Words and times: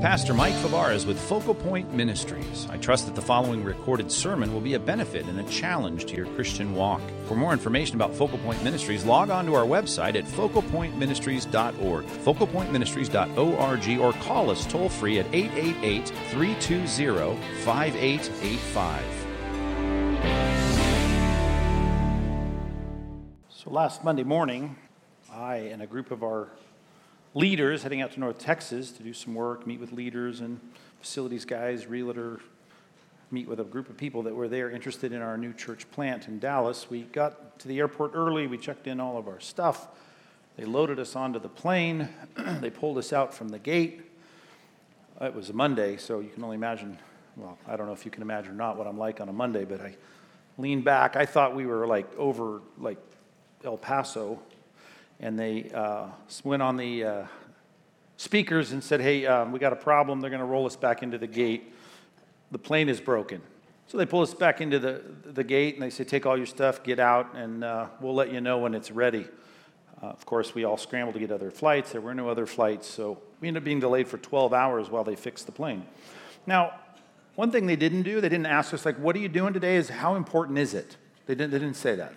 Pastor 0.00 0.32
Mike 0.32 0.54
Fabarez 0.54 1.04
with 1.06 1.20
Focal 1.20 1.54
Point 1.54 1.92
Ministries. 1.92 2.66
I 2.70 2.78
trust 2.78 3.04
that 3.04 3.14
the 3.14 3.20
following 3.20 3.62
recorded 3.62 4.10
sermon 4.10 4.54
will 4.54 4.62
be 4.62 4.72
a 4.72 4.78
benefit 4.78 5.26
and 5.26 5.38
a 5.38 5.42
challenge 5.42 6.06
to 6.06 6.16
your 6.16 6.24
Christian 6.28 6.74
walk. 6.74 7.02
For 7.26 7.34
more 7.34 7.52
information 7.52 7.96
about 7.96 8.14
Focal 8.14 8.38
Point 8.38 8.64
Ministries, 8.64 9.04
log 9.04 9.28
on 9.28 9.44
to 9.44 9.54
our 9.54 9.66
website 9.66 10.14
at 10.14 10.24
focalpointministries.org, 10.24 12.06
focalpointministries.org, 12.06 13.98
or 14.00 14.12
call 14.24 14.48
us 14.48 14.64
toll 14.64 14.88
free 14.88 15.18
at 15.18 15.26
888 15.34 16.08
320 16.08 17.38
5885. 17.62 19.04
So 23.50 23.70
last 23.70 24.02
Monday 24.02 24.24
morning, 24.24 24.76
I 25.30 25.56
and 25.56 25.82
a 25.82 25.86
group 25.86 26.10
of 26.10 26.22
our 26.22 26.48
leaders 27.34 27.82
heading 27.82 28.00
out 28.00 28.12
to 28.12 28.20
North 28.20 28.38
Texas 28.38 28.90
to 28.92 29.02
do 29.02 29.12
some 29.12 29.34
work, 29.34 29.66
meet 29.66 29.80
with 29.80 29.92
leaders 29.92 30.40
and 30.40 30.60
facilities 31.00 31.44
guys, 31.44 31.86
realtor, 31.86 32.40
meet 33.30 33.48
with 33.48 33.60
a 33.60 33.64
group 33.64 33.88
of 33.88 33.96
people 33.96 34.22
that 34.24 34.34
were 34.34 34.48
there 34.48 34.70
interested 34.70 35.12
in 35.12 35.22
our 35.22 35.38
new 35.38 35.52
church 35.52 35.88
plant 35.92 36.26
in 36.26 36.38
Dallas. 36.40 36.90
We 36.90 37.02
got 37.02 37.58
to 37.60 37.68
the 37.68 37.78
airport 37.78 38.12
early, 38.14 38.46
we 38.46 38.58
checked 38.58 38.86
in 38.86 38.98
all 38.98 39.16
of 39.16 39.28
our 39.28 39.38
stuff. 39.38 39.88
They 40.56 40.64
loaded 40.64 40.98
us 40.98 41.14
onto 41.14 41.38
the 41.38 41.48
plane, 41.48 42.08
they 42.60 42.70
pulled 42.70 42.98
us 42.98 43.12
out 43.12 43.32
from 43.32 43.48
the 43.48 43.58
gate. 43.58 44.02
It 45.20 45.34
was 45.34 45.50
a 45.50 45.52
Monday, 45.52 45.96
so 45.98 46.20
you 46.20 46.30
can 46.30 46.42
only 46.42 46.56
imagine, 46.56 46.98
well, 47.36 47.58
I 47.68 47.76
don't 47.76 47.86
know 47.86 47.92
if 47.92 48.04
you 48.04 48.10
can 48.10 48.22
imagine 48.22 48.52
or 48.52 48.54
not 48.54 48.76
what 48.76 48.86
I'm 48.86 48.98
like 48.98 49.20
on 49.20 49.28
a 49.28 49.32
Monday, 49.32 49.64
but 49.64 49.80
I 49.80 49.94
leaned 50.58 50.84
back. 50.84 51.14
I 51.14 51.26
thought 51.26 51.54
we 51.54 51.66
were 51.66 51.86
like 51.86 52.12
over 52.16 52.62
like 52.78 52.98
El 53.64 53.76
Paso 53.76 54.40
and 55.20 55.38
they 55.38 55.70
uh, 55.72 56.06
went 56.44 56.62
on 56.62 56.76
the 56.76 57.04
uh, 57.04 57.24
speakers 58.16 58.72
and 58.72 58.82
said, 58.82 59.00
Hey, 59.00 59.26
um, 59.26 59.52
we 59.52 59.58
got 59.58 59.72
a 59.72 59.76
problem. 59.76 60.20
They're 60.20 60.30
going 60.30 60.40
to 60.40 60.46
roll 60.46 60.66
us 60.66 60.76
back 60.76 61.02
into 61.02 61.18
the 61.18 61.26
gate. 61.26 61.72
The 62.50 62.58
plane 62.58 62.88
is 62.88 63.00
broken. 63.00 63.42
So 63.86 63.98
they 63.98 64.06
pull 64.06 64.22
us 64.22 64.34
back 64.34 64.60
into 64.60 64.78
the, 64.78 65.02
the 65.24 65.44
gate 65.44 65.74
and 65.74 65.82
they 65.82 65.90
say, 65.90 66.04
Take 66.04 66.26
all 66.26 66.36
your 66.36 66.46
stuff, 66.46 66.82
get 66.82 66.98
out, 66.98 67.34
and 67.34 67.62
uh, 67.62 67.88
we'll 68.00 68.14
let 68.14 68.32
you 68.32 68.40
know 68.40 68.58
when 68.58 68.74
it's 68.74 68.90
ready. 68.90 69.26
Uh, 70.02 70.06
of 70.06 70.24
course, 70.24 70.54
we 70.54 70.64
all 70.64 70.78
scrambled 70.78 71.14
to 71.14 71.20
get 71.20 71.30
other 71.30 71.50
flights. 71.50 71.92
There 71.92 72.00
were 72.00 72.14
no 72.14 72.28
other 72.30 72.46
flights, 72.46 72.88
so 72.88 73.20
we 73.40 73.48
ended 73.48 73.62
up 73.62 73.64
being 73.64 73.80
delayed 73.80 74.08
for 74.08 74.16
12 74.16 74.54
hours 74.54 74.88
while 74.88 75.04
they 75.04 75.16
fixed 75.16 75.44
the 75.44 75.52
plane. 75.52 75.84
Now, 76.46 76.72
one 77.34 77.50
thing 77.50 77.66
they 77.66 77.76
didn't 77.76 78.02
do, 78.02 78.22
they 78.22 78.30
didn't 78.30 78.46
ask 78.46 78.72
us, 78.72 78.86
like, 78.86 78.96
what 78.96 79.14
are 79.14 79.18
you 79.18 79.28
doing 79.28 79.52
today? 79.52 79.76
Is 79.76 79.90
how 79.90 80.14
important 80.14 80.58
is 80.58 80.72
it? 80.72 80.96
They 81.26 81.34
didn't, 81.34 81.50
they 81.52 81.58
didn't 81.58 81.76
say 81.76 81.96
that 81.96 82.14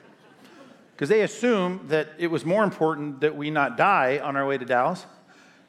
because 0.96 1.10
they 1.10 1.22
assume 1.22 1.82
that 1.88 2.10
it 2.18 2.28
was 2.28 2.46
more 2.46 2.64
important 2.64 3.22
that 3.22 3.36
we 3.36 3.50
not 3.52 3.78
die 3.78 4.20
on 4.20 4.36
our 4.36 4.46
way 4.46 4.58
to 4.58 4.66
Dallas 4.66 5.06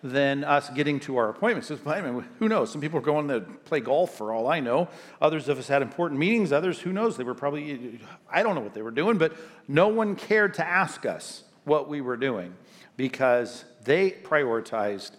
than 0.03 0.45
us 0.45 0.69
getting 0.71 1.01
to 1.01 1.17
our 1.17 1.31
appointments. 1.31 1.73
I 1.87 2.01
mean, 2.03 2.27
who 2.39 2.47
knows? 2.47 2.71
Some 2.71 2.83
people 2.83 2.99
are 2.99 3.03
going 3.03 3.29
to 3.29 3.41
play 3.41 3.81
golf 3.81 4.15
for 4.15 4.33
all 4.33 4.47
I 4.47 4.61
know. 4.61 4.89
Others 5.23 5.49
of 5.49 5.59
us 5.59 5.67
had 5.67 5.81
important 5.81 6.21
meetings. 6.21 6.53
Others, 6.53 6.79
who 6.81 6.93
knows? 6.93 7.17
They 7.17 7.25
were 7.25 7.35
probably, 7.35 7.99
I 8.31 8.43
don't 8.43 8.55
know 8.55 8.61
what 8.61 8.75
they 8.75 8.83
were 8.83 8.91
doing, 8.91 9.17
but 9.17 9.33
no 9.67 9.89
one 9.89 10.15
cared 10.15 10.53
to 10.55 10.67
ask 10.67 11.07
us 11.07 11.45
what 11.65 11.89
we 11.89 12.03
were 12.03 12.19
doing 12.19 12.55
because 12.99 13.65
they 13.85 14.11
prioritized 14.11 15.13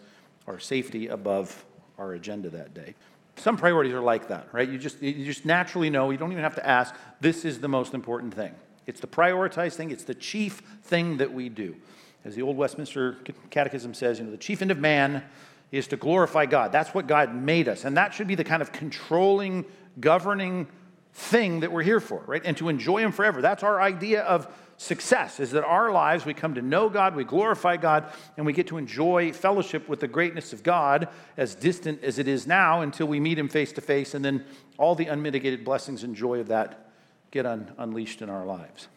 our 0.46 0.60
safety 0.60 1.08
above 1.08 1.66
our 1.98 2.14
agenda 2.14 2.52
that 2.52 2.76
day. 2.76 2.94
Some 3.38 3.58
priorities 3.58 3.94
are 3.94 4.02
like 4.02 4.28
that, 4.28 4.50
right? 4.54 4.70
You 4.70 4.78
just, 4.78 5.02
you 5.02 5.26
just 5.26 5.46
naturally 5.46 5.90
know, 5.90 6.12
you 6.12 6.18
don't 6.18 6.32
even 6.32 6.44
have 6.44 6.56
to 6.56 6.66
ask, 6.66 6.94
this 7.20 7.44
is 7.44 7.60
the 7.60 7.68
most 7.68 7.96
important 7.96 8.36
thing. 8.36 8.54
It's 8.88 9.00
the 9.00 9.08
prioritized 9.08 9.74
thing, 9.74 9.92
it's 9.92 10.04
the 10.04 10.16
chief 10.16 10.62
thing 10.84 11.18
that 11.18 11.34
we 11.34 11.50
do. 11.50 11.76
As 12.24 12.36
the 12.36 12.42
Old 12.42 12.58
Westminster 12.58 13.18
Catechism 13.52 13.94
says, 13.94 14.20
you 14.20 14.26
know, 14.26 14.32
the 14.32 14.38
chief 14.38 14.62
end 14.62 14.72
of 14.72 14.80
man 14.80 15.24
is 15.72 15.88
to 15.88 15.98
glorify 15.98 16.46
God. 16.46 16.72
That's 16.72 16.94
what 16.94 17.08
God 17.08 17.36
made 17.36 17.68
us. 17.68 17.86
And 17.86 17.98
that 17.98 18.14
should 18.14 18.28
be 18.28 18.36
the 18.36 18.44
kind 18.44 18.62
of 18.62 18.72
controlling, 18.72 19.66
governing 20.00 20.68
thing 21.14 21.62
that 21.62 21.72
we're 21.72 21.84
here 21.84 22.00
for, 22.00 22.24
right? 22.28 22.42
And 22.44 22.58
to 22.58 22.70
enjoy 22.70 23.00
Him 23.00 23.12
forever. 23.12 23.42
That's 23.42 23.64
our 23.64 23.82
idea 23.82 24.22
of 24.24 24.54
success, 24.78 25.40
is 25.40 25.52
that 25.52 25.64
our 25.64 25.92
lives, 25.92 26.26
we 26.26 26.34
come 26.34 26.56
to 26.56 26.62
know 26.62 26.90
God, 26.90 27.16
we 27.16 27.24
glorify 27.24 27.78
God, 27.78 28.12
and 28.36 28.46
we 28.46 28.52
get 28.54 28.68
to 28.68 28.78
enjoy 28.78 29.32
fellowship 29.32 29.88
with 29.88 30.02
the 30.02 30.08
greatness 30.08 30.52
of 30.52 30.64
God, 30.64 31.08
as 31.38 31.56
distant 31.56 32.04
as 32.04 32.20
it 32.20 32.28
is 32.28 32.46
now, 32.46 32.82
until 32.82 33.08
we 33.08 33.20
meet 33.20 33.40
Him 33.40 33.48
face 33.48 33.72
to 33.74 33.82
face, 33.82 34.14
and 34.14 34.26
then 34.26 34.44
all 34.78 34.94
the 34.94 35.08
unmitigated 35.08 35.64
blessings 35.64 36.04
and 36.04 36.16
joy 36.16 36.40
of 36.40 36.48
that 36.50 36.85
get 37.32 37.46
un- 37.46 37.72
unleashed 37.78 38.22
in 38.22 38.30
our 38.30 38.46
lives. 38.46 38.88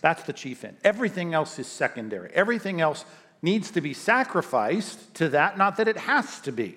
That's 0.00 0.22
the 0.22 0.32
chief 0.32 0.64
end. 0.64 0.76
Everything 0.82 1.34
else 1.34 1.58
is 1.58 1.66
secondary. 1.66 2.30
Everything 2.32 2.80
else 2.80 3.04
needs 3.42 3.70
to 3.72 3.80
be 3.80 3.94
sacrificed 3.94 5.14
to 5.14 5.28
that, 5.30 5.58
not 5.58 5.76
that 5.76 5.88
it 5.88 5.96
has 5.96 6.40
to 6.40 6.52
be. 6.52 6.76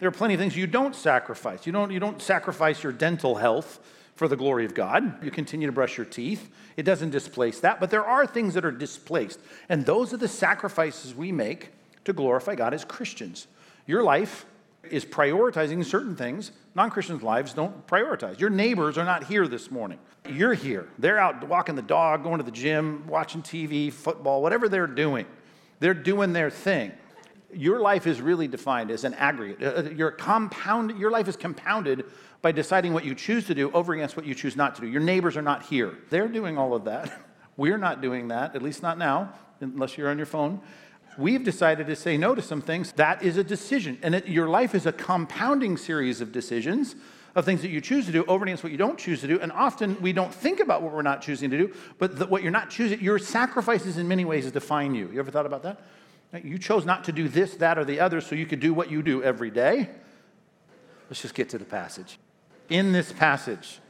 There 0.00 0.08
are 0.08 0.12
plenty 0.12 0.34
of 0.34 0.40
things 0.40 0.56
you 0.56 0.66
don't 0.66 0.94
sacrifice. 0.94 1.66
You 1.66 1.72
don't, 1.72 1.90
you 1.90 2.00
don't 2.00 2.20
sacrifice 2.20 2.82
your 2.82 2.92
dental 2.92 3.36
health 3.36 3.80
for 4.16 4.28
the 4.28 4.36
glory 4.36 4.64
of 4.64 4.74
God. 4.74 5.24
You 5.24 5.30
continue 5.30 5.66
to 5.66 5.72
brush 5.72 5.96
your 5.96 6.06
teeth. 6.06 6.50
It 6.76 6.84
doesn't 6.84 7.10
displace 7.10 7.60
that, 7.60 7.80
but 7.80 7.90
there 7.90 8.04
are 8.04 8.26
things 8.26 8.54
that 8.54 8.64
are 8.64 8.72
displaced. 8.72 9.40
And 9.68 9.86
those 9.86 10.12
are 10.12 10.16
the 10.16 10.28
sacrifices 10.28 11.14
we 11.14 11.32
make 11.32 11.70
to 12.04 12.12
glorify 12.12 12.54
God 12.54 12.74
as 12.74 12.84
Christians. 12.84 13.46
Your 13.86 14.02
life 14.02 14.46
is 14.90 15.04
prioritizing 15.04 15.84
certain 15.84 16.16
things 16.16 16.52
non 16.74 16.90
Christians' 16.90 17.22
lives 17.22 17.54
don't 17.54 17.86
prioritize. 17.86 18.40
Your 18.40 18.50
neighbors 18.50 18.98
are 18.98 19.04
not 19.04 19.24
here 19.24 19.46
this 19.46 19.70
morning. 19.70 19.98
You're 20.28 20.54
here. 20.54 20.88
They're 20.98 21.18
out 21.18 21.46
walking 21.46 21.74
the 21.74 21.82
dog, 21.82 22.22
going 22.22 22.38
to 22.38 22.44
the 22.44 22.50
gym, 22.50 23.06
watching 23.06 23.42
TV, 23.42 23.92
football, 23.92 24.42
whatever 24.42 24.68
they're 24.68 24.86
doing. 24.86 25.26
They're 25.80 25.94
doing 25.94 26.32
their 26.32 26.50
thing. 26.50 26.92
Your 27.52 27.80
life 27.80 28.06
is 28.06 28.20
really 28.20 28.48
defined 28.48 28.90
as 28.90 29.04
an 29.04 29.14
aggregate. 29.14 29.62
Uh, 29.62 29.80
uh, 29.80 29.90
your, 29.90 30.10
compound, 30.10 30.98
your 30.98 31.10
life 31.10 31.28
is 31.28 31.36
compounded 31.36 32.04
by 32.42 32.50
deciding 32.50 32.92
what 32.92 33.04
you 33.04 33.14
choose 33.14 33.46
to 33.46 33.54
do 33.54 33.70
over 33.72 33.92
against 33.92 34.16
what 34.16 34.26
you 34.26 34.34
choose 34.34 34.56
not 34.56 34.74
to 34.76 34.80
do. 34.80 34.88
Your 34.88 35.00
neighbors 35.00 35.36
are 35.36 35.42
not 35.42 35.62
here. 35.62 35.96
They're 36.10 36.28
doing 36.28 36.58
all 36.58 36.74
of 36.74 36.84
that. 36.84 37.12
We're 37.56 37.78
not 37.78 38.00
doing 38.02 38.28
that, 38.28 38.56
at 38.56 38.62
least 38.62 38.82
not 38.82 38.98
now, 38.98 39.32
unless 39.60 39.96
you're 39.96 40.10
on 40.10 40.16
your 40.16 40.26
phone 40.26 40.60
we've 41.18 41.44
decided 41.44 41.86
to 41.86 41.96
say 41.96 42.16
no 42.16 42.34
to 42.34 42.42
some 42.42 42.60
things. 42.60 42.92
That 42.92 43.22
is 43.22 43.36
a 43.36 43.44
decision. 43.44 43.98
And 44.02 44.14
it, 44.14 44.28
your 44.28 44.48
life 44.48 44.74
is 44.74 44.86
a 44.86 44.92
compounding 44.92 45.76
series 45.76 46.20
of 46.20 46.32
decisions 46.32 46.96
of 47.34 47.44
things 47.44 47.62
that 47.62 47.70
you 47.70 47.80
choose 47.80 48.06
to 48.06 48.12
do 48.12 48.24
over 48.26 48.44
against 48.44 48.62
what 48.62 48.70
you 48.70 48.78
don't 48.78 48.98
choose 48.98 49.20
to 49.20 49.26
do. 49.26 49.40
And 49.40 49.50
often 49.50 50.00
we 50.00 50.12
don't 50.12 50.32
think 50.32 50.60
about 50.60 50.82
what 50.82 50.92
we're 50.92 51.02
not 51.02 51.20
choosing 51.20 51.50
to 51.50 51.58
do, 51.58 51.74
but 51.98 52.18
the, 52.18 52.26
what 52.26 52.42
you're 52.42 52.52
not 52.52 52.70
choosing, 52.70 53.00
your 53.00 53.18
sacrifices 53.18 53.98
in 53.98 54.06
many 54.06 54.24
ways 54.24 54.50
define 54.52 54.94
you. 54.94 55.10
You 55.12 55.18
ever 55.18 55.30
thought 55.30 55.46
about 55.46 55.62
that? 55.64 55.80
You 56.42 56.58
chose 56.58 56.84
not 56.84 57.04
to 57.04 57.12
do 57.12 57.28
this, 57.28 57.54
that, 57.56 57.78
or 57.78 57.84
the 57.84 58.00
other 58.00 58.20
so 58.20 58.34
you 58.34 58.46
could 58.46 58.60
do 58.60 58.74
what 58.74 58.90
you 58.90 59.02
do 59.02 59.22
every 59.22 59.50
day. 59.50 59.88
Let's 61.08 61.22
just 61.22 61.34
get 61.34 61.48
to 61.50 61.58
the 61.58 61.64
passage. 61.64 62.18
In 62.68 62.92
this 62.92 63.12
passage, 63.12 63.80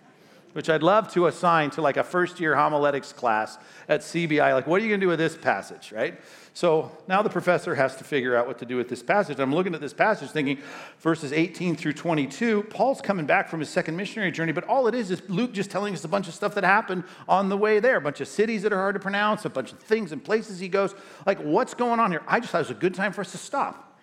which 0.54 0.70
I'd 0.70 0.82
love 0.82 1.12
to 1.12 1.26
assign 1.26 1.70
to 1.70 1.82
like 1.82 1.96
a 1.96 2.04
first 2.04 2.40
year 2.40 2.56
homiletics 2.56 3.12
class 3.12 3.58
at 3.88 4.00
CBI, 4.00 4.54
like, 4.54 4.66
what 4.66 4.80
are 4.80 4.84
you 4.84 4.88
going 4.88 5.00
to 5.00 5.04
do 5.04 5.10
with 5.10 5.18
this 5.18 5.36
passage, 5.36 5.92
right? 5.92 6.18
So 6.54 6.92
now 7.08 7.20
the 7.20 7.28
professor 7.28 7.74
has 7.74 7.96
to 7.96 8.04
figure 8.04 8.36
out 8.36 8.46
what 8.46 8.58
to 8.60 8.64
do 8.64 8.76
with 8.76 8.88
this 8.88 9.02
passage. 9.02 9.40
I'm 9.40 9.52
looking 9.52 9.74
at 9.74 9.80
this 9.80 9.92
passage 9.92 10.30
thinking 10.30 10.58
verses 11.00 11.32
18 11.32 11.74
through 11.74 11.94
22, 11.94 12.62
Paul's 12.64 13.00
coming 13.00 13.26
back 13.26 13.48
from 13.48 13.58
his 13.60 13.68
second 13.68 13.96
missionary 13.96 14.30
journey, 14.30 14.52
but 14.52 14.64
all 14.64 14.86
it 14.86 14.94
is 14.94 15.10
is 15.10 15.28
Luke 15.28 15.52
just 15.52 15.70
telling 15.70 15.92
us 15.92 16.04
a 16.04 16.08
bunch 16.08 16.28
of 16.28 16.34
stuff 16.34 16.54
that 16.54 16.64
happened 16.64 17.02
on 17.28 17.48
the 17.48 17.56
way 17.56 17.80
there, 17.80 17.96
a 17.96 18.00
bunch 18.00 18.20
of 18.20 18.28
cities 18.28 18.62
that 18.62 18.72
are 18.72 18.78
hard 18.78 18.94
to 18.94 19.00
pronounce, 19.00 19.44
a 19.44 19.50
bunch 19.50 19.72
of 19.72 19.80
things 19.80 20.12
and 20.12 20.24
places 20.24 20.60
he 20.60 20.68
goes. 20.68 20.94
Like, 21.26 21.38
what's 21.40 21.74
going 21.74 21.98
on 21.98 22.12
here? 22.12 22.22
I 22.28 22.38
just 22.38 22.52
thought 22.52 22.58
it 22.58 22.68
was 22.68 22.70
a 22.70 22.74
good 22.74 22.94
time 22.94 23.12
for 23.12 23.22
us 23.22 23.32
to 23.32 23.38
stop 23.38 23.93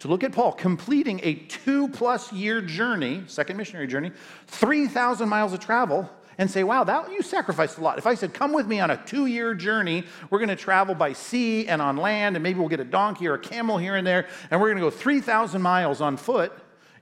to 0.00 0.08
look 0.08 0.24
at 0.24 0.32
Paul 0.32 0.52
completing 0.52 1.20
a 1.22 1.34
two 1.34 1.88
plus 1.88 2.32
year 2.32 2.60
journey, 2.60 3.22
second 3.26 3.56
missionary 3.56 3.86
journey, 3.86 4.12
3,000 4.48 5.28
miles 5.28 5.52
of 5.52 5.60
travel 5.60 6.10
and 6.38 6.50
say, 6.50 6.64
wow, 6.64 6.84
that 6.84 7.10
you 7.10 7.22
sacrificed 7.22 7.78
a 7.78 7.80
lot. 7.80 7.98
If 7.98 8.06
I 8.06 8.14
said, 8.14 8.34
come 8.34 8.52
with 8.52 8.66
me 8.66 8.80
on 8.80 8.90
a 8.90 8.96
two 9.04 9.26
year 9.26 9.54
journey, 9.54 10.04
we're 10.30 10.38
going 10.38 10.50
to 10.50 10.56
travel 10.56 10.94
by 10.94 11.12
sea 11.12 11.66
and 11.66 11.80
on 11.80 11.96
land, 11.96 12.36
and 12.36 12.42
maybe 12.42 12.58
we'll 12.58 12.68
get 12.68 12.80
a 12.80 12.84
donkey 12.84 13.26
or 13.26 13.34
a 13.34 13.38
camel 13.38 13.78
here 13.78 13.96
and 13.96 14.06
there, 14.06 14.28
and 14.50 14.60
we're 14.60 14.68
going 14.68 14.82
to 14.82 14.82
go 14.82 14.90
3,000 14.90 15.62
miles 15.62 16.00
on 16.00 16.16
foot, 16.16 16.52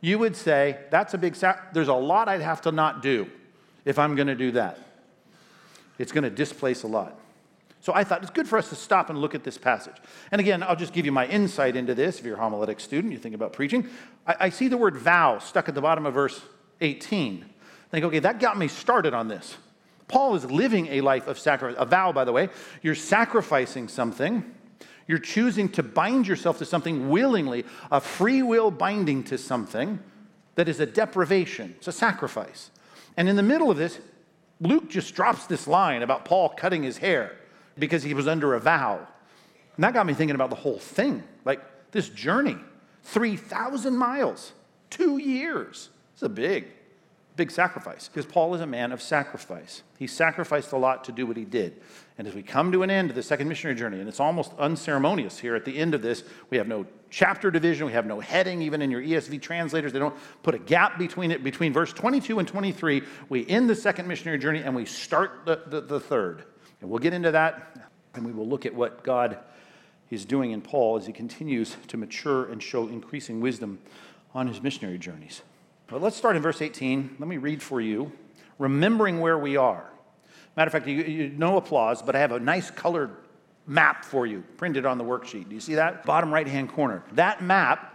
you 0.01 0.19
would 0.19 0.37
say, 0.37 0.79
that's 0.91 1.15
a 1.15 1.19
big. 1.19 1.35
There's 1.73 1.89
a 1.89 1.95
lot 1.95 2.29
I'd 2.29 2.43
have 2.43 2.61
to 2.63 2.73
not 2.73 3.03
do 3.03 3.27
if 3.85 3.99
I'm 3.99 4.15
going 4.15 4.29
to 4.29 4.35
do 4.35 4.53
that. 4.53 4.79
It's 5.99 6.13
going 6.13 6.25
to 6.25 6.31
displace 6.31 6.83
a 6.83 6.89
lot. 6.89 7.19
So 7.85 7.93
I 7.95 8.03
thought 8.03 8.23
it's 8.23 8.31
good 8.31 8.49
for 8.49 8.59
us 8.59 8.71
to 8.71 8.75
stop 8.75 9.11
and 9.11 9.19
look 9.21 9.35
at 9.35 9.45
this 9.45 9.59
passage. 9.59 9.97
And 10.33 10.41
again, 10.41 10.63
I'll 10.63 10.75
just 10.75 10.95
give 10.95 11.05
you 11.05 11.13
my 11.13 11.27
insight 11.27 11.77
into 11.77 11.95
this. 11.95 12.19
If 12.19 12.25
you're 12.25 12.37
a 12.37 12.41
homiletic 12.41 12.81
student, 12.81 13.13
you 13.13 13.19
think 13.19 13.35
about 13.35 13.53
preaching. 13.53 13.89
I, 14.27 14.37
I 14.41 14.49
see 14.49 14.69
the 14.69 14.79
word 14.79 14.97
vow 14.97 15.39
stuck 15.39 15.69
at 15.69 15.75
the 15.75 15.83
bottom 15.83 16.07
of 16.07 16.15
verse 16.15 16.41
18 16.81 17.45
think, 17.95 18.07
okay, 18.07 18.19
that 18.19 18.41
got 18.41 18.59
me 18.59 18.69
started 18.69 19.15
on 19.15 19.29
this. 19.29 19.57
Paul 20.09 20.35
is 20.35 20.45
living 20.45 20.89
a 20.89 21.01
life 21.01 21.29
of 21.29 21.39
sacrifice. 21.39 21.77
A 21.81 21.87
vow, 21.87 22.13
by 22.13 22.25
the 22.25 22.33
way, 22.33 22.49
you're 22.83 22.95
sacrificing 22.95 23.89
something. 23.89 24.45
You're 25.07 25.19
choosing 25.19 25.69
to 25.71 25.83
bind 25.83 26.27
yourself 26.27 26.59
to 26.59 26.65
something 26.65 27.09
willingly, 27.09 27.65
a 27.91 28.01
free 28.01 28.43
will 28.43 28.71
binding 28.71 29.23
to 29.25 29.39
something 29.39 30.01
that 30.57 30.69
is 30.69 30.81
a 30.81 30.87
deprivation. 30.87 31.75
It's 31.79 31.89
a 31.89 31.93
sacrifice. 31.93 32.71
And 33.17 33.29
in 33.29 33.37
the 33.37 33.43
middle 33.43 33.71
of 33.71 33.77
this, 33.77 34.01
Luke 34.61 34.89
just 34.91 35.15
drops 35.15 35.47
this 35.47 35.67
line 35.67 36.03
about 36.03 36.25
Paul 36.25 36.49
cutting 36.49 36.83
his 36.83 36.99
hair 36.99 37.37
because 37.79 38.03
he 38.03 38.15
was 38.15 38.29
under 38.29 38.55
a 38.55 38.61
vow. 38.61 39.07
And 39.77 39.85
that 39.85 39.95
got 39.95 40.07
me 40.07 40.15
thinking 40.15 40.35
about 40.35 40.51
the 40.51 40.57
whole 40.57 40.79
thing 40.79 41.23
like 41.45 41.61
this 41.93 42.09
journey 42.09 42.57
3,000 43.05 43.97
miles, 43.97 44.53
two 44.91 45.19
years. 45.19 45.91
It's 46.15 46.23
a 46.23 46.29
big, 46.29 46.67
big 47.37 47.51
sacrifice 47.51 48.09
because 48.09 48.25
Paul 48.25 48.55
is 48.55 48.61
a 48.61 48.67
man 48.67 48.93
of 48.93 49.03
sacrifice. 49.03 49.83
He 49.99 50.07
sacrificed 50.07 50.73
a 50.73 50.77
lot 50.77 51.05
to 51.05 51.13
do 51.13 51.27
what 51.27 51.37
he 51.37 51.45
did. 51.45 51.81
And 52.17 52.27
as 52.27 52.35
we 52.35 52.43
come 52.43 52.73
to 52.73 52.83
an 52.83 52.91
end 52.91 53.11
of 53.11 53.17
the 53.17 53.23
second 53.23 53.49
missionary 53.49 53.77
journey, 53.77 53.99
and 53.99 54.09
it's 54.09 54.21
almost 54.21 54.53
unceremonious 54.59 55.39
here 55.39 55.55
at 55.55 55.65
the 55.65 55.77
end 55.77 55.95
of 55.95 56.03
this, 56.03 56.25
we 56.51 56.57
have 56.57 56.69
no 56.69 56.87
chapter 57.11 57.51
division, 57.51 57.87
we 57.87 57.93
have 57.93 58.07
no 58.07 58.21
heading, 58.21 58.63
even 58.63 58.81
in 58.81 58.91
your 58.91 59.03
ESV 59.03 59.43
translators, 59.43 59.93
they 59.93 59.99
don't 59.99 60.17
put 60.43 60.55
a 60.55 60.59
gap 60.59 60.99
between 60.99 61.31
it. 61.31 61.45
Between 61.45 61.73
verse 61.73 61.93
22 61.93 62.39
and 62.39 62.49
23, 62.49 63.03
we 63.29 63.47
end 63.49 63.69
the 63.69 63.75
second 63.75 64.07
missionary 64.07 64.39
journey 64.39 64.61
and 64.61 64.75
we 64.75 64.85
start 64.85 65.43
the, 65.45 65.63
the, 65.67 65.81
the 65.81 66.01
third. 66.01 66.45
And 66.85 66.91
we'll 66.91 67.01
get 67.01 67.15
into 67.15 67.31
that, 67.31 67.79
and 68.13 68.27
we 68.27 68.33
will 68.33 68.47
look 68.47 68.67
at 68.67 68.75
what 68.75 69.03
God 69.05 69.39
is 70.11 70.27
doing 70.27 70.51
in 70.51 70.61
Paul 70.61 70.99
as 70.99 71.07
he 71.07 71.15
continues 71.15 71.79
to 71.89 71.97
mature 71.97 72.45
and 72.53 72.63
show 72.63 72.89
increasing 72.89 73.41
wisdom 73.41 73.79
on 74.35 74.49
his 74.49 74.63
missionary 74.63 74.99
journeys. 74.99 75.41
But 75.87 76.03
let's 76.03 76.15
start 76.15 76.37
in 76.37 76.43
verse 76.43 76.61
18. 76.61 77.17
Let 77.19 77.27
me 77.27 77.39
read 77.39 77.63
for 77.63 77.81
you, 77.81 78.13
remembering 78.59 79.21
where 79.21 79.39
we 79.39 79.57
are. 79.57 79.91
Matter 80.59 80.69
of 80.69 80.73
fact, 80.73 80.87
you, 80.87 80.97
you, 80.97 81.29
no 81.31 81.57
applause, 81.57 82.03
but 82.03 82.15
I 82.15 82.19
have 82.19 82.33
a 82.33 82.39
nice 82.39 82.71
colored 82.71 83.17
map 83.67 84.05
for 84.05 84.27
you 84.27 84.45
printed 84.59 84.85
on 84.85 84.99
the 84.99 85.05
worksheet. 85.05 85.49
Do 85.49 85.55
you 85.55 85.63
see 85.63 85.77
that? 85.77 86.05
Bottom 86.05 86.35
right 86.35 86.47
hand 86.47 86.69
corner. 86.69 87.03
That 87.13 87.43
map, 87.43 87.94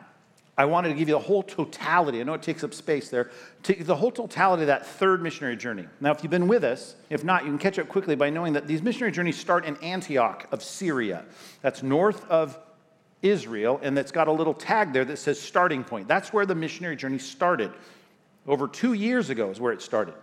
I 0.60 0.66
wanted 0.66 0.90
to 0.90 0.96
give 0.96 1.08
you 1.08 1.16
the 1.16 1.22
whole 1.22 1.42
totality. 1.42 2.20
I 2.20 2.24
know 2.24 2.34
it 2.34 2.42
takes 2.42 2.66
up 2.66 2.74
space 2.74 3.08
there. 3.08 3.32
The 3.64 3.96
whole 3.96 4.12
totality 4.12 4.64
of 4.64 4.68
that 4.68 4.86
third 4.86 5.24
missionary 5.24 5.56
journey. 5.56 5.86
Now, 6.02 6.12
if 6.12 6.22
you've 6.22 6.32
been 6.32 6.50
with 6.50 6.66
us, 6.66 6.98
if 7.10 7.24
not, 7.24 7.46
you 7.46 7.50
can 7.50 7.58
catch 7.58 7.80
up 7.80 7.88
quickly 7.88 8.14
by 8.18 8.30
knowing 8.30 8.52
that 8.52 8.68
these 8.68 8.82
missionary 8.82 9.14
journeys 9.14 9.40
start 9.40 9.64
in 9.64 9.78
Antioch 9.78 10.48
of 10.52 10.62
Syria. 10.62 11.24
That's 11.62 11.82
north 11.82 12.30
of 12.30 12.60
Israel, 13.22 13.80
and 13.82 13.96
that's 13.96 14.12
got 14.12 14.28
a 14.28 14.34
little 14.34 14.54
tag 14.54 14.92
there 14.92 15.06
that 15.06 15.16
says 15.16 15.40
starting 15.40 15.82
point. 15.82 16.10
That's 16.10 16.34
where 16.34 16.46
the 16.46 16.56
missionary 16.56 16.98
journey 16.98 17.20
started. 17.20 17.72
Over 18.46 18.68
two 18.68 18.92
years 18.92 19.30
ago 19.30 19.50
is 19.52 19.62
where 19.62 19.72
it 19.72 19.82
started. 19.82 20.14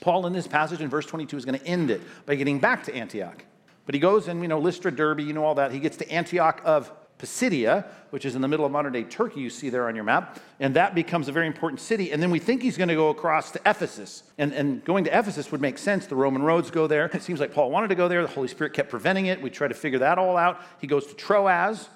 Paul, 0.00 0.26
in 0.26 0.32
this 0.32 0.48
passage 0.48 0.80
in 0.80 0.88
verse 0.88 1.06
22, 1.06 1.36
is 1.36 1.44
going 1.44 1.60
to 1.60 1.64
end 1.64 1.88
it 1.92 2.00
by 2.26 2.34
getting 2.34 2.58
back 2.58 2.82
to 2.84 2.94
Antioch. 2.96 3.44
But 3.86 3.94
he 3.94 4.00
goes 4.00 4.26
and, 4.26 4.42
you 4.42 4.48
know, 4.48 4.58
Lystra, 4.58 4.90
Derbe, 4.90 5.20
you 5.20 5.32
know 5.32 5.44
all 5.44 5.54
that. 5.54 5.70
He 5.70 5.78
gets 5.78 5.98
to 5.98 6.10
Antioch 6.10 6.60
of 6.64 6.90
Pisidia, 7.22 7.86
which 8.10 8.24
is 8.24 8.34
in 8.34 8.42
the 8.42 8.48
middle 8.48 8.66
of 8.66 8.72
modern 8.72 8.92
day 8.92 9.04
Turkey, 9.04 9.40
you 9.40 9.48
see 9.48 9.70
there 9.70 9.86
on 9.86 9.94
your 9.94 10.02
map. 10.02 10.40
And 10.58 10.74
that 10.74 10.94
becomes 10.94 11.28
a 11.28 11.32
very 11.32 11.46
important 11.46 11.80
city. 11.80 12.10
And 12.10 12.20
then 12.20 12.32
we 12.32 12.40
think 12.40 12.62
he's 12.62 12.76
going 12.76 12.88
to 12.88 12.96
go 12.96 13.10
across 13.10 13.52
to 13.52 13.60
Ephesus. 13.64 14.24
And, 14.38 14.52
and 14.52 14.84
going 14.84 15.04
to 15.04 15.16
Ephesus 15.16 15.52
would 15.52 15.60
make 15.60 15.78
sense. 15.78 16.06
The 16.06 16.16
Roman 16.16 16.42
roads 16.42 16.70
go 16.70 16.86
there. 16.86 17.06
It 17.06 17.22
seems 17.22 17.38
like 17.38 17.54
Paul 17.54 17.70
wanted 17.70 17.88
to 17.88 17.94
go 17.94 18.08
there. 18.08 18.22
The 18.22 18.28
Holy 18.28 18.48
Spirit 18.48 18.72
kept 18.72 18.90
preventing 18.90 19.26
it. 19.26 19.40
We 19.40 19.50
try 19.50 19.68
to 19.68 19.74
figure 19.74 20.00
that 20.00 20.18
all 20.18 20.36
out. 20.36 20.60
He 20.80 20.88
goes 20.88 21.06
to 21.06 21.14
Troas, 21.14 21.88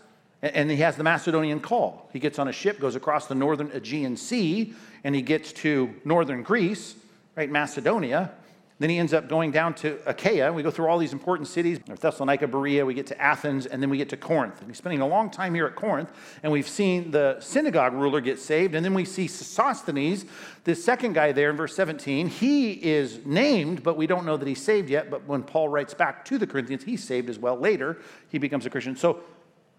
and 0.43 0.71
he 0.71 0.77
has 0.77 0.97
the 0.97 1.03
Macedonian 1.03 1.59
call. 1.59 2.09
He 2.13 2.21
gets 2.21 2.39
on 2.39 2.47
a 2.47 2.53
ship, 2.53 2.79
goes 2.79 2.95
across 2.95 3.27
the 3.27 3.35
northern 3.35 3.71
Aegean 3.73 4.17
Sea, 4.17 4.75
and 5.03 5.15
he 5.15 5.23
gets 5.23 5.53
to 5.55 5.93
northern 6.05 6.43
Greece 6.43 6.95
right? 7.37 7.51
Macedonia. 7.51 8.33
Then 8.79 8.91
he 8.91 8.99
ends 8.99 9.15
up 9.15 9.27
going 9.27 9.53
down 9.53 9.73
to 9.77 9.99
Achaia. 10.05 10.53
We 10.53 10.63
go 10.63 10.71
through 10.71 10.89
all 10.89 10.99
these 10.99 11.15
important 11.15 11.49
cities 11.49 11.79
Thessalonica, 11.79 12.47
Berea, 12.47 12.85
we 12.85 12.93
get 12.93 13.07
to 13.07 13.21
Athens, 13.21 13.65
and 13.65 13.81
then 13.81 13.89
we 13.89 13.97
get 13.97 14.11
to 14.11 14.19
Corinth. 14.19 14.63
He's 14.67 14.77
spending 14.77 15.01
a 15.01 15.07
long 15.07 15.31
time 15.31 15.55
here 15.55 15.67
at 15.67 15.75
Corinth, 15.77 16.13
and 16.43 16.53
we've 16.53 16.69
seen 16.69 17.11
the 17.11 17.41
synagogue 17.41 17.95
ruler 17.95 18.21
get 18.21 18.39
saved. 18.39 18.75
And 18.75 18.85
then 18.85 18.93
we 18.93 19.07
see 19.07 19.29
Sosthenes, 19.29 20.27
this 20.65 20.85
second 20.85 21.15
guy 21.15 21.33
there 21.33 21.49
in 21.49 21.57
verse 21.57 21.75
17. 21.75 22.29
He 22.29 22.73
is 22.73 23.25
named, 23.25 23.83
but 23.83 23.97
we 23.97 24.07
don't 24.07 24.27
know 24.27 24.37
that 24.37 24.47
he's 24.47 24.63
saved 24.63 24.91
yet. 24.91 25.11
But 25.11 25.27
when 25.27 25.43
Paul 25.43 25.71
writes 25.71 25.95
back 25.95 26.25
to 26.27 26.37
the 26.37 26.47
Corinthians, 26.47 26.85
he's 26.85 27.03
saved 27.03 27.31
as 27.31 27.39
well. 27.39 27.57
Later, 27.57 27.99
he 28.29 28.37
becomes 28.37 28.67
a 28.67 28.71
Christian. 28.71 28.95
So 28.95 29.23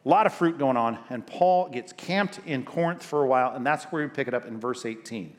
a 0.06 0.10
lot 0.10 0.26
of 0.26 0.34
fruit 0.34 0.58
going 0.58 0.78
on, 0.78 0.98
and 1.10 1.28
Paul 1.28 1.70
gets 1.70 1.94
camped 1.94 2.40
in 2.48 2.64
Corinth 2.64 3.04
for 3.04 3.24
a 3.24 3.28
while, 3.28 3.54
and 3.56 3.66
that's 3.66 3.86
where 3.86 4.02
we 4.02 4.10
pick 4.10 4.28
it 4.28 4.34
up 4.34 4.46
in 4.46 4.60
verse 4.60 4.86
18. 4.86 5.36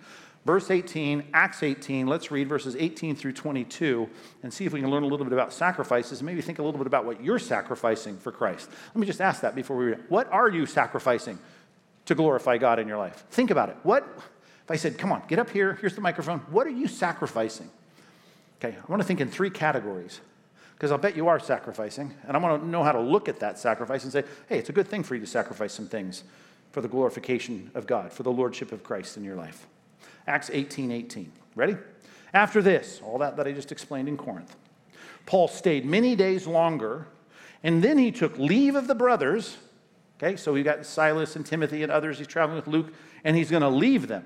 Verse 0.48 0.70
18, 0.70 1.24
Acts 1.34 1.62
18, 1.62 2.06
let's 2.06 2.30
read 2.30 2.48
verses 2.48 2.74
18 2.74 3.16
through 3.16 3.34
22 3.34 4.08
and 4.42 4.50
see 4.50 4.64
if 4.64 4.72
we 4.72 4.80
can 4.80 4.90
learn 4.90 5.02
a 5.02 5.06
little 5.06 5.26
bit 5.26 5.34
about 5.34 5.52
sacrifices 5.52 6.20
and 6.20 6.26
maybe 6.26 6.40
think 6.40 6.58
a 6.58 6.62
little 6.62 6.78
bit 6.78 6.86
about 6.86 7.04
what 7.04 7.22
you're 7.22 7.38
sacrificing 7.38 8.16
for 8.16 8.32
Christ. 8.32 8.70
Let 8.86 8.96
me 8.96 9.06
just 9.06 9.20
ask 9.20 9.42
that 9.42 9.54
before 9.54 9.76
we 9.76 9.84
read 9.84 9.98
it. 9.98 10.04
What 10.08 10.32
are 10.32 10.48
you 10.48 10.64
sacrificing 10.64 11.38
to 12.06 12.14
glorify 12.14 12.56
God 12.56 12.78
in 12.78 12.88
your 12.88 12.96
life? 12.96 13.26
Think 13.28 13.50
about 13.50 13.68
it. 13.68 13.76
What, 13.82 14.08
if 14.64 14.70
I 14.70 14.76
said, 14.76 14.96
come 14.96 15.12
on, 15.12 15.22
get 15.28 15.38
up 15.38 15.50
here, 15.50 15.74
here's 15.82 15.94
the 15.94 16.00
microphone, 16.00 16.38
what 16.48 16.66
are 16.66 16.70
you 16.70 16.88
sacrificing? 16.88 17.68
Okay, 18.58 18.74
I 18.74 18.90
want 18.90 19.02
to 19.02 19.06
think 19.06 19.20
in 19.20 19.28
three 19.28 19.50
categories 19.50 20.22
because 20.72 20.90
I'll 20.90 20.96
bet 20.96 21.14
you 21.14 21.28
are 21.28 21.38
sacrificing. 21.38 22.14
And 22.26 22.34
I 22.34 22.40
want 22.40 22.62
to 22.62 22.66
know 22.66 22.82
how 22.82 22.92
to 22.92 23.00
look 23.00 23.28
at 23.28 23.40
that 23.40 23.58
sacrifice 23.58 24.04
and 24.04 24.12
say, 24.14 24.24
hey, 24.48 24.56
it's 24.56 24.70
a 24.70 24.72
good 24.72 24.88
thing 24.88 25.02
for 25.02 25.14
you 25.14 25.20
to 25.20 25.26
sacrifice 25.26 25.74
some 25.74 25.88
things 25.88 26.24
for 26.72 26.80
the 26.80 26.88
glorification 26.88 27.70
of 27.74 27.86
God, 27.86 28.14
for 28.14 28.22
the 28.22 28.32
lordship 28.32 28.72
of 28.72 28.82
Christ 28.82 29.18
in 29.18 29.24
your 29.24 29.36
life. 29.36 29.66
Acts 30.28 30.50
18 30.52 30.92
18. 30.92 31.32
Ready? 31.56 31.76
After 32.34 32.62
this, 32.62 33.00
all 33.02 33.18
that 33.18 33.36
that 33.36 33.46
I 33.46 33.52
just 33.52 33.72
explained 33.72 34.08
in 34.08 34.16
Corinth, 34.16 34.54
Paul 35.26 35.48
stayed 35.48 35.84
many 35.84 36.14
days 36.14 36.46
longer, 36.46 37.08
and 37.62 37.82
then 37.82 37.98
he 37.98 38.12
took 38.12 38.38
leave 38.38 38.74
of 38.74 38.86
the 38.86 38.94
brothers. 38.94 39.56
Okay, 40.22 40.36
so 40.36 40.52
we've 40.52 40.64
got 40.64 40.84
Silas 40.84 41.36
and 41.36 41.46
Timothy 41.46 41.82
and 41.82 41.90
others. 41.90 42.18
He's 42.18 42.26
traveling 42.26 42.56
with 42.56 42.66
Luke, 42.66 42.92
and 43.24 43.36
he's 43.36 43.50
going 43.50 43.62
to 43.62 43.68
leave 43.68 44.08
them. 44.08 44.24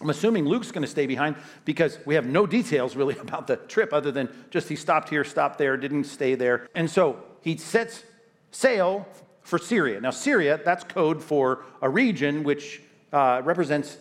I'm 0.00 0.10
assuming 0.10 0.44
Luke's 0.44 0.70
going 0.70 0.82
to 0.82 0.88
stay 0.88 1.06
behind 1.06 1.36
because 1.64 1.98
we 2.04 2.14
have 2.16 2.26
no 2.26 2.46
details 2.46 2.96
really 2.96 3.16
about 3.20 3.46
the 3.46 3.56
trip 3.56 3.92
other 3.92 4.12
than 4.12 4.28
just 4.50 4.68
he 4.68 4.76
stopped 4.76 5.08
here, 5.08 5.24
stopped 5.24 5.58
there, 5.58 5.76
didn't 5.76 6.04
stay 6.04 6.34
there. 6.34 6.68
And 6.74 6.90
so 6.90 7.22
he 7.40 7.56
sets 7.56 8.04
sail 8.50 9.08
for 9.42 9.58
Syria. 9.58 10.00
Now, 10.00 10.10
Syria, 10.10 10.60
that's 10.64 10.84
code 10.84 11.22
for 11.22 11.64
a 11.80 11.88
region 11.88 12.44
which 12.44 12.82
uh, 13.12 13.40
represents 13.44 13.98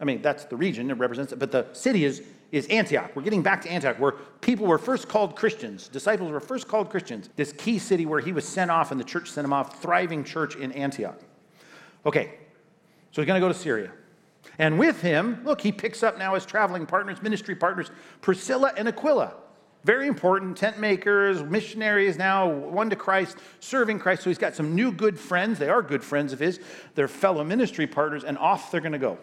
I 0.00 0.04
mean, 0.04 0.22
that's 0.22 0.44
the 0.44 0.56
region 0.56 0.90
it 0.90 0.94
represents 0.94 1.32
but 1.36 1.50
the 1.50 1.66
city 1.72 2.04
is, 2.04 2.22
is 2.52 2.66
Antioch. 2.68 3.10
We're 3.14 3.22
getting 3.22 3.42
back 3.42 3.62
to 3.62 3.70
Antioch, 3.70 3.98
where 3.98 4.12
people 4.40 4.66
were 4.66 4.78
first 4.78 5.08
called 5.08 5.34
Christians. 5.34 5.88
Disciples 5.88 6.30
were 6.30 6.40
first 6.40 6.68
called 6.68 6.88
Christians. 6.88 7.28
This 7.36 7.52
key 7.52 7.78
city 7.78 8.06
where 8.06 8.20
he 8.20 8.32
was 8.32 8.46
sent 8.46 8.70
off 8.70 8.92
and 8.92 9.00
the 9.00 9.04
church 9.04 9.30
sent 9.30 9.44
him 9.44 9.52
off, 9.52 9.82
thriving 9.82 10.24
church 10.24 10.56
in 10.56 10.72
Antioch. 10.72 11.18
Okay, 12.06 12.34
so 13.10 13.20
he's 13.20 13.26
going 13.26 13.40
to 13.40 13.44
go 13.44 13.52
to 13.52 13.58
Syria. 13.58 13.90
And 14.58 14.78
with 14.78 15.02
him, 15.02 15.42
look, 15.44 15.60
he 15.60 15.72
picks 15.72 16.02
up 16.02 16.16
now 16.16 16.34
his 16.34 16.46
traveling 16.46 16.86
partners, 16.86 17.20
ministry 17.22 17.54
partners, 17.54 17.90
Priscilla 18.20 18.72
and 18.76 18.88
Aquila. 18.88 19.34
Very 19.84 20.08
important, 20.08 20.56
tent 20.56 20.78
makers, 20.78 21.42
missionaries 21.42 22.16
now, 22.18 22.48
won 22.48 22.90
to 22.90 22.96
Christ, 22.96 23.38
serving 23.60 23.98
Christ. 23.98 24.22
So 24.22 24.30
he's 24.30 24.38
got 24.38 24.54
some 24.54 24.74
new 24.74 24.90
good 24.90 25.18
friends. 25.18 25.58
They 25.58 25.68
are 25.68 25.82
good 25.82 26.02
friends 26.02 26.32
of 26.32 26.40
his. 26.40 26.60
They're 26.94 27.08
fellow 27.08 27.44
ministry 27.44 27.86
partners, 27.86 28.24
and 28.24 28.36
off 28.38 28.70
they're 28.70 28.80
going 28.80 28.92
to 28.92 28.98
go 28.98 29.18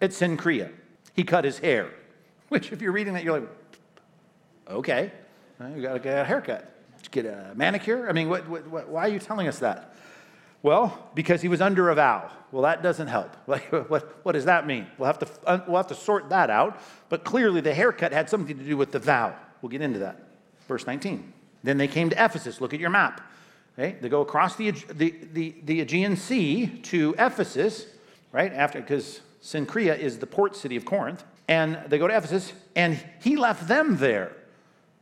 at 0.00 0.10
Cenchrea. 0.10 0.70
He 1.14 1.24
cut 1.24 1.44
his 1.44 1.58
hair, 1.58 1.90
which, 2.48 2.72
if 2.72 2.80
you're 2.80 2.92
reading 2.92 3.14
that, 3.14 3.24
you're 3.24 3.40
like, 3.40 3.48
okay, 4.68 5.12
you 5.74 5.82
got 5.82 5.94
to 5.94 5.98
get 5.98 6.18
a 6.18 6.24
haircut. 6.24 6.74
Get 7.10 7.26
a 7.26 7.52
manicure? 7.54 8.08
I 8.08 8.12
mean, 8.12 8.28
what, 8.28 8.46
what, 8.48 8.88
why 8.88 9.02
are 9.02 9.08
you 9.08 9.18
telling 9.18 9.48
us 9.48 9.60
that? 9.60 9.94
Well, 10.62 11.10
because 11.14 11.40
he 11.40 11.48
was 11.48 11.60
under 11.60 11.88
a 11.88 11.94
vow. 11.94 12.30
Well, 12.50 12.62
that 12.62 12.82
doesn't 12.82 13.06
help. 13.06 13.36
Like, 13.46 13.72
what, 13.88 14.24
what 14.24 14.32
does 14.32 14.44
that 14.44 14.66
mean? 14.66 14.86
We'll 14.98 15.06
have, 15.06 15.18
to, 15.20 15.28
uh, 15.46 15.60
we'll 15.66 15.78
have 15.78 15.86
to 15.86 15.94
sort 15.94 16.28
that 16.28 16.50
out. 16.50 16.80
But 17.08 17.24
clearly, 17.24 17.62
the 17.62 17.72
haircut 17.72 18.12
had 18.12 18.28
something 18.28 18.58
to 18.58 18.64
do 18.64 18.76
with 18.76 18.92
the 18.92 18.98
vow. 18.98 19.34
We'll 19.62 19.70
get 19.70 19.80
into 19.80 20.00
that. 20.00 20.22
Verse 20.66 20.86
19. 20.86 21.32
Then 21.62 21.78
they 21.78 21.88
came 21.88 22.10
to 22.10 22.24
Ephesus. 22.24 22.60
Look 22.60 22.74
at 22.74 22.80
your 22.80 22.90
map. 22.90 23.22
Okay? 23.78 23.96
They 24.00 24.08
go 24.08 24.20
across 24.20 24.56
the, 24.56 24.70
the, 24.70 25.14
the, 25.32 25.54
the 25.64 25.80
Aegean 25.80 26.16
Sea 26.16 26.66
to 26.84 27.14
Ephesus, 27.18 27.86
right? 28.32 28.52
After, 28.52 28.80
because 28.80 29.20
Cenchrea 29.42 29.98
is 29.98 30.18
the 30.18 30.26
port 30.26 30.56
city 30.56 30.76
of 30.76 30.84
Corinth. 30.84 31.24
And 31.48 31.78
they 31.86 31.98
go 31.98 32.06
to 32.06 32.16
Ephesus, 32.16 32.52
and 32.76 33.02
he 33.22 33.36
left 33.36 33.68
them 33.68 33.96
there. 33.96 34.32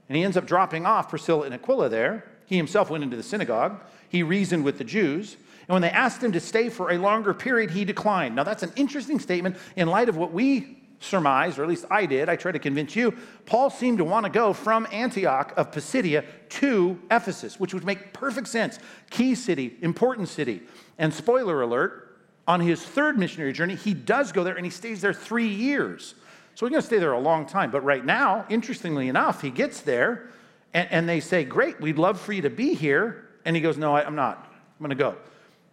And 0.09 0.17
he 0.17 0.23
ends 0.23 0.37
up 0.37 0.47
dropping 0.47 0.87
off 0.87 1.09
Priscilla 1.09 1.45
and 1.45 1.55
Aquila 1.55 1.89
there. 1.89 2.25
He 2.47 2.57
himself 2.57 2.91
went 2.91 3.03
into 3.03 3.17
the 3.17 3.23
synagogue. 3.23 3.81
He 4.09 4.23
reasoned 4.23 4.65
with 4.65 4.79
the 4.79 4.85
Jews. 4.85 5.37
And 5.67 5.75
when 5.75 5.83
they 5.83 5.91
asked 5.91 6.23
him 6.23 6.31
to 6.33 6.41
stay 6.41 6.69
for 6.69 6.93
a 6.93 6.99
longer 6.99 7.35
period, 7.35 7.71
he 7.71 7.85
declined. 7.85 8.37
Now, 8.37 8.45
that's 8.45 8.63
an 8.63 8.73
interesting 8.77 9.19
statement 9.19 9.57
in 9.75 9.89
light 9.89 10.09
of 10.09 10.17
what 10.17 10.33
we 10.33 10.79
surmise, 11.01 11.59
or 11.59 11.65
at 11.65 11.69
least 11.69 11.85
I 11.91 12.07
did. 12.07 12.29
I 12.29 12.37
tried 12.37 12.53
to 12.53 12.59
convince 12.61 12.95
you. 12.95 13.17
Paul 13.45 13.69
seemed 13.69 13.99
to 13.99 14.05
want 14.05 14.25
to 14.25 14.31
go 14.31 14.53
from 14.53 14.87
Antioch 14.93 15.53
of 15.57 15.73
Pisidia 15.73 16.25
to 16.51 16.99
Ephesus, 17.11 17.59
which 17.59 17.75
would 17.75 17.85
make 17.85 18.13
perfect 18.13 18.47
sense. 18.47 18.79
Key 19.11 19.35
city, 19.35 19.77
important 19.83 20.29
city. 20.29 20.63
And 20.99 21.13
spoiler 21.13 21.63
alert, 21.63 22.06
on 22.47 22.61
his 22.61 22.83
third 22.83 23.19
missionary 23.19 23.53
journey, 23.53 23.75
he 23.75 23.95
does 23.95 24.33
go 24.33 24.45
there 24.45 24.55
and 24.55 24.65
he 24.65 24.71
stays 24.71 25.01
there 25.01 25.13
three 25.13 25.49
years. 25.49 26.15
So 26.55 26.65
he's 26.65 26.71
going 26.71 26.83
to 26.83 26.87
stay 26.87 26.99
there 26.99 27.13
a 27.13 27.21
long 27.21 27.47
time. 27.47 27.71
But 27.71 27.83
right 27.83 28.05
now, 28.05 28.47
interestingly 28.49 29.09
enough, 29.09 29.43
he 29.43 29.51
gets 29.51 29.81
there 29.81 30.31
and, 30.73 30.89
and 30.91 31.09
they 31.09 31.21
say, 31.21 31.45
Great, 31.45 31.81
we'd 31.81 31.99
love 31.99 32.21
for 32.21 32.33
you 32.33 32.43
to 32.43 32.51
be 32.51 32.75
here. 32.75 33.29
And 33.45 33.55
he 33.57 33.63
goes, 33.63 33.77
No, 33.77 33.95
I, 33.95 34.05
I'm 34.05 34.15
not. 34.15 34.39
I'm 34.49 34.87
going 34.87 34.91
to 34.91 34.97
go. 34.97 35.17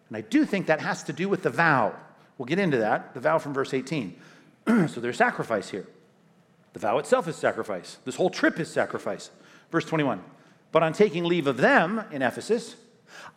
And 0.10 0.18
I 0.18 0.22
do 0.22 0.46
think 0.46 0.68
that 0.68 0.82
has 0.82 1.04
to 1.04 1.14
do 1.14 1.30
with 1.30 1.44
the 1.44 1.50
vow. 1.50 1.96
We'll 2.38 2.48
get 2.48 2.60
into 2.60 2.78
that, 2.78 3.14
the 3.14 3.20
vow 3.20 3.38
from 3.38 3.54
verse 3.54 3.74
18. 3.74 4.16
so 4.88 5.00
there's 5.00 5.18
sacrifice 5.18 5.70
here. 5.70 5.88
The 6.74 6.80
vow 6.80 6.98
itself 6.98 7.28
is 7.28 7.36
sacrifice. 7.36 7.98
This 8.04 8.16
whole 8.16 8.30
trip 8.30 8.60
is 8.60 8.70
sacrifice. 8.70 9.30
Verse 9.72 9.86
21. 9.86 10.24
But 10.72 10.84
on 10.84 10.94
taking 10.94 11.24
leave 11.24 11.48
of 11.48 11.58
them 11.58 12.04
in 12.12 12.22
Ephesus, 12.22 12.76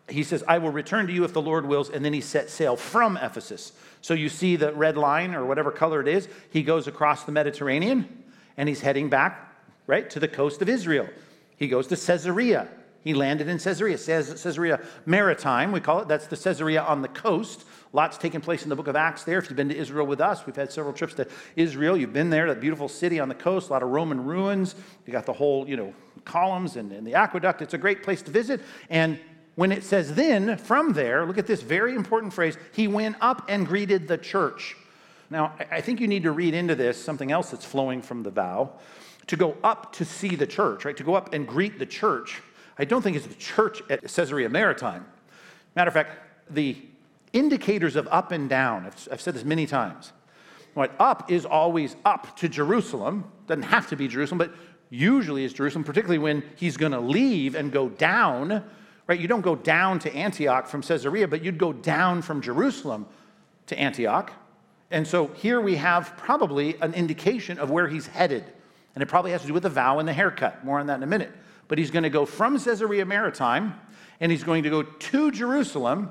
He 0.09 0.23
says, 0.23 0.45
I 0.47 0.59
will 0.59 0.71
return 0.71 1.07
to 1.07 1.13
you 1.13 1.25
if 1.25 1.33
the 1.33 1.43
Lord 1.43 1.67
wills. 1.67 1.91
And 1.91 2.05
then 2.05 2.13
he 2.13 2.21
set 2.21 2.51
sail 2.51 2.77
from 2.77 3.17
Ephesus. 3.17 3.73
So 4.01 4.15
you 4.15 4.29
see 4.29 4.57
the 4.57 4.73
red 4.73 4.97
line 4.97 5.35
or 5.35 5.45
whatever 5.45 5.71
color 5.71 6.01
it 6.01 6.09
is. 6.09 6.29
He 6.51 6.63
goes 6.63 6.87
across 6.87 7.25
the 7.25 7.33
Mediterranean 7.33 8.25
and 8.57 8.69
he's 8.69 8.81
heading 8.81 9.09
back, 9.09 9.53
right, 9.87 10.09
to 10.11 10.21
the 10.21 10.29
coast 10.29 10.63
of 10.63 10.69
Israel. 10.69 11.09
He 11.57 11.69
goes 11.69 11.87
to 11.89 11.97
Caesarea. 11.97 12.69
He 13.03 13.15
landed 13.15 13.47
in 13.47 13.59
Caesarea, 13.59 13.99
Caesarea 13.99 14.81
Maritime, 15.07 15.71
we 15.71 15.79
call 15.79 16.01
it. 16.01 16.09
That's 16.09 16.27
the 16.27 16.37
Caesarea 16.37 16.83
on 16.83 17.03
the 17.03 17.09
coast. 17.09 17.65
Lots 17.93 18.19
taking 18.19 18.41
place 18.41 18.65
in 18.65 18.69
the 18.69 18.75
book 18.75 18.89
of 18.89 18.97
Acts 18.97 19.23
there. 19.23 19.39
If 19.39 19.49
you've 19.49 19.57
been 19.57 19.69
to 19.69 19.77
Israel 19.77 20.09
with 20.09 20.21
us, 20.21 20.45
we've 20.45 20.57
had 20.57 20.73
several 20.73 20.93
trips 20.93 21.15
to 21.15 21.29
Israel. 21.55 21.97
You've 21.97 22.13
been 22.13 22.31
there, 22.31 22.49
that 22.49 22.61
beautiful 22.61 22.89
city 22.89 23.21
on 23.21 23.29
the 23.29 23.35
coast, 23.37 23.69
a 23.69 23.73
lot 23.73 23.85
of 23.85 23.91
Roman 23.91 24.25
ruins. 24.25 24.75
You 25.07 25.13
got 25.13 25.25
the 25.25 25.33
whole, 25.33 25.69
you 25.69 25.77
know, 25.77 25.95
columns 26.25 26.75
and, 26.75 26.91
and 26.91 27.07
the 27.07 27.15
aqueduct. 27.15 27.63
It's 27.63 27.75
a 27.75 27.79
great 27.79 28.03
place 28.03 28.23
to 28.23 28.33
visit. 28.33 28.61
And 28.91 29.21
when 29.57 29.73
it 29.73 29.83
says 29.83 30.15
then, 30.15 30.57
from 30.57 30.93
there, 30.93 31.27
look 31.27 31.39
at 31.39 31.47
this 31.47 31.63
very 31.63 31.95
important 31.95 32.33
phrase, 32.33 32.57
he 32.73 32.87
went 32.89 33.17
up 33.21 33.47
and 33.49 33.67
greeted 33.67 34.07
the 34.07 34.19
church. 34.19 34.77
Now, 35.29 35.55
I 35.71 35.81
think 35.81 36.01
you 36.01 36.07
need 36.07 36.23
to 36.23 36.31
read 36.31 36.55
into 36.55 36.75
this 36.75 37.03
something 37.03 37.33
else 37.33 37.51
that's 37.51 37.65
flowing 37.65 38.01
from 38.01 38.23
the 38.23 38.31
vow. 38.31 38.73
To 39.27 39.37
go 39.37 39.57
up 39.65 39.93
to 39.95 40.05
see 40.05 40.37
the 40.37 40.47
church, 40.47 40.85
right? 40.85 40.97
To 40.97 41.03
go 41.03 41.17
up 41.17 41.35
and 41.35 41.49
greet 41.49 41.81
the 41.81 41.87
church 41.87 42.41
I 42.79 42.85
don't 42.85 43.03
think 43.03 43.17
it's 43.17 43.27
the 43.27 43.35
church 43.35 43.83
at 43.89 44.03
Caesarea 44.03 44.49
Maritime. 44.49 45.07
Matter 45.75 45.89
of 45.89 45.95
fact, 45.95 46.19
the 46.51 46.77
indicators 47.33 47.97
of 47.97 48.07
up 48.09 48.33
and 48.33 48.49
down, 48.49 48.87
I've, 48.87 49.09
I've 49.13 49.21
said 49.21 49.35
this 49.35 49.45
many 49.45 49.67
times. 49.67 50.13
What 50.75 50.93
up 50.99 51.31
is 51.31 51.47
always 51.47 51.97
up 52.05 52.37
to 52.39 52.49
Jerusalem, 52.49 53.31
doesn't 53.47 53.63
have 53.63 53.89
to 53.89 53.97
be 53.97 54.09
Jerusalem, 54.09 54.39
but 54.39 54.53
usually 54.91 55.45
is 55.45 55.53
Jerusalem, 55.53 55.85
particularly 55.85 56.19
when 56.19 56.43
he's 56.57 56.77
going 56.77 56.93
to 56.93 57.01
leave 57.01 57.55
and 57.55 57.73
go 57.73 57.89
down, 57.89 58.63
right? 59.07 59.19
You 59.19 59.29
don't 59.29 59.43
go 59.43 59.55
down 59.55 59.99
to 60.01 60.15
Antioch 60.15 60.67
from 60.67 60.83
Caesarea, 60.83 61.29
but 61.29 61.45
you'd 61.45 61.59
go 61.59 61.73
down 61.73 62.23
from 62.23 62.41
Jerusalem 62.41 63.07
to 63.67 63.79
Antioch. 63.79 64.33
And 64.91 65.07
so 65.07 65.29
here 65.29 65.61
we 65.61 65.77
have 65.77 66.17
probably 66.17 66.77
an 66.81 66.95
indication 66.95 67.59
of 67.59 67.71
where 67.71 67.89
he's 67.89 68.07
headed. 68.07 68.45
And 68.95 69.03
it 69.03 69.07
probably 69.07 69.33
has 69.33 69.43
to 69.43 69.47
do 69.47 69.53
with 69.53 69.65
the 69.65 69.69
vow 69.69 69.99
and 69.99 70.09
the 70.09 70.13
haircut. 70.13 70.65
More 70.65 70.81
on 70.81 70.87
that 70.87 70.97
in 70.97 71.03
a 71.03 71.07
minute 71.07 71.33
but 71.69 71.79
he's 71.79 71.91
going 71.91 72.03
to 72.05 72.11
go 72.11 72.27
from 72.27 72.59
Caesarea 72.59 73.05
Maritime 73.05 73.75
and 74.21 74.31
he's 74.31 74.45
going 74.45 74.63
to 74.63 74.71
go 74.71 74.83
to 74.83 75.31
Jerusalem. 75.31 76.11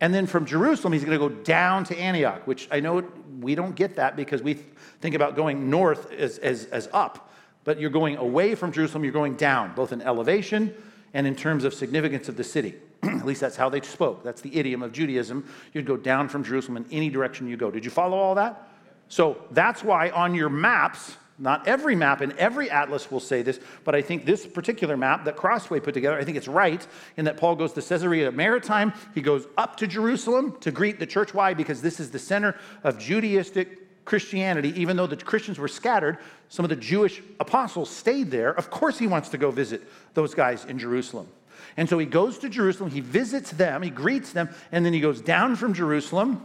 And 0.00 0.12
then 0.12 0.26
from 0.26 0.46
Jerusalem, 0.46 0.92
he's 0.92 1.04
going 1.04 1.18
to 1.18 1.28
go 1.28 1.34
down 1.42 1.84
to 1.84 1.98
Antioch, 1.98 2.46
which 2.46 2.68
I 2.70 2.80
know 2.80 3.04
we 3.40 3.54
don't 3.54 3.74
get 3.74 3.96
that 3.96 4.16
because 4.16 4.42
we 4.42 4.54
think 5.00 5.14
about 5.14 5.36
going 5.36 5.70
north 5.70 6.10
as, 6.12 6.38
as, 6.38 6.66
as 6.66 6.88
up. 6.92 7.30
But 7.64 7.78
you're 7.78 7.90
going 7.90 8.16
away 8.16 8.56
from 8.56 8.72
Jerusalem, 8.72 9.04
you're 9.04 9.12
going 9.12 9.36
down, 9.36 9.74
both 9.74 9.92
in 9.92 10.02
elevation 10.02 10.74
and 11.14 11.26
in 11.26 11.34
terms 11.34 11.64
of 11.64 11.74
significance 11.74 12.28
of 12.28 12.36
the 12.36 12.44
city. 12.44 12.74
At 13.02 13.26
least 13.26 13.40
that's 13.40 13.56
how 13.56 13.68
they 13.68 13.80
spoke. 13.80 14.22
That's 14.22 14.40
the 14.40 14.56
idiom 14.56 14.82
of 14.82 14.92
Judaism. 14.92 15.48
You'd 15.72 15.86
go 15.86 15.96
down 15.96 16.28
from 16.28 16.44
Jerusalem 16.44 16.76
in 16.78 16.86
any 16.90 17.10
direction 17.10 17.48
you 17.48 17.56
go. 17.56 17.70
Did 17.70 17.84
you 17.84 17.90
follow 17.90 18.16
all 18.16 18.34
that? 18.36 18.68
So 19.08 19.42
that's 19.50 19.84
why 19.84 20.10
on 20.10 20.34
your 20.34 20.48
maps, 20.48 21.16
not 21.38 21.66
every 21.66 21.94
map 21.94 22.20
and 22.20 22.32
every 22.38 22.70
atlas 22.70 23.10
will 23.10 23.20
say 23.20 23.42
this, 23.42 23.60
but 23.84 23.94
I 23.94 24.00
think 24.00 24.24
this 24.24 24.46
particular 24.46 24.96
map 24.96 25.24
that 25.24 25.36
Crossway 25.36 25.80
put 25.80 25.92
together, 25.92 26.16
I 26.16 26.24
think 26.24 26.36
it's 26.36 26.48
right 26.48 26.86
in 27.16 27.24
that 27.26 27.36
Paul 27.36 27.56
goes 27.56 27.72
to 27.74 27.82
Caesarea 27.82 28.30
Maritime. 28.32 28.92
He 29.14 29.20
goes 29.20 29.46
up 29.58 29.76
to 29.78 29.86
Jerusalem 29.86 30.56
to 30.60 30.70
greet 30.70 30.98
the 30.98 31.06
church. 31.06 31.34
Why? 31.34 31.52
Because 31.52 31.82
this 31.82 32.00
is 32.00 32.10
the 32.10 32.18
center 32.18 32.56
of 32.84 32.96
Judaistic 32.96 33.81
Christianity, 34.04 34.72
even 34.80 34.96
though 34.96 35.06
the 35.06 35.16
Christians 35.16 35.58
were 35.58 35.68
scattered, 35.68 36.18
some 36.48 36.64
of 36.64 36.68
the 36.68 36.76
Jewish 36.76 37.22
apostles 37.38 37.88
stayed 37.88 38.30
there. 38.30 38.50
Of 38.50 38.70
course, 38.70 38.98
he 38.98 39.06
wants 39.06 39.28
to 39.30 39.38
go 39.38 39.50
visit 39.50 39.82
those 40.14 40.34
guys 40.34 40.64
in 40.64 40.78
Jerusalem. 40.78 41.28
And 41.76 41.88
so 41.88 41.98
he 41.98 42.06
goes 42.06 42.38
to 42.38 42.48
Jerusalem, 42.48 42.90
he 42.90 43.00
visits 43.00 43.50
them, 43.52 43.82
he 43.82 43.90
greets 43.90 44.32
them, 44.32 44.50
and 44.72 44.84
then 44.84 44.92
he 44.92 45.00
goes 45.00 45.20
down 45.20 45.56
from 45.56 45.72
Jerusalem 45.72 46.42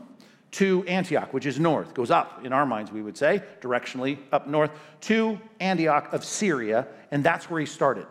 to 0.51 0.85
Antioch, 0.87 1.33
which 1.33 1.45
is 1.45 1.59
north, 1.59 1.93
goes 1.93 2.11
up 2.11 2.45
in 2.45 2.53
our 2.53 2.65
minds, 2.65 2.91
we 2.91 3.01
would 3.01 3.17
say, 3.17 3.43
directionally 3.59 4.17
up 4.31 4.47
north, 4.47 4.71
to 5.01 5.39
Antioch 5.59 6.13
of 6.13 6.23
Syria, 6.23 6.87
and 7.11 7.23
that's 7.23 7.49
where 7.49 7.59
he 7.59 7.65
started. 7.65 8.05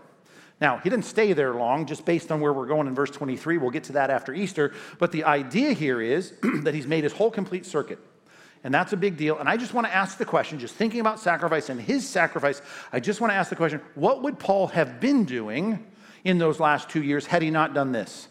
Now, 0.60 0.78
he 0.78 0.90
didn't 0.90 1.04
stay 1.04 1.32
there 1.32 1.54
long, 1.54 1.86
just 1.86 2.04
based 2.04 2.32
on 2.32 2.40
where 2.40 2.52
we're 2.52 2.66
going 2.66 2.86
in 2.86 2.94
verse 2.94 3.10
23. 3.10 3.58
We'll 3.58 3.70
get 3.70 3.84
to 3.84 3.92
that 3.92 4.10
after 4.10 4.32
Easter. 4.32 4.72
But 4.98 5.12
the 5.12 5.24
idea 5.24 5.72
here 5.72 6.00
is 6.00 6.32
that 6.62 6.74
he's 6.74 6.86
made 6.86 7.04
his 7.04 7.12
whole 7.12 7.30
complete 7.30 7.66
circuit. 7.66 7.98
And 8.66 8.74
that's 8.74 8.92
a 8.92 8.96
big 8.96 9.16
deal. 9.16 9.38
And 9.38 9.48
I 9.48 9.56
just 9.56 9.74
want 9.74 9.86
to 9.86 9.94
ask 9.94 10.18
the 10.18 10.24
question, 10.24 10.58
just 10.58 10.74
thinking 10.74 10.98
about 10.98 11.20
sacrifice 11.20 11.68
and 11.68 11.80
his 11.80 12.04
sacrifice, 12.04 12.60
I 12.92 12.98
just 12.98 13.20
want 13.20 13.30
to 13.30 13.36
ask 13.36 13.48
the 13.48 13.54
question 13.54 13.80
what 13.94 14.24
would 14.24 14.40
Paul 14.40 14.66
have 14.66 14.98
been 14.98 15.24
doing 15.24 15.86
in 16.24 16.38
those 16.38 16.58
last 16.58 16.88
two 16.88 17.00
years 17.00 17.26
had 17.26 17.42
he 17.42 17.50
not 17.50 17.74
done 17.74 17.92
this? 17.92 18.26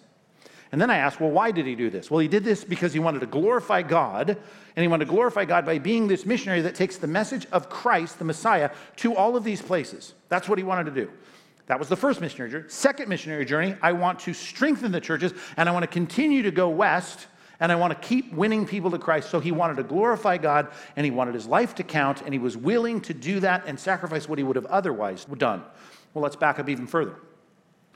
And 0.74 0.82
then 0.82 0.90
I 0.90 0.98
asked, 0.98 1.22
well, 1.22 1.32
why 1.32 1.52
did 1.52 1.66
he 1.66 1.74
do 1.74 1.90
this? 1.90 2.12
Well, 2.12 2.20
he 2.20 2.28
did 2.28 2.44
this 2.44 2.66
because 2.66 2.92
he 2.92 3.00
wanted 3.00 3.20
to 3.20 3.28
glorify 3.28 3.82
God, 3.82 4.30
and 4.76 4.84
he 4.84 4.90
wanted 4.90 5.06
to 5.06 5.12
glorify 5.12 5.46
God 5.46 5.66
by 5.66 5.80
being 5.80 6.10
this 6.10 6.26
missionary 6.26 6.60
that 6.64 6.76
takes 6.76 6.98
the 6.98 7.08
message 7.08 7.48
of 7.54 7.70
Christ, 7.70 8.20
the 8.20 8.26
Messiah, 8.26 8.72
to 8.98 9.16
all 9.16 9.38
of 9.38 9.46
these 9.46 9.62
places. 9.62 10.16
That's 10.28 10.50
what 10.50 10.58
he 10.58 10.66
wanted 10.66 10.94
to 10.94 11.06
do. 11.06 11.10
That 11.68 11.80
was 11.80 11.88
the 11.88 11.96
first 11.96 12.20
missionary 12.20 12.52
journey. 12.52 12.66
Second 12.68 13.08
missionary 13.08 13.46
journey, 13.46 13.78
I 13.82 13.94
want 13.94 14.20
to 14.20 14.34
strengthen 14.34 14.92
the 14.92 15.00
churches, 15.00 15.34
and 15.56 15.70
I 15.70 15.72
want 15.72 15.84
to 15.84 15.88
continue 15.88 16.42
to 16.42 16.52
go 16.52 16.68
west, 16.68 17.28
and 17.60 17.72
I 17.72 17.76
want 17.76 17.94
to 17.94 18.08
keep 18.08 18.34
winning 18.34 18.66
people 18.66 18.92
to 18.92 18.98
Christ. 18.98 19.30
So 19.30 19.40
he 19.40 19.52
wanted 19.52 19.78
to 19.78 19.84
glorify 19.84 20.38
God, 20.38 20.70
and 20.96 21.06
he 21.06 21.12
wanted 21.12 21.34
his 21.34 21.48
life 21.48 21.76
to 21.76 21.84
count, 21.84 22.22
and 22.22 22.34
he 22.34 22.40
was 22.40 22.56
willing 22.56 23.02
to 23.02 23.14
do 23.14 23.40
that 23.42 23.64
and 23.66 23.80
sacrifice 23.80 24.28
what 24.28 24.38
he 24.38 24.44
would 24.44 24.56
have 24.56 24.66
otherwise 24.66 25.26
done. 25.26 25.64
Well, 26.14 26.24
let's 26.24 26.36
back 26.36 26.60
up 26.60 26.70
even 26.70 26.88
further. 26.88 27.16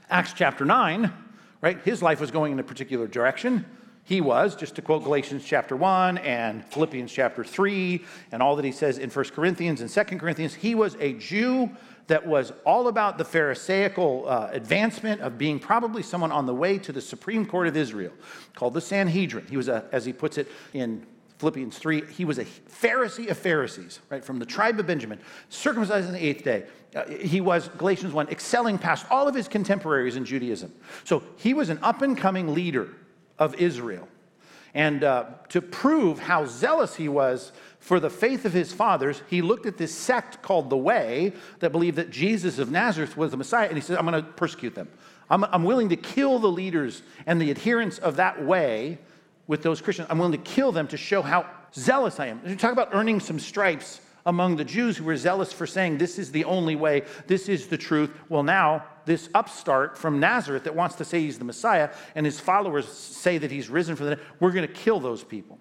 Acts 0.09 0.33
chapter 0.33 0.65
9 0.65 1.13
right? 1.61 1.79
His 1.81 2.01
life 2.01 2.19
was 2.19 2.31
going 2.31 2.51
in 2.53 2.59
a 2.59 2.63
particular 2.63 3.07
direction. 3.07 3.65
He 4.03 4.21
was, 4.21 4.55
just 4.55 4.75
to 4.75 4.81
quote 4.81 5.03
Galatians 5.03 5.43
chapter 5.45 5.75
1 5.75 6.17
and 6.19 6.65
Philippians 6.65 7.11
chapter 7.11 7.43
3, 7.43 8.03
and 8.31 8.41
all 8.41 8.55
that 8.55 8.65
he 8.65 8.71
says 8.71 8.97
in 8.97 9.09
1 9.09 9.25
Corinthians 9.25 9.81
and 9.81 9.89
2 9.89 10.17
Corinthians, 10.17 10.55
he 10.55 10.73
was 10.73 10.95
a 10.99 11.13
Jew 11.13 11.69
that 12.09 12.25
was 12.25 12.51
all 12.65 12.87
about 12.87 13.17
the 13.17 13.23
Pharisaical 13.23 14.27
uh, 14.27 14.49
advancement 14.51 15.21
of 15.21 15.37
being 15.37 15.59
probably 15.59 16.03
someone 16.03 16.31
on 16.31 16.45
the 16.45 16.53
way 16.53 16.77
to 16.79 16.91
the 16.91 17.01
Supreme 17.01 17.45
Court 17.45 17.67
of 17.67 17.77
Israel, 17.77 18.11
called 18.55 18.73
the 18.73 18.81
Sanhedrin. 18.81 19.45
He 19.47 19.57
was, 19.57 19.69
a, 19.69 19.85
as 19.91 20.05
he 20.05 20.11
puts 20.11 20.37
it 20.37 20.47
in 20.73 21.05
Philippians 21.37 21.77
3, 21.77 22.05
he 22.07 22.25
was 22.25 22.37
a 22.37 22.45
Pharisee 22.45 23.29
of 23.29 23.37
Pharisees, 23.37 23.99
right, 24.09 24.25
from 24.25 24.39
the 24.39 24.45
tribe 24.45 24.79
of 24.79 24.87
Benjamin, 24.87 25.19
circumcised 25.49 26.07
on 26.07 26.13
the 26.13 26.23
eighth 26.23 26.43
day. 26.43 26.65
Uh, 26.95 27.05
he 27.05 27.39
was, 27.41 27.69
Galatians 27.77 28.11
1, 28.11 28.27
excelling 28.29 28.77
past 28.77 29.05
all 29.09 29.27
of 29.27 29.35
his 29.35 29.47
contemporaries 29.47 30.15
in 30.15 30.25
Judaism. 30.25 30.73
So 31.05 31.23
he 31.37 31.53
was 31.53 31.69
an 31.69 31.79
up 31.81 32.01
and 32.01 32.17
coming 32.17 32.53
leader 32.53 32.89
of 33.37 33.55
Israel. 33.55 34.07
And 34.73 35.03
uh, 35.03 35.25
to 35.49 35.61
prove 35.61 36.19
how 36.19 36.45
zealous 36.45 36.95
he 36.95 37.07
was 37.07 37.51
for 37.79 37.99
the 37.99 38.09
faith 38.09 38.45
of 38.45 38.53
his 38.53 38.73
fathers, 38.73 39.23
he 39.29 39.41
looked 39.41 39.65
at 39.65 39.77
this 39.77 39.93
sect 39.93 40.41
called 40.41 40.69
the 40.69 40.77
Way 40.77 41.33
that 41.59 41.71
believed 41.71 41.97
that 41.97 42.09
Jesus 42.09 42.59
of 42.59 42.69
Nazareth 42.69 43.15
was 43.15 43.31
the 43.31 43.37
Messiah, 43.37 43.67
and 43.67 43.77
he 43.77 43.81
said, 43.81 43.97
I'm 43.97 44.05
going 44.05 44.21
to 44.23 44.29
persecute 44.31 44.75
them. 44.75 44.89
I'm, 45.29 45.43
I'm 45.45 45.63
willing 45.63 45.89
to 45.89 45.95
kill 45.95 46.39
the 46.39 46.49
leaders 46.49 47.01
and 47.25 47.41
the 47.41 47.51
adherents 47.51 47.97
of 47.97 48.17
that 48.17 48.43
way 48.43 48.97
with 49.47 49.63
those 49.63 49.81
Christians. 49.81 50.07
I'm 50.11 50.17
willing 50.17 50.33
to 50.33 50.51
kill 50.51 50.71
them 50.71 50.87
to 50.89 50.97
show 50.97 51.21
how 51.21 51.45
zealous 51.73 52.19
I 52.19 52.27
am. 52.27 52.41
You 52.45 52.55
talk 52.55 52.73
about 52.73 52.89
earning 52.91 53.19
some 53.19 53.39
stripes 53.39 54.01
among 54.25 54.57
the 54.57 54.65
Jews 54.65 54.97
who 54.97 55.05
were 55.05 55.17
zealous 55.17 55.53
for 55.53 55.65
saying, 55.65 55.97
This 55.97 56.19
is 56.19 56.31
the 56.31 56.45
only 56.45 56.75
way, 56.75 57.03
this 57.27 57.47
is 57.47 57.67
the 57.67 57.77
truth. 57.77 58.11
Well, 58.27 58.43
now, 58.43 58.85
this 59.05 59.29
upstart 59.33 59.97
from 59.97 60.19
Nazareth 60.19 60.65
that 60.65 60.75
wants 60.75 60.95
to 60.97 61.05
say 61.05 61.21
he's 61.21 61.39
the 61.39 61.45
Messiah 61.45 61.89
and 62.13 62.25
his 62.25 62.39
followers 62.39 62.87
say 62.87 63.37
that 63.39 63.49
he's 63.49 63.69
risen 63.69 63.95
from 63.95 64.07
the 64.07 64.15
dead, 64.17 64.25
we're 64.39 64.51
going 64.51 64.67
to 64.67 64.73
kill 64.73 64.99
those 64.99 65.23
people. 65.23 65.57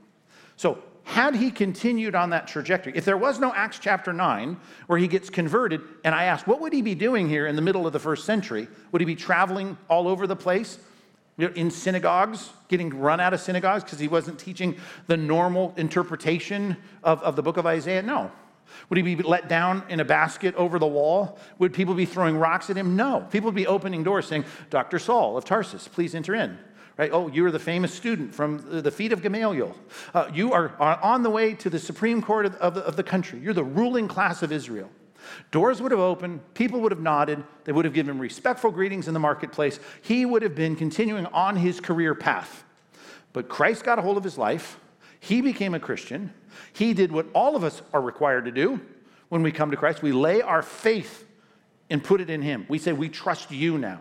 So, 0.57 0.83
had 1.09 1.35
he 1.35 1.51
continued 1.51 2.15
on 2.15 2.31
that 2.31 2.47
trajectory, 2.47 2.93
if 2.95 3.07
there 3.07 3.17
was 3.17 3.41
no 3.41 3.51
Acts 3.55 3.79
chapter 3.79 4.13
9 4.13 4.61
where 4.89 4.99
he 4.99 5.09
gets 5.09 5.31
converted, 5.31 5.81
and 6.05 6.15
I 6.15 6.25
ask, 6.25 6.47
what 6.47 6.61
would 6.61 6.75
he 6.75 6.83
be 6.83 6.95
doing 6.95 7.31
here 7.31 7.47
in 7.47 7.57
the 7.57 7.63
middle 7.63 7.87
of 7.87 7.95
the 7.95 7.99
first 7.99 8.27
century? 8.27 8.69
Would 8.93 9.01
he 9.01 9.07
be 9.07 9.17
traveling 9.17 9.79
all 9.89 10.07
over 10.07 10.27
the 10.27 10.37
place? 10.37 10.79
in 11.39 11.71
synagogues, 11.71 12.51
getting 12.67 12.91
run 12.91 13.21
out 13.21 13.33
of 13.33 13.41
synagogues 13.41 13.85
because 13.85 14.01
he 14.01 14.09
wasn't 14.09 14.39
teaching 14.41 14.77
the 15.07 15.17
normal 15.17 15.73
interpretation 15.77 16.77
of, 17.05 17.23
of 17.23 17.37
the 17.37 17.43
book 17.43 17.57
of 17.57 17.65
Isaiah? 17.65 18.03
No. 18.03 18.33
Would 18.91 18.97
he 18.97 19.03
be 19.03 19.23
let 19.23 19.49
down 19.49 19.85
in 19.89 20.01
a 20.01 20.05
basket 20.05 20.55
over 20.57 20.79
the 20.79 20.87
wall? 20.87 21.39
Would 21.59 21.73
people 21.73 21.95
be 21.95 22.07
throwing 22.07 22.37
rocks 22.37 22.71
at 22.71 22.77
him? 22.77 22.97
No. 22.97 23.27
People 23.31 23.47
would 23.47 23.55
be 23.55 23.69
opening 23.69 24.03
doors 24.03 24.27
saying, 24.27 24.45
Dr. 24.69 24.99
Saul 24.99 25.39
of 25.39 25.45
Tarsus, 25.45 25.89
please 25.89 26.15
enter 26.15 26.35
in. 26.35 26.59
Right? 26.99 27.11
Oh, 27.13 27.29
you're 27.29 27.53
the 27.53 27.61
famous 27.61 27.95
student 27.95 28.35
from 28.35 28.83
the 28.83 28.91
feet 28.91 29.13
of 29.13 29.23
Gamaliel. 29.23 29.75
Uh, 30.13 30.29
you 30.35 30.53
are, 30.53 30.75
are, 30.81 31.01
on 31.01 31.23
the 31.23 31.31
way 31.31 31.55
to 31.55 31.71
the 31.71 31.79
Supreme 31.79 32.21
Court 32.21 32.45
of, 32.45 32.57
of, 32.57 32.77
of 32.77 32.97
the 32.97 33.05
country. 33.05 33.39
You're 33.39 33.55
the 33.55 33.63
ruling 33.63 34.09
class 34.09 34.43
of 34.43 34.51
Israel. 34.51 34.91
Doors 35.53 35.81
would 35.81 35.93
have 35.93 36.01
opened, 36.01 36.41
people 36.55 36.81
would 36.81 36.91
have 36.91 37.01
nodded, 37.01 37.45
they 37.65 37.73
would 37.73 37.85
have 37.85 37.95
given 37.95 38.19
respectful 38.19 38.71
greetings 38.71 39.07
in 39.07 39.15
the 39.15 39.21
marketplace. 39.21 39.79
He 40.03 40.27
would 40.27 40.43
have 40.43 40.55
been 40.55 40.75
continuing 40.75 41.27
on 41.27 41.55
his 41.57 41.81
career 41.81 42.15
path. 42.15 42.65
But 43.33 43.49
Christ 43.49 43.85
got 43.85 43.99
a 43.99 44.03
hold 44.03 44.17
of 44.17 44.25
his 44.25 44.37
life. 44.37 44.79
He 45.21 45.41
became 45.41 45.75
a 45.75 45.81
Christian. 45.81 46.33
He 46.73 46.95
did 46.95 47.13
what 47.13 47.27
all 47.35 47.55
of 47.55 47.63
us 47.63 47.83
are 47.93 48.01
required 48.01 48.47
to 48.47 48.51
do 48.51 48.81
when 49.29 49.43
we 49.43 49.53
come 49.53 49.71
to 49.71 49.77
Christ. 49.77 50.03
We 50.03 50.13
lay 50.13 50.43
our 50.43 50.63
faith 50.63 51.27
and 51.91 52.03
put 52.03 52.21
it 52.21 52.31
in 52.31 52.43
him. 52.43 52.67
We 52.69 52.79
say, 52.79 52.93
We 52.93 53.09
trust 53.09 53.51
you 53.51 53.79
now. 53.79 54.01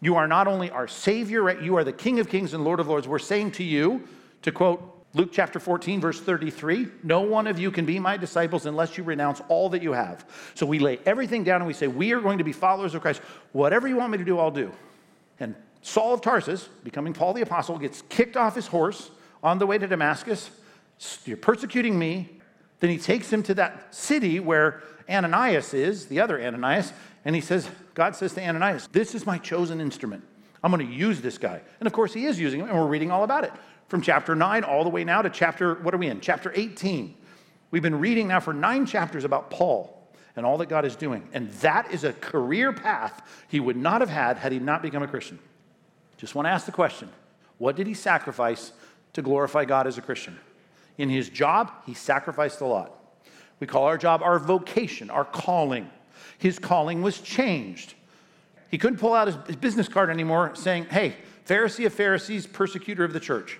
You 0.00 0.16
are 0.16 0.28
not 0.28 0.46
only 0.46 0.70
our 0.70 0.88
Savior? 0.88 1.60
You 1.60 1.76
are 1.76 1.84
the 1.84 1.92
King 1.92 2.20
of 2.20 2.28
Kings 2.28 2.54
and 2.54 2.64
Lord 2.64 2.80
of 2.80 2.88
Lords. 2.88 3.08
We're 3.08 3.18
saying 3.18 3.52
to 3.52 3.64
you, 3.64 4.06
to 4.42 4.52
quote 4.52 4.92
Luke 5.14 5.30
chapter 5.32 5.58
14, 5.58 6.00
verse 6.00 6.20
33 6.20 6.88
No 7.02 7.22
one 7.22 7.46
of 7.46 7.58
you 7.58 7.70
can 7.70 7.86
be 7.86 7.98
my 7.98 8.16
disciples 8.16 8.66
unless 8.66 8.98
you 8.98 9.04
renounce 9.04 9.40
all 9.48 9.70
that 9.70 9.82
you 9.82 9.92
have. 9.92 10.26
So 10.54 10.66
we 10.66 10.78
lay 10.78 10.98
everything 11.06 11.42
down 11.42 11.62
and 11.62 11.66
we 11.66 11.72
say, 11.72 11.88
We 11.88 12.12
are 12.12 12.20
going 12.20 12.38
to 12.38 12.44
be 12.44 12.52
followers 12.52 12.94
of 12.94 13.00
Christ. 13.00 13.22
Whatever 13.52 13.88
you 13.88 13.96
want 13.96 14.12
me 14.12 14.18
to 14.18 14.24
do, 14.24 14.38
I'll 14.38 14.50
do. 14.50 14.72
And 15.40 15.54
Saul 15.80 16.14
of 16.14 16.20
Tarsus, 16.20 16.68
becoming 16.84 17.12
Paul 17.12 17.32
the 17.32 17.42
Apostle, 17.42 17.78
gets 17.78 18.02
kicked 18.08 18.36
off 18.36 18.54
his 18.54 18.66
horse 18.66 19.10
on 19.42 19.58
the 19.58 19.66
way 19.66 19.78
to 19.78 19.86
Damascus. 19.86 20.50
You're 21.24 21.36
persecuting 21.36 21.98
me. 21.98 22.40
Then 22.80 22.90
he 22.90 22.98
takes 22.98 23.32
him 23.32 23.42
to 23.44 23.54
that 23.54 23.94
city 23.94 24.38
where 24.38 24.82
Ananias 25.08 25.72
is, 25.72 26.06
the 26.06 26.20
other 26.20 26.42
Ananias, 26.42 26.92
and 27.26 27.34
he 27.34 27.40
says, 27.40 27.68
God 27.94 28.14
says 28.14 28.32
to 28.34 28.40
Ananias, 28.40 28.86
This 28.92 29.14
is 29.14 29.26
my 29.26 29.36
chosen 29.36 29.80
instrument. 29.80 30.24
I'm 30.62 30.70
going 30.70 30.86
to 30.86 30.92
use 30.92 31.20
this 31.20 31.36
guy. 31.38 31.60
And 31.80 31.86
of 31.86 31.92
course, 31.92 32.14
he 32.14 32.24
is 32.24 32.38
using 32.38 32.60
him, 32.60 32.68
and 32.68 32.78
we're 32.78 32.86
reading 32.86 33.10
all 33.10 33.24
about 33.24 33.42
it 33.42 33.52
from 33.88 34.00
chapter 34.00 34.36
9 34.36 34.62
all 34.62 34.84
the 34.84 34.90
way 34.90 35.02
now 35.02 35.22
to 35.22 35.28
chapter, 35.28 35.74
what 35.74 35.92
are 35.92 35.98
we 35.98 36.06
in? 36.06 36.20
Chapter 36.20 36.52
18. 36.54 37.14
We've 37.72 37.82
been 37.82 37.98
reading 37.98 38.28
now 38.28 38.38
for 38.38 38.52
nine 38.52 38.86
chapters 38.86 39.24
about 39.24 39.50
Paul 39.50 40.08
and 40.36 40.46
all 40.46 40.58
that 40.58 40.68
God 40.68 40.84
is 40.84 40.94
doing. 40.94 41.28
And 41.32 41.50
that 41.54 41.90
is 41.90 42.04
a 42.04 42.12
career 42.12 42.72
path 42.72 43.28
he 43.48 43.58
would 43.58 43.76
not 43.76 44.02
have 44.02 44.10
had 44.10 44.36
had 44.36 44.52
he 44.52 44.60
not 44.60 44.80
become 44.80 45.02
a 45.02 45.08
Christian. 45.08 45.40
Just 46.18 46.36
want 46.36 46.46
to 46.46 46.50
ask 46.50 46.64
the 46.64 46.72
question 46.72 47.10
what 47.58 47.74
did 47.74 47.88
he 47.88 47.94
sacrifice 47.94 48.72
to 49.14 49.22
glorify 49.22 49.64
God 49.64 49.88
as 49.88 49.98
a 49.98 50.02
Christian? 50.02 50.38
In 50.96 51.08
his 51.08 51.28
job, 51.28 51.72
he 51.86 51.94
sacrificed 51.94 52.60
a 52.60 52.66
lot. 52.66 52.92
We 53.58 53.66
call 53.66 53.84
our 53.84 53.98
job 53.98 54.22
our 54.22 54.38
vocation, 54.38 55.10
our 55.10 55.24
calling. 55.24 55.90
His 56.38 56.58
calling 56.58 57.02
was 57.02 57.20
changed. 57.20 57.94
He 58.70 58.78
couldn't 58.78 58.98
pull 58.98 59.14
out 59.14 59.28
his 59.46 59.56
business 59.56 59.88
card 59.88 60.10
anymore 60.10 60.52
saying, 60.54 60.86
Hey, 60.86 61.16
Pharisee 61.46 61.86
of 61.86 61.94
Pharisees, 61.94 62.46
persecutor 62.46 63.04
of 63.04 63.12
the 63.12 63.20
church. 63.20 63.58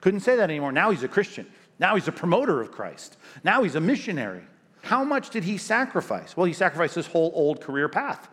Couldn't 0.00 0.20
say 0.20 0.36
that 0.36 0.50
anymore. 0.50 0.72
Now 0.72 0.90
he's 0.90 1.02
a 1.02 1.08
Christian. 1.08 1.46
Now 1.78 1.94
he's 1.94 2.08
a 2.08 2.12
promoter 2.12 2.60
of 2.60 2.70
Christ. 2.70 3.16
Now 3.44 3.62
he's 3.62 3.74
a 3.74 3.80
missionary. 3.80 4.42
How 4.82 5.04
much 5.04 5.30
did 5.30 5.44
he 5.44 5.58
sacrifice? 5.58 6.36
Well, 6.36 6.46
he 6.46 6.52
sacrificed 6.52 6.94
his 6.94 7.06
whole 7.06 7.32
old 7.34 7.60
career 7.60 7.88
path 7.88 8.28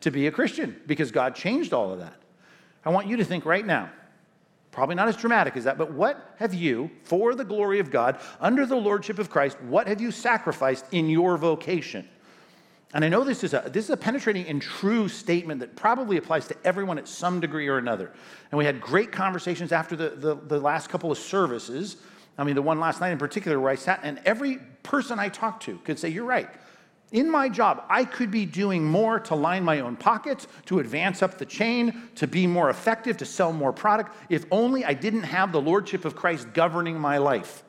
to 0.00 0.10
be 0.10 0.26
a 0.26 0.32
Christian 0.32 0.80
because 0.86 1.10
God 1.10 1.34
changed 1.34 1.72
all 1.72 1.92
of 1.92 2.00
that. 2.00 2.14
I 2.84 2.90
want 2.90 3.06
you 3.06 3.16
to 3.16 3.24
think 3.24 3.44
right 3.44 3.64
now, 3.64 3.90
probably 4.72 4.96
not 4.96 5.08
as 5.08 5.16
dramatic 5.16 5.56
as 5.56 5.64
that, 5.64 5.78
but 5.78 5.92
what 5.92 6.34
have 6.38 6.54
you, 6.54 6.90
for 7.04 7.34
the 7.34 7.44
glory 7.44 7.78
of 7.78 7.90
God, 7.90 8.18
under 8.40 8.66
the 8.66 8.76
lordship 8.76 9.18
of 9.18 9.30
Christ, 9.30 9.60
what 9.62 9.86
have 9.86 10.00
you 10.00 10.10
sacrificed 10.10 10.86
in 10.90 11.08
your 11.08 11.36
vocation? 11.36 12.08
And 12.94 13.04
I 13.04 13.08
know 13.08 13.24
this 13.24 13.42
is 13.42 13.54
a 13.54 13.70
this 13.72 13.84
is 13.84 13.90
a 13.90 13.96
penetrating 13.96 14.46
and 14.46 14.60
true 14.60 15.08
statement 15.08 15.60
that 15.60 15.76
probably 15.76 16.18
applies 16.18 16.46
to 16.48 16.56
everyone 16.62 16.98
at 16.98 17.08
some 17.08 17.40
degree 17.40 17.66
or 17.68 17.78
another. 17.78 18.12
And 18.50 18.58
we 18.58 18.66
had 18.66 18.80
great 18.80 19.10
conversations 19.10 19.72
after 19.72 19.96
the, 19.96 20.10
the, 20.10 20.34
the 20.34 20.60
last 20.60 20.90
couple 20.90 21.10
of 21.10 21.16
services. 21.16 21.96
I 22.36 22.44
mean, 22.44 22.54
the 22.54 22.62
one 22.62 22.80
last 22.80 23.00
night 23.00 23.10
in 23.10 23.18
particular, 23.18 23.58
where 23.58 23.70
I 23.70 23.76
sat, 23.76 24.00
and 24.02 24.20
every 24.24 24.58
person 24.82 25.18
I 25.18 25.28
talked 25.28 25.62
to 25.64 25.78
could 25.78 25.98
say, 25.98 26.10
You're 26.10 26.24
right. 26.24 26.50
In 27.12 27.30
my 27.30 27.50
job, 27.50 27.84
I 27.90 28.06
could 28.06 28.30
be 28.30 28.46
doing 28.46 28.84
more 28.84 29.20
to 29.20 29.34
line 29.34 29.64
my 29.64 29.80
own 29.80 29.96
pockets, 29.96 30.46
to 30.66 30.78
advance 30.78 31.22
up 31.22 31.36
the 31.36 31.44
chain, 31.44 32.08
to 32.14 32.26
be 32.26 32.46
more 32.46 32.70
effective, 32.70 33.18
to 33.18 33.26
sell 33.26 33.52
more 33.52 33.70
product, 33.70 34.16
if 34.30 34.46
only 34.50 34.82
I 34.82 34.94
didn't 34.94 35.24
have 35.24 35.52
the 35.52 35.60
Lordship 35.60 36.06
of 36.06 36.16
Christ 36.16 36.54
governing 36.54 36.98
my 36.98 37.18
life. 37.18 37.64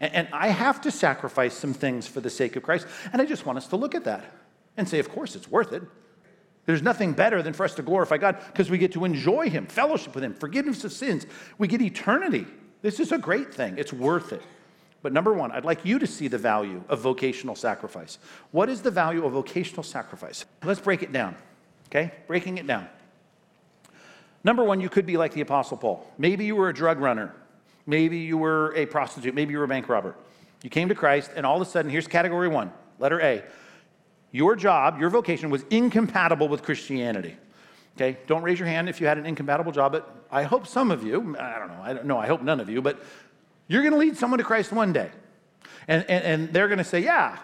And, 0.00 0.14
and 0.14 0.28
I 0.32 0.48
have 0.48 0.80
to 0.82 0.90
sacrifice 0.90 1.54
some 1.54 1.74
things 1.74 2.06
for 2.06 2.20
the 2.20 2.30
sake 2.30 2.56
of 2.56 2.62
Christ. 2.62 2.86
And 3.12 3.20
I 3.20 3.26
just 3.26 3.44
want 3.44 3.58
us 3.58 3.66
to 3.68 3.76
look 3.76 3.94
at 3.94 4.04
that 4.04 4.24
and 4.78 4.88
say, 4.88 4.98
of 4.98 5.10
course, 5.10 5.36
it's 5.36 5.50
worth 5.50 5.72
it. 5.74 5.82
There's 6.64 6.82
nothing 6.82 7.12
better 7.12 7.42
than 7.42 7.52
for 7.52 7.64
us 7.64 7.74
to 7.74 7.82
glorify 7.82 8.18
God 8.18 8.38
because 8.46 8.70
we 8.70 8.78
get 8.78 8.92
to 8.92 9.04
enjoy 9.04 9.50
Him, 9.50 9.66
fellowship 9.66 10.14
with 10.14 10.24
Him, 10.24 10.34
forgiveness 10.34 10.84
of 10.84 10.92
sins. 10.92 11.26
We 11.58 11.66
get 11.66 11.82
eternity. 11.82 12.46
This 12.80 13.00
is 13.00 13.10
a 13.10 13.18
great 13.18 13.52
thing. 13.52 13.76
It's 13.76 13.92
worth 13.92 14.32
it. 14.32 14.42
But 15.02 15.12
number 15.12 15.32
one, 15.32 15.50
I'd 15.50 15.64
like 15.64 15.84
you 15.84 15.98
to 15.98 16.06
see 16.06 16.28
the 16.28 16.38
value 16.38 16.82
of 16.88 17.00
vocational 17.00 17.54
sacrifice. 17.54 18.18
What 18.50 18.68
is 18.68 18.82
the 18.82 18.90
value 18.90 19.24
of 19.24 19.32
vocational 19.32 19.82
sacrifice? 19.82 20.44
Let's 20.64 20.80
break 20.80 21.02
it 21.02 21.12
down, 21.12 21.36
okay? 21.86 22.12
Breaking 22.26 22.58
it 22.58 22.66
down. 22.66 22.88
Number 24.44 24.62
one, 24.62 24.80
you 24.80 24.88
could 24.88 25.06
be 25.06 25.16
like 25.16 25.32
the 25.32 25.40
Apostle 25.40 25.76
Paul. 25.76 26.06
Maybe 26.18 26.44
you 26.44 26.54
were 26.54 26.68
a 26.68 26.74
drug 26.74 27.00
runner. 27.00 27.34
Maybe 27.86 28.18
you 28.18 28.38
were 28.38 28.74
a 28.76 28.86
prostitute. 28.86 29.34
Maybe 29.34 29.52
you 29.52 29.58
were 29.58 29.64
a 29.64 29.68
bank 29.68 29.88
robber. 29.88 30.14
You 30.62 30.70
came 30.70 30.88
to 30.88 30.94
Christ, 30.94 31.30
and 31.34 31.46
all 31.46 31.60
of 31.60 31.66
a 31.66 31.70
sudden, 31.70 31.90
here's 31.90 32.06
category 32.06 32.48
one, 32.48 32.72
letter 32.98 33.20
A 33.20 33.42
your 34.30 34.56
job, 34.56 35.00
your 35.00 35.10
vocation 35.10 35.50
was 35.50 35.64
incompatible 35.70 36.48
with 36.48 36.62
Christianity. 36.62 37.36
Okay, 37.96 38.18
don't 38.26 38.42
raise 38.42 38.58
your 38.58 38.68
hand 38.68 38.88
if 38.88 39.00
you 39.00 39.06
had 39.06 39.18
an 39.18 39.26
incompatible 39.26 39.72
job, 39.72 39.92
but 39.92 40.26
I 40.30 40.44
hope 40.44 40.66
some 40.66 40.90
of 40.90 41.02
you, 41.02 41.36
I 41.38 41.58
don't 41.58 41.68
know, 41.68 41.80
I 41.82 41.92
don't 41.92 42.06
know, 42.06 42.18
I 42.18 42.26
hope 42.26 42.42
none 42.42 42.60
of 42.60 42.68
you, 42.68 42.80
but 42.80 43.02
you're 43.66 43.82
to 43.92 43.98
lead 43.98 44.16
someone 44.16 44.38
to 44.38 44.44
Christ 44.44 44.72
one 44.72 44.92
day. 44.92 45.10
And, 45.88 46.04
and, 46.08 46.24
and 46.24 46.52
they're 46.52 46.68
to 46.78 46.84
say, 46.84 47.00
Yeah, 47.00 47.38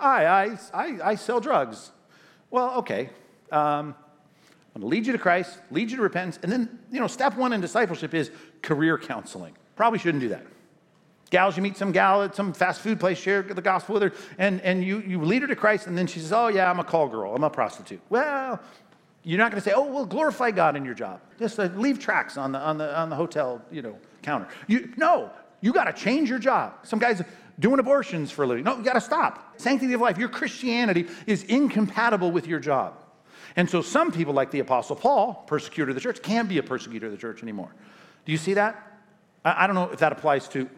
I, 0.00 0.26
I, 0.26 0.58
I, 0.74 0.98
I 1.04 1.14
sell 1.14 1.40
drugs. 1.40 1.92
Well, 2.50 2.78
okay. 2.78 3.10
Um, 3.50 3.94
I'm 4.74 4.80
to 4.80 4.86
lead 4.86 5.06
you 5.06 5.12
to 5.12 5.18
Christ, 5.18 5.58
lead 5.70 5.90
you 5.90 5.98
to 5.98 6.02
repentance. 6.02 6.38
And 6.42 6.50
then, 6.50 6.78
you 6.90 6.98
know, 6.98 7.06
step 7.06 7.36
one 7.36 7.52
in 7.52 7.60
discipleship 7.60 8.14
is 8.14 8.30
career 8.62 8.96
counseling. 8.98 9.54
Probably 9.76 9.98
shouldn't 9.98 10.22
do 10.22 10.30
that. 10.30 10.44
Gals, 11.32 11.56
you 11.56 11.62
meet 11.62 11.78
some 11.78 11.92
gal 11.92 12.22
at 12.22 12.36
some 12.36 12.52
fast 12.52 12.82
food 12.82 13.00
place, 13.00 13.16
share 13.16 13.40
the 13.40 13.62
gospel 13.62 13.94
with 13.94 14.02
her, 14.02 14.12
and, 14.36 14.60
and 14.60 14.84
you, 14.84 15.00
you 15.00 15.18
lead 15.18 15.40
her 15.40 15.48
to 15.48 15.56
Christ, 15.56 15.86
and 15.86 15.96
then 15.96 16.06
she 16.06 16.20
says, 16.20 16.30
Oh, 16.30 16.48
yeah, 16.48 16.70
I'm 16.70 16.78
a 16.78 16.84
call 16.84 17.08
girl, 17.08 17.34
I'm 17.34 17.42
a 17.42 17.48
prostitute. 17.48 18.02
Well, 18.10 18.60
you're 19.24 19.38
not 19.38 19.50
going 19.50 19.60
to 19.62 19.66
say, 19.66 19.74
Oh, 19.74 19.90
well, 19.90 20.04
glorify 20.04 20.50
God 20.50 20.76
in 20.76 20.84
your 20.84 20.92
job. 20.92 21.22
Just 21.38 21.58
uh, 21.58 21.70
leave 21.74 21.98
tracts 21.98 22.36
on 22.36 22.52
the, 22.52 22.58
on, 22.58 22.76
the, 22.76 22.94
on 22.96 23.08
the 23.08 23.16
hotel 23.16 23.62
you 23.72 23.80
know, 23.80 23.96
counter. 24.20 24.46
You, 24.66 24.92
no, 24.98 25.30
you 25.62 25.72
got 25.72 25.84
to 25.84 25.94
change 25.94 26.28
your 26.28 26.38
job. 26.38 26.74
Some 26.82 26.98
guys 26.98 27.22
doing 27.58 27.78
abortions 27.78 28.30
for 28.30 28.42
a 28.42 28.46
living. 28.46 28.64
No, 28.64 28.76
you 28.76 28.84
got 28.84 28.92
to 28.92 29.00
stop. 29.00 29.58
Sanctity 29.58 29.94
of 29.94 30.02
life, 30.02 30.18
your 30.18 30.28
Christianity 30.28 31.06
is 31.26 31.44
incompatible 31.44 32.30
with 32.30 32.46
your 32.46 32.60
job. 32.60 32.98
And 33.56 33.70
so 33.70 33.80
some 33.80 34.12
people, 34.12 34.34
like 34.34 34.50
the 34.50 34.60
Apostle 34.60 34.96
Paul, 34.96 35.44
persecutor 35.46 35.92
of 35.92 35.94
the 35.94 36.00
church, 36.02 36.20
can't 36.20 36.48
be 36.48 36.58
a 36.58 36.62
persecutor 36.62 37.06
of 37.06 37.12
the 37.12 37.18
church 37.18 37.42
anymore. 37.42 37.74
Do 38.26 38.32
you 38.32 38.38
see 38.38 38.52
that? 38.54 39.00
I, 39.46 39.64
I 39.64 39.66
don't 39.66 39.76
know 39.76 39.88
if 39.90 40.00
that 40.00 40.12
applies 40.12 40.46
to 40.48 40.68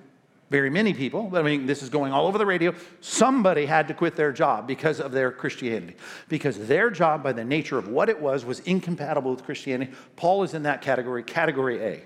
very 0.54 0.70
many 0.70 0.94
people, 0.94 1.24
but 1.24 1.40
I 1.40 1.42
mean, 1.42 1.66
this 1.66 1.82
is 1.82 1.88
going 1.88 2.12
all 2.12 2.28
over 2.28 2.38
the 2.38 2.46
radio. 2.46 2.72
Somebody 3.00 3.66
had 3.66 3.88
to 3.88 3.94
quit 3.94 4.14
their 4.14 4.30
job 4.30 4.68
because 4.68 5.00
of 5.00 5.10
their 5.10 5.32
Christianity, 5.32 5.96
because 6.28 6.68
their 6.68 6.90
job, 6.90 7.24
by 7.24 7.32
the 7.32 7.44
nature 7.44 7.76
of 7.76 7.88
what 7.88 8.08
it 8.08 8.20
was, 8.20 8.44
was 8.44 8.60
incompatible 8.60 9.32
with 9.32 9.42
Christianity. 9.42 9.90
Paul 10.14 10.44
is 10.44 10.54
in 10.54 10.62
that 10.62 10.80
category, 10.80 11.24
category 11.24 11.82
A. 11.82 12.02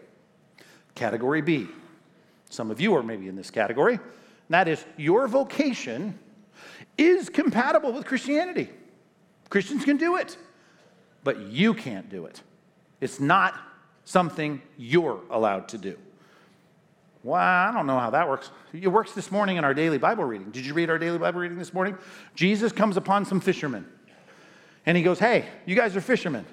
Category 0.95 1.43
B. 1.43 1.67
Some 2.49 2.71
of 2.71 2.81
you 2.81 2.97
are 2.97 3.03
maybe 3.03 3.29
in 3.29 3.37
this 3.37 3.51
category. 3.51 3.97
And 3.97 4.01
that 4.49 4.67
is, 4.67 4.83
your 4.97 5.29
vocation 5.29 6.19
is 6.97 7.29
compatible 7.29 7.93
with 7.93 8.07
Christianity. 8.07 8.71
Christians 9.51 9.85
can 9.85 9.99
do 9.99 10.17
it, 10.17 10.39
but 11.23 11.39
you 11.49 11.75
can't 11.75 12.09
do 12.09 12.25
it. 12.25 12.41
It's 13.03 13.21
not 13.21 13.61
something 14.07 14.63
you're 14.79 15.21
allowed 15.29 15.69
to 15.69 15.77
do. 15.77 15.99
Well, 17.29 17.43
I 17.43 17.71
don't 17.75 17.87
know 17.87 17.99
how 17.99 18.09
that 18.09 18.27
works. 18.27 18.51
It 18.73 18.89
works 18.89 19.13
this 19.13 19.31
morning 19.31 19.59
in 19.59 19.65
our 19.65 19.75
daily 19.75 19.99
Bible 19.99 20.25
reading. 20.25 20.51
Did 20.51 20.65
you 20.65 20.73
read 20.73 20.89
our 20.89 20.99
daily 20.99 21.19
Bible 21.19 21.41
reading 21.41 21.59
this 21.59 21.75
morning? 21.75 21.99
Jesus 22.35 22.73
comes 22.73 22.97
upon 22.97 23.27
some 23.27 23.39
fishermen 23.39 23.87
and 24.87 24.97
he 24.97 25.03
goes, 25.03 25.19
Hey, 25.19 25.45
you 25.67 25.77
guys 25.77 25.95
are 25.95 26.01
fishermen. 26.01 26.47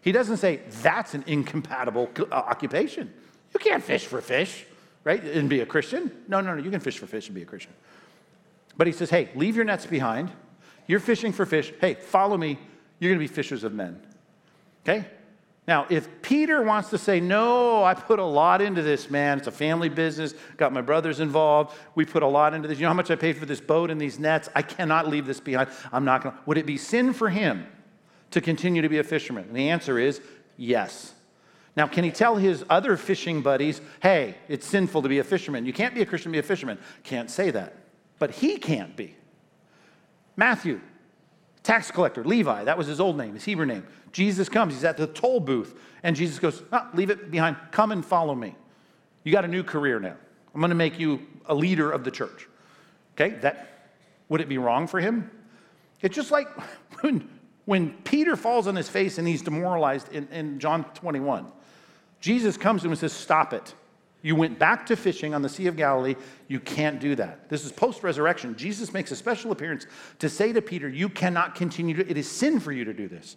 He 0.00 0.10
doesn't 0.10 0.38
say, 0.38 0.62
That's 0.82 1.14
an 1.14 1.22
incompatible 1.28 2.10
uh, 2.18 2.34
occupation. 2.34 3.14
You 3.54 3.60
can't 3.60 3.80
fish 3.80 4.06
for 4.06 4.20
fish, 4.20 4.66
right? 5.04 5.22
And 5.22 5.48
be 5.48 5.60
a 5.60 5.66
Christian. 5.66 6.10
No, 6.26 6.40
no, 6.40 6.52
no. 6.56 6.64
You 6.64 6.72
can 6.72 6.80
fish 6.80 6.98
for 6.98 7.06
fish 7.06 7.28
and 7.28 7.36
be 7.36 7.42
a 7.42 7.46
Christian. 7.46 7.72
But 8.76 8.88
he 8.88 8.92
says, 8.92 9.10
Hey, 9.10 9.28
leave 9.36 9.54
your 9.54 9.66
nets 9.66 9.86
behind. 9.86 10.32
You're 10.88 10.98
fishing 10.98 11.30
for 11.30 11.46
fish. 11.46 11.72
Hey, 11.80 11.94
follow 11.94 12.36
me. 12.36 12.58
You're 12.98 13.12
going 13.12 13.20
to 13.20 13.28
be 13.28 13.32
fishers 13.32 13.62
of 13.62 13.72
men. 13.72 14.04
Okay? 14.82 15.06
Now, 15.68 15.86
if 15.90 16.22
Peter 16.22 16.62
wants 16.62 16.88
to 16.90 16.98
say, 16.98 17.20
No, 17.20 17.84
I 17.84 17.92
put 17.92 18.18
a 18.18 18.24
lot 18.24 18.62
into 18.62 18.80
this, 18.80 19.10
man, 19.10 19.36
it's 19.36 19.48
a 19.48 19.52
family 19.52 19.90
business, 19.90 20.32
got 20.56 20.72
my 20.72 20.80
brothers 20.80 21.20
involved, 21.20 21.76
we 21.94 22.06
put 22.06 22.22
a 22.22 22.26
lot 22.26 22.54
into 22.54 22.66
this. 22.66 22.78
You 22.78 22.84
know 22.84 22.88
how 22.88 22.94
much 22.94 23.10
I 23.10 23.16
paid 23.16 23.36
for 23.36 23.44
this 23.44 23.60
boat 23.60 23.90
and 23.90 24.00
these 24.00 24.18
nets? 24.18 24.48
I 24.54 24.62
cannot 24.62 25.08
leave 25.08 25.26
this 25.26 25.40
behind. 25.40 25.68
I'm 25.92 26.06
not 26.06 26.22
going 26.22 26.34
to. 26.34 26.40
Would 26.46 26.56
it 26.56 26.64
be 26.64 26.78
sin 26.78 27.12
for 27.12 27.28
him 27.28 27.66
to 28.30 28.40
continue 28.40 28.80
to 28.80 28.88
be 28.88 28.96
a 28.96 29.04
fisherman? 29.04 29.44
And 29.44 29.54
the 29.54 29.68
answer 29.68 29.98
is 29.98 30.22
yes. 30.56 31.12
Now, 31.76 31.86
can 31.86 32.02
he 32.02 32.10
tell 32.10 32.36
his 32.36 32.64
other 32.70 32.96
fishing 32.96 33.42
buddies, 33.42 33.82
Hey, 34.02 34.38
it's 34.48 34.66
sinful 34.66 35.02
to 35.02 35.08
be 35.10 35.18
a 35.18 35.24
fisherman? 35.24 35.66
You 35.66 35.74
can't 35.74 35.94
be 35.94 36.00
a 36.00 36.06
Christian, 36.06 36.32
be 36.32 36.38
a 36.38 36.42
fisherman. 36.42 36.78
Can't 37.04 37.30
say 37.30 37.50
that. 37.50 37.76
But 38.18 38.30
he 38.30 38.56
can't 38.56 38.96
be. 38.96 39.16
Matthew, 40.34 40.80
tax 41.62 41.90
collector, 41.90 42.24
Levi, 42.24 42.64
that 42.64 42.78
was 42.78 42.86
his 42.86 43.00
old 43.00 43.16
name, 43.16 43.34
his 43.34 43.44
Hebrew 43.44 43.66
name. 43.66 43.86
Jesus 44.12 44.48
comes, 44.48 44.74
he's 44.74 44.84
at 44.84 44.96
the 44.96 45.06
toll 45.06 45.40
booth, 45.40 45.78
and 46.02 46.16
Jesus 46.16 46.38
goes, 46.38 46.62
ah, 46.72 46.88
Leave 46.94 47.10
it 47.10 47.30
behind, 47.30 47.56
come 47.70 47.92
and 47.92 48.04
follow 48.04 48.34
me. 48.34 48.56
You 49.24 49.32
got 49.32 49.44
a 49.44 49.48
new 49.48 49.62
career 49.62 50.00
now. 50.00 50.16
I'm 50.54 50.60
going 50.60 50.70
to 50.70 50.76
make 50.76 50.98
you 50.98 51.26
a 51.46 51.54
leader 51.54 51.90
of 51.90 52.04
the 52.04 52.10
church. 52.10 52.48
Okay, 53.14 53.36
that 53.40 53.90
would 54.28 54.40
it 54.40 54.48
be 54.48 54.58
wrong 54.58 54.86
for 54.86 55.00
him? 55.00 55.30
It's 56.00 56.14
just 56.14 56.30
like 56.30 56.48
when, 57.00 57.28
When 57.68 57.90
Peter 58.02 58.34
falls 58.34 58.66
on 58.66 58.76
his 58.76 58.88
face 58.88 59.18
and 59.18 59.28
he's 59.28 59.42
demoralized 59.42 60.10
in, 60.10 60.26
in 60.28 60.58
John 60.58 60.84
21, 60.94 61.52
Jesus 62.18 62.56
comes 62.56 62.80
to 62.80 62.86
him 62.86 62.92
and 62.92 62.98
says, 62.98 63.12
Stop 63.12 63.52
it. 63.52 63.74
You 64.20 64.34
went 64.34 64.58
back 64.58 64.86
to 64.86 64.96
fishing 64.96 65.32
on 65.32 65.42
the 65.42 65.48
Sea 65.48 65.68
of 65.68 65.76
Galilee. 65.76 66.16
You 66.48 66.58
can't 66.58 67.00
do 67.00 67.14
that. 67.16 67.48
This 67.48 67.64
is 67.64 67.70
post 67.70 68.02
resurrection. 68.02 68.56
Jesus 68.56 68.92
makes 68.92 69.12
a 69.12 69.16
special 69.16 69.52
appearance 69.52 69.86
to 70.18 70.28
say 70.28 70.52
to 70.52 70.60
Peter, 70.60 70.88
You 70.88 71.08
cannot 71.08 71.54
continue 71.54 71.94
to, 71.94 72.08
it 72.08 72.16
is 72.16 72.28
sin 72.28 72.58
for 72.58 72.72
you 72.72 72.84
to 72.84 72.92
do 72.92 73.06
this. 73.06 73.36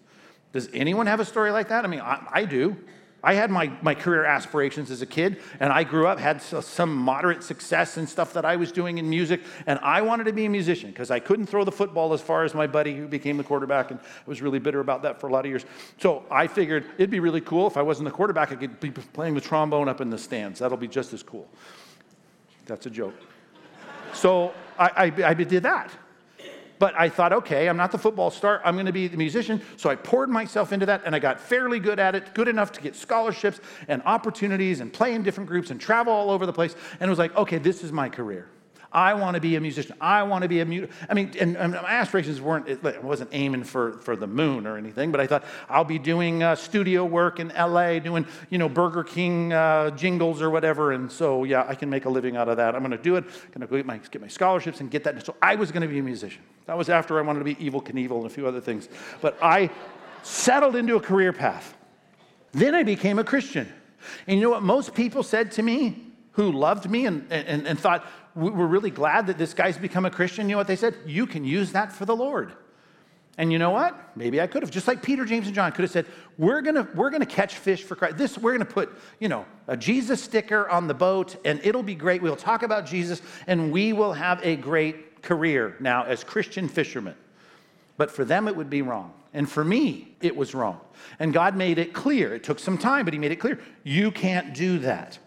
Does 0.54 0.70
anyone 0.74 1.08
have 1.08 1.20
a 1.20 1.26
story 1.26 1.52
like 1.52 1.70
that? 1.70 1.86
I 1.86 1.88
mean, 1.88 2.02
I, 2.02 2.26
I 2.32 2.46
do. 2.46 2.76
I 3.24 3.34
had 3.36 3.52
my, 3.52 3.72
my 3.82 3.94
career 3.94 4.26
aspirations 4.26 4.90
as 4.90 5.02
a 5.02 5.06
kid, 5.06 5.42
and 5.60 5.72
I 5.72 5.84
grew 5.84 6.08
up, 6.08 6.20
had 6.20 6.42
some 6.42 6.96
moderate 6.96 7.44
success 7.44 7.98
and 7.98 8.10
stuff 8.10 8.34
that 8.34 8.46
I 8.46 8.56
was 8.56 8.72
doing 8.72 8.98
in 8.98 9.10
music, 9.10 9.42
and 9.68 9.78
I 9.80 10.02
wanted 10.02 10.24
to 10.24 10.34
be 10.34 10.46
a 10.46 10.50
musician 10.50 10.90
because 10.90 11.12
I 11.12 11.20
couldn't 11.20 11.46
throw 11.46 11.64
the 11.64 11.72
football 11.72 12.14
as 12.14 12.22
far 12.22 12.44
as 12.44 12.56
my 12.56 12.66
buddy 12.66 12.96
who 12.96 13.08
became 13.08 13.38
the 13.38 13.44
quarterback, 13.44 13.92
and 13.92 14.00
I 14.00 14.04
was 14.26 14.42
really 14.42 14.60
bitter 14.60 14.80
about 14.80 15.04
that 15.04 15.20
for 15.20 15.28
a 15.28 15.32
lot 15.32 15.46
of 15.46 15.50
years. 15.50 15.66
So 16.00 16.24
I 16.32 16.48
figured 16.48 16.86
it'd 16.98 17.12
be 17.12 17.20
really 17.20 17.42
cool 17.42 17.68
if 17.68 17.78
I 17.78 17.84
wasn't 17.84 18.06
the 18.06 18.16
quarterback, 18.16 18.52
I 18.52 18.56
could 18.56 18.80
be 18.80 18.90
playing 18.90 19.36
the 19.36 19.42
trombone 19.42 19.88
up 19.88 20.02
in 20.02 20.10
the 20.10 20.18
stands. 20.18 20.60
That'll 20.60 20.78
be 20.78 20.88
just 20.88 21.14
as 21.14 21.22
cool. 21.22 21.48
That's 22.66 22.88
a 22.88 22.90
joke. 22.90 23.16
So 24.14 24.54
I, 24.80 24.90
I, 24.96 25.30
I 25.30 25.34
did 25.34 25.64
that. 25.64 25.92
But 26.82 26.96
I 27.00 27.10
thought, 27.10 27.32
okay, 27.32 27.70
I'm 27.70 27.78
not 27.78 27.92
the 27.92 28.00
football 28.00 28.32
star. 28.32 28.60
I'm 28.66 28.74
going 28.74 28.88
to 28.88 28.92
be 28.92 29.08
the 29.08 29.16
musician. 29.16 29.62
So 29.78 29.88
I 29.88 29.96
poured 29.96 30.32
myself 30.32 30.74
into 30.74 30.88
that 30.88 31.04
and 31.06 31.16
I 31.16 31.20
got 31.20 31.40
fairly 31.40 31.78
good 31.78 32.00
at 32.00 32.16
it, 32.16 32.34
good 32.34 32.48
enough 32.48 32.72
to 32.72 32.82
get 32.82 32.96
scholarships 32.96 33.60
and 33.88 34.02
opportunities 34.04 34.80
and 34.80 34.92
play 34.92 35.14
in 35.14 35.22
different 35.22 35.48
groups 35.48 35.70
and 35.70 35.80
travel 35.80 36.12
all 36.12 36.32
over 36.32 36.48
the 36.48 36.54
place. 36.54 36.76
And 37.00 37.08
it 37.08 37.12
was 37.12 37.20
like, 37.20 37.36
okay, 37.36 37.60
this 37.60 37.84
is 37.84 37.92
my 37.92 38.10
career. 38.10 38.50
I 38.94 39.14
want 39.14 39.36
to 39.36 39.42
be 39.42 39.56
a 39.56 39.62
musician. 39.62 39.96
I 40.02 40.24
want 40.24 40.42
to 40.42 40.50
be 40.50 40.60
a 40.60 40.66
mute. 40.66 40.92
I 41.10 41.14
mean, 41.14 41.32
and, 41.40 41.56
and, 41.56 41.74
my 41.74 41.92
aspirations 41.92 42.42
weren't, 42.42 42.68
it 42.68 43.04
wasn't 43.04 43.30
aiming 43.32 43.64
for, 43.64 43.94
for 44.00 44.18
the 44.18 44.28
moon 44.28 44.68
or 44.68 44.78
anything, 44.78 45.12
but 45.12 45.22
I 45.22 45.28
thought 45.28 45.46
I'll 45.70 45.86
be 45.86 45.98
doing 45.98 46.44
uh, 46.44 46.56
studio 46.56 47.06
work 47.06 47.40
in 47.40 47.50
LA, 47.50 48.00
doing, 48.00 48.26
you 48.50 48.58
know, 48.58 48.68
Burger 48.68 49.04
King 49.04 49.54
uh, 49.54 49.92
jingles 49.92 50.42
or 50.42 50.50
whatever. 50.50 50.92
And 50.92 51.10
so, 51.10 51.46
yeah, 51.46 51.66
I 51.68 51.76
can 51.76 51.90
make 51.90 52.04
a 52.04 52.10
living 52.10 52.36
out 52.36 52.50
of 52.50 52.58
that. 52.58 52.76
I'm 52.76 52.82
going 52.82 52.92
to 52.92 52.98
do 52.98 53.16
it. 53.16 53.24
I'm 53.24 53.62
going 53.62 53.68
to 53.68 53.78
get 53.78 53.86
my, 53.86 53.98
get 53.98 54.22
my 54.22 54.28
scholarships 54.28 54.82
and 54.82 54.92
get 54.92 55.06
that. 55.06 55.26
So 55.26 55.36
I 55.42 55.56
was 55.56 55.72
going 55.72 55.84
to 55.84 55.88
be 55.88 56.00
a 56.00 56.04
musician. 56.04 56.42
That 56.66 56.78
was 56.78 56.90
after 56.90 57.18
I 57.18 57.22
wanted 57.22 57.40
to 57.40 57.46
be 57.46 57.56
Evel 57.56 57.84
Knievel 57.84 58.18
and 58.18 58.26
a 58.26 58.30
few 58.30 58.46
other 58.46 58.62
things. 58.62 58.90
But 59.22 59.38
I 59.42 59.70
settled 60.24 60.76
into 60.76 60.98
a 60.98 61.02
career 61.02 61.32
path. 61.32 61.76
Then 62.52 62.76
I 62.76 62.84
became 62.84 63.20
a 63.20 63.24
Christian. 63.24 63.72
And 64.28 64.38
you 64.38 64.44
know 64.44 64.50
what 64.50 64.64
most 64.64 64.94
people 64.94 65.24
said 65.24 65.52
to 65.54 65.64
me 65.64 66.12
who 66.34 66.52
loved 66.52 66.90
me 66.90 67.06
and, 67.06 67.26
and, 67.30 67.68
and 67.68 67.80
thought, 67.80 68.06
we're 68.36 68.68
really 68.68 68.92
glad 68.92 69.28
that 69.28 69.38
this 69.38 69.54
guy's 69.54 69.78
become 69.78 70.06
a 70.06 70.12
Christian. 70.12 70.48
You 70.48 70.54
know 70.54 70.60
what 70.60 70.68
they 70.68 70.76
said? 70.76 70.96
You 71.06 71.28
can 71.28 71.44
use 71.44 71.72
that 71.74 71.92
for 71.92 72.06
the 72.06 72.16
Lord. 72.16 72.54
And 73.38 73.52
you 73.52 73.60
know 73.60 73.70
what? 73.70 74.16
Maybe 74.18 74.42
I 74.42 74.48
could 74.48 74.62
have, 74.62 74.72
just 74.72 74.88
like 74.88 75.02
Peter, 75.02 75.24
James, 75.26 75.48
and 75.48 75.56
John 75.56 75.72
could 75.72 75.84
have 75.84 75.92
said, 75.92 76.06
"We're 76.38 76.62
gonna 76.62 76.88
we're 76.94 77.10
gonna 77.10 77.26
catch 77.26 77.56
fish 77.56 77.84
for 77.84 77.96
Christ. 77.96 78.18
This 78.18 78.38
we're 78.38 78.52
gonna 78.52 78.66
put 78.66 78.92
you 79.20 79.30
know 79.30 79.46
a 79.68 79.78
Jesus 79.78 80.22
sticker 80.22 80.70
on 80.70 80.88
the 80.88 80.94
boat, 80.94 81.38
and 81.46 81.60
it'll 81.64 81.84
be 81.84 81.96
great. 81.96 82.22
We'll 82.22 82.36
talk 82.36 82.62
about 82.62 82.86
Jesus, 82.86 83.22
and 83.48 83.72
we 83.72 83.94
will 83.94 84.14
have 84.14 84.42
a 84.44 84.58
great 84.58 85.22
career 85.22 85.76
now 85.80 86.04
as 86.04 86.24
Christian 86.24 86.68
fishermen." 86.68 87.16
But 87.98 88.12
for 88.12 88.26
them, 88.26 88.48
it 88.48 88.56
would 88.56 88.70
be 88.70 88.82
wrong, 88.82 89.14
and 89.34 89.50
for 89.50 89.64
me, 89.64 90.16
it 90.22 90.36
was 90.36 90.54
wrong. 90.54 90.82
And 91.18 91.34
God 91.34 91.56
made 91.56 91.80
it 91.80 91.94
clear. 91.94 92.36
It 92.36 92.44
took 92.44 92.60
some 92.60 92.78
time, 92.78 93.06
but 93.06 93.14
He 93.14 93.20
made 93.20 93.32
it 93.32 93.38
clear. 93.38 93.60
You 93.84 94.12
can't 94.12 94.54
do 94.54 94.80
that. 94.80 95.20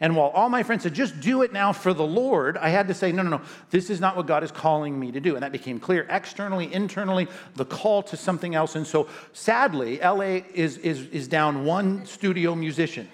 And 0.00 0.14
while 0.14 0.28
all 0.28 0.48
my 0.48 0.62
friends 0.62 0.84
said, 0.84 0.94
just 0.94 1.20
do 1.20 1.42
it 1.42 1.52
now 1.52 1.72
for 1.72 1.92
the 1.92 2.06
Lord, 2.06 2.56
I 2.56 2.68
had 2.68 2.86
to 2.88 2.94
say, 2.94 3.10
no, 3.10 3.22
no, 3.22 3.30
no, 3.30 3.40
this 3.70 3.90
is 3.90 4.00
not 4.00 4.16
what 4.16 4.26
God 4.26 4.44
is 4.44 4.52
calling 4.52 4.98
me 4.98 5.10
to 5.10 5.18
do. 5.18 5.34
And 5.34 5.42
that 5.42 5.50
became 5.50 5.80
clear 5.80 6.06
externally, 6.08 6.72
internally, 6.72 7.26
the 7.56 7.64
call 7.64 8.04
to 8.04 8.16
something 8.16 8.54
else. 8.54 8.76
And 8.76 8.86
so 8.86 9.08
sadly, 9.32 9.98
LA 9.98 10.42
is, 10.54 10.78
is, 10.78 11.06
is 11.08 11.26
down 11.26 11.64
one 11.64 12.06
studio 12.06 12.54
musician 12.54 13.08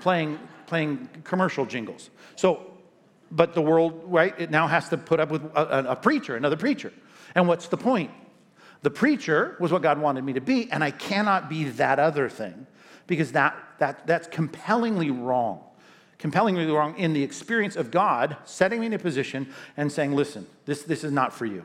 playing, 0.00 0.38
playing 0.66 1.10
commercial 1.24 1.66
jingles. 1.66 2.08
So, 2.36 2.66
but 3.30 3.52
the 3.52 3.62
world, 3.62 4.02
right, 4.06 4.34
it 4.40 4.50
now 4.50 4.66
has 4.66 4.88
to 4.88 4.96
put 4.96 5.20
up 5.20 5.30
with 5.30 5.44
a, 5.54 5.90
a 5.90 5.96
preacher, 5.96 6.36
another 6.36 6.56
preacher. 6.56 6.92
And 7.34 7.48
what's 7.48 7.68
the 7.68 7.76
point? 7.76 8.10
The 8.82 8.90
preacher 8.90 9.56
was 9.60 9.70
what 9.72 9.82
God 9.82 10.00
wanted 10.00 10.24
me 10.24 10.32
to 10.32 10.40
be, 10.40 10.72
and 10.72 10.82
I 10.82 10.90
cannot 10.90 11.50
be 11.50 11.64
that 11.64 11.98
other 11.98 12.30
thing 12.30 12.66
because 13.06 13.32
that, 13.32 13.54
that, 13.78 14.06
that's 14.06 14.26
compellingly 14.26 15.10
wrong 15.10 15.64
compellingly 16.20 16.66
wrong 16.66 16.96
in 16.96 17.12
the 17.14 17.22
experience 17.22 17.74
of 17.74 17.90
God 17.90 18.36
setting 18.44 18.78
me 18.80 18.86
in 18.86 18.92
a 18.92 18.98
position 18.98 19.52
and 19.76 19.90
saying, 19.90 20.14
listen, 20.14 20.46
this, 20.66 20.82
this 20.82 21.02
is 21.02 21.10
not 21.10 21.32
for 21.32 21.46
you. 21.46 21.64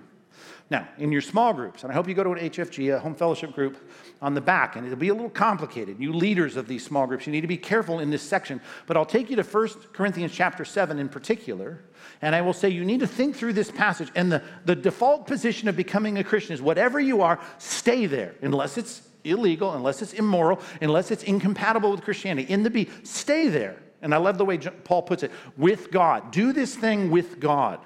Now, 0.72 0.88
in 0.98 1.12
your 1.12 1.22
small 1.22 1.54
groups, 1.54 1.84
and 1.84 1.91
I 1.91 1.96
hope 1.96 2.08
you 2.08 2.15
go 2.15 2.24
to 2.24 2.32
an 2.32 2.50
HFG, 2.50 2.96
a 2.96 3.00
home 3.00 3.13
fellowship 3.13 3.54
group, 3.54 3.78
on 4.20 4.34
the 4.34 4.41
back, 4.41 4.76
and 4.76 4.86
it'll 4.86 4.98
be 4.98 5.10
a 5.10 5.13
little 5.13 5.30
complicated. 5.30 6.00
You 6.00 6.12
leaders 6.12 6.56
of 6.56 6.68
these 6.68 6.84
small 6.84 7.06
groups, 7.06 7.28
you 7.28 7.32
need 7.32 7.41
to 7.41 7.48
be 7.48 7.58
careful 7.58 8.00
in 8.00 8.10
this 8.10 8.24
section. 8.24 8.60
But 8.88 8.98
I'll 8.98 9.06
take 9.06 9.30
you 9.30 9.36
to 9.36 9.44
1 9.44 9.70
Corinthians 9.94 10.32
chapter 10.32 10.65
7 10.65 10.98
in 10.98 11.08
particular, 11.08 11.82
and 12.24 12.34
I 12.34 12.41
will 12.41 12.54
say 12.54 12.70
you 12.70 12.84
need 12.84 13.02
to 13.02 13.08
think 13.08 13.36
through 13.36 13.54
this 13.54 13.70
passage. 13.70 14.10
And 14.15 14.32
the, 14.32 14.41
the 14.63 14.76
default 14.76 15.28
position 15.28 15.68
of 15.68 15.76
becoming 15.76 16.18
a 16.18 16.24
Christian 16.24 16.54
is 16.54 16.63
whatever 16.63 17.00
you 17.00 17.22
are, 17.22 17.39
stay 17.60 18.08
there, 18.08 18.34
unless 18.41 18.80
it's 18.80 19.04
illegal, 19.24 19.74
unless 19.74 20.02
it's 20.02 20.13
immoral, 20.13 20.60
unless 20.82 21.12
it's 21.12 21.24
incompatible 21.24 21.91
with 21.91 22.02
Christianity. 22.02 22.52
In 22.52 22.63
the 22.63 22.72
B, 22.72 22.89
stay 23.04 23.50
there. 23.50 23.78
And 24.06 24.13
I 24.13 24.18
love 24.18 24.38
the 24.38 24.46
way 24.46 24.60
Paul 24.60 25.02
puts 25.02 25.24
it 25.24 25.32
with 25.58 25.89
God. 25.89 26.30
Do 26.30 26.54
this 26.54 26.76
thing 26.76 27.10
with 27.10 27.39
God. 27.39 27.80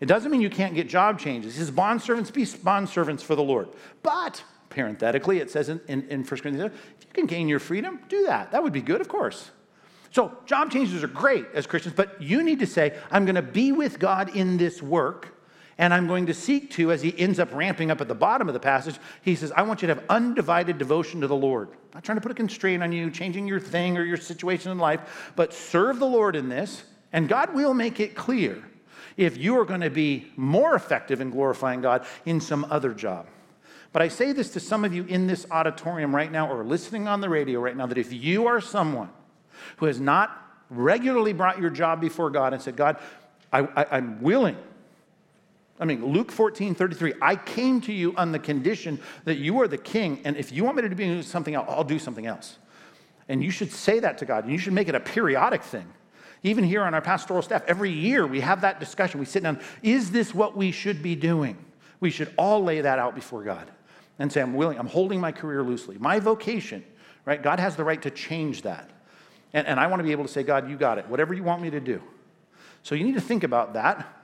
It 0.00 0.06
doesn't 0.06 0.30
mean 0.30 0.40
you 0.40 0.48
can't 0.48 0.74
get 0.74 0.88
job 0.88 1.20
changes. 1.20 1.56
His 1.56 1.70
bondservants 1.70 2.32
be 2.32 2.44
bondservants 2.44 3.20
for 3.20 3.34
the 3.34 3.42
Lord. 3.42 3.68
But, 4.02 4.42
parenthetically, 4.70 5.40
it 5.40 5.50
says 5.50 5.68
in, 5.68 5.78
in, 5.88 6.08
in 6.08 6.24
1 6.24 6.26
Corinthians, 6.40 6.72
if 6.98 7.06
you 7.06 7.12
can 7.12 7.26
gain 7.26 7.48
your 7.48 7.58
freedom, 7.58 8.00
do 8.08 8.24
that. 8.24 8.50
That 8.52 8.62
would 8.62 8.72
be 8.72 8.80
good, 8.80 9.02
of 9.02 9.08
course. 9.08 9.50
So, 10.10 10.34
job 10.46 10.70
changes 10.70 11.04
are 11.04 11.08
great 11.08 11.44
as 11.52 11.66
Christians, 11.66 11.94
but 11.94 12.22
you 12.22 12.42
need 12.42 12.60
to 12.60 12.66
say, 12.66 12.96
I'm 13.10 13.26
going 13.26 13.34
to 13.34 13.42
be 13.42 13.72
with 13.72 13.98
God 13.98 14.34
in 14.34 14.56
this 14.56 14.80
work 14.82 15.34
and 15.78 15.94
I'm 15.94 16.06
going 16.06 16.26
to 16.26 16.34
seek 16.34 16.70
to, 16.72 16.92
as 16.92 17.02
he 17.02 17.18
ends 17.18 17.38
up 17.38 17.52
ramping 17.52 17.90
up 17.90 18.00
at 18.00 18.08
the 18.08 18.14
bottom 18.14 18.48
of 18.48 18.54
the 18.54 18.60
passage, 18.60 18.96
he 19.22 19.34
says, 19.34 19.52
I 19.52 19.62
want 19.62 19.82
you 19.82 19.88
to 19.88 19.94
have 19.94 20.04
undivided 20.08 20.78
devotion 20.78 21.20
to 21.22 21.26
the 21.26 21.36
Lord. 21.36 21.68
I'm 21.70 21.76
not 21.94 22.04
trying 22.04 22.16
to 22.16 22.22
put 22.22 22.32
a 22.32 22.34
constraint 22.34 22.82
on 22.82 22.92
you, 22.92 23.10
changing 23.10 23.46
your 23.46 23.60
thing 23.60 23.96
or 23.96 24.04
your 24.04 24.16
situation 24.16 24.70
in 24.70 24.78
life, 24.78 25.32
but 25.36 25.52
serve 25.52 25.98
the 25.98 26.06
Lord 26.06 26.36
in 26.36 26.48
this, 26.48 26.84
and 27.12 27.28
God 27.28 27.54
will 27.54 27.74
make 27.74 28.00
it 28.00 28.14
clear 28.14 28.62
if 29.16 29.36
you 29.36 29.58
are 29.58 29.64
going 29.64 29.80
to 29.80 29.90
be 29.90 30.32
more 30.36 30.74
effective 30.74 31.20
in 31.20 31.30
glorifying 31.30 31.80
God 31.80 32.06
in 32.24 32.40
some 32.40 32.66
other 32.70 32.94
job. 32.94 33.26
But 33.92 34.02
I 34.02 34.08
say 34.08 34.32
this 34.32 34.50
to 34.50 34.60
some 34.60 34.84
of 34.84 34.94
you 34.94 35.04
in 35.04 35.26
this 35.26 35.46
auditorium 35.50 36.14
right 36.14 36.32
now 36.32 36.50
or 36.50 36.64
listening 36.64 37.08
on 37.08 37.20
the 37.20 37.28
radio 37.28 37.60
right 37.60 37.76
now 37.76 37.86
that 37.86 37.98
if 37.98 38.12
you 38.12 38.46
are 38.46 38.60
someone 38.60 39.10
who 39.76 39.86
has 39.86 40.00
not 40.00 40.38
regularly 40.70 41.34
brought 41.34 41.60
your 41.60 41.68
job 41.68 42.00
before 42.00 42.30
God 42.30 42.54
and 42.54 42.62
said, 42.62 42.74
God, 42.74 42.96
I, 43.52 43.86
am 43.90 44.22
willing 44.22 44.56
I 45.82 45.84
mean, 45.84 46.06
Luke 46.06 46.30
14, 46.30 46.76
33, 46.76 47.14
I 47.20 47.34
came 47.34 47.80
to 47.80 47.92
you 47.92 48.14
on 48.16 48.30
the 48.30 48.38
condition 48.38 49.00
that 49.24 49.38
you 49.38 49.60
are 49.60 49.66
the 49.66 49.76
king, 49.76 50.20
and 50.24 50.36
if 50.36 50.52
you 50.52 50.62
want 50.62 50.76
me 50.76 50.82
to 50.82 50.88
do 50.88 51.22
something 51.24 51.56
else, 51.56 51.66
I'll 51.68 51.82
do 51.82 51.98
something 51.98 52.24
else. 52.24 52.58
And 53.28 53.42
you 53.42 53.50
should 53.50 53.72
say 53.72 53.98
that 53.98 54.16
to 54.18 54.24
God, 54.24 54.44
and 54.44 54.52
you 54.52 54.60
should 54.60 54.74
make 54.74 54.88
it 54.88 54.94
a 54.94 55.00
periodic 55.00 55.64
thing. 55.64 55.92
Even 56.44 56.62
here 56.62 56.82
on 56.82 56.94
our 56.94 57.00
pastoral 57.00 57.42
staff, 57.42 57.64
every 57.66 57.90
year 57.90 58.24
we 58.28 58.38
have 58.38 58.60
that 58.60 58.78
discussion. 58.78 59.18
We 59.18 59.26
sit 59.26 59.42
down, 59.42 59.60
is 59.82 60.12
this 60.12 60.32
what 60.32 60.56
we 60.56 60.70
should 60.70 61.02
be 61.02 61.16
doing? 61.16 61.56
We 61.98 62.10
should 62.10 62.32
all 62.38 62.62
lay 62.62 62.80
that 62.80 63.00
out 63.00 63.16
before 63.16 63.42
God 63.42 63.68
and 64.20 64.32
say, 64.32 64.40
I'm 64.40 64.54
willing, 64.54 64.78
I'm 64.78 64.86
holding 64.86 65.20
my 65.20 65.32
career 65.32 65.64
loosely. 65.64 65.98
My 65.98 66.20
vocation, 66.20 66.84
right? 67.24 67.42
God 67.42 67.58
has 67.58 67.74
the 67.74 67.82
right 67.82 68.00
to 68.02 68.10
change 68.12 68.62
that. 68.62 68.88
And, 69.52 69.66
and 69.66 69.80
I 69.80 69.88
want 69.88 69.98
to 69.98 70.04
be 70.04 70.12
able 70.12 70.26
to 70.26 70.32
say, 70.32 70.44
God, 70.44 70.70
you 70.70 70.76
got 70.76 70.98
it, 70.98 71.08
whatever 71.08 71.34
you 71.34 71.42
want 71.42 71.60
me 71.60 71.70
to 71.70 71.80
do. 71.80 72.00
So 72.84 72.94
you 72.94 73.02
need 73.02 73.14
to 73.14 73.20
think 73.20 73.42
about 73.42 73.72
that 73.74 74.21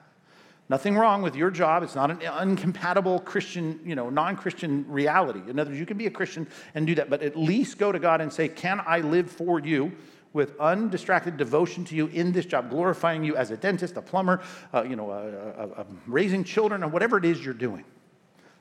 Nothing 0.70 0.96
wrong 0.96 1.22
with 1.22 1.34
your 1.34 1.50
job. 1.50 1.82
It's 1.82 1.94
not 1.94 2.10
an 2.10 2.20
incompatible 2.42 3.20
Christian, 3.20 3.80
you 3.84 3.94
know, 3.94 4.10
non-Christian 4.10 4.84
reality. 4.86 5.40
In 5.48 5.58
other 5.58 5.70
words, 5.70 5.80
you 5.80 5.86
can 5.86 5.96
be 5.96 6.06
a 6.06 6.10
Christian 6.10 6.46
and 6.74 6.86
do 6.86 6.94
that, 6.96 7.08
but 7.08 7.22
at 7.22 7.36
least 7.38 7.78
go 7.78 7.90
to 7.90 7.98
God 7.98 8.20
and 8.20 8.30
say, 8.30 8.48
"Can 8.48 8.82
I 8.86 9.00
live 9.00 9.30
for 9.30 9.58
you 9.58 9.92
with 10.34 10.58
undistracted 10.60 11.38
devotion 11.38 11.86
to 11.86 11.96
you 11.96 12.08
in 12.08 12.32
this 12.32 12.44
job, 12.44 12.68
glorifying 12.68 13.24
you 13.24 13.34
as 13.34 13.50
a 13.50 13.56
dentist, 13.56 13.96
a 13.96 14.02
plumber, 14.02 14.42
uh, 14.74 14.82
you 14.82 14.94
know, 14.94 15.86
raising 16.06 16.44
children, 16.44 16.84
or 16.84 16.88
whatever 16.88 17.16
it 17.16 17.24
is 17.24 17.42
you're 17.42 17.54
doing?" 17.54 17.84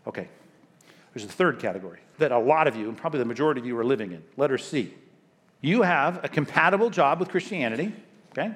Okay. 0.07 0.29
There's 1.13 1.25
a 1.25 1.33
third 1.33 1.59
category 1.59 1.99
that 2.19 2.31
a 2.31 2.39
lot 2.39 2.67
of 2.67 2.75
you, 2.75 2.87
and 2.87 2.97
probably 2.97 3.19
the 3.19 3.25
majority 3.25 3.59
of 3.59 3.65
you, 3.65 3.77
are 3.77 3.83
living 3.83 4.11
in. 4.11 4.23
Letter 4.37 4.57
C. 4.57 4.93
You 5.59 5.81
have 5.81 6.23
a 6.23 6.29
compatible 6.29 6.89
job 6.89 7.19
with 7.19 7.29
Christianity. 7.29 7.91
Okay 8.31 8.53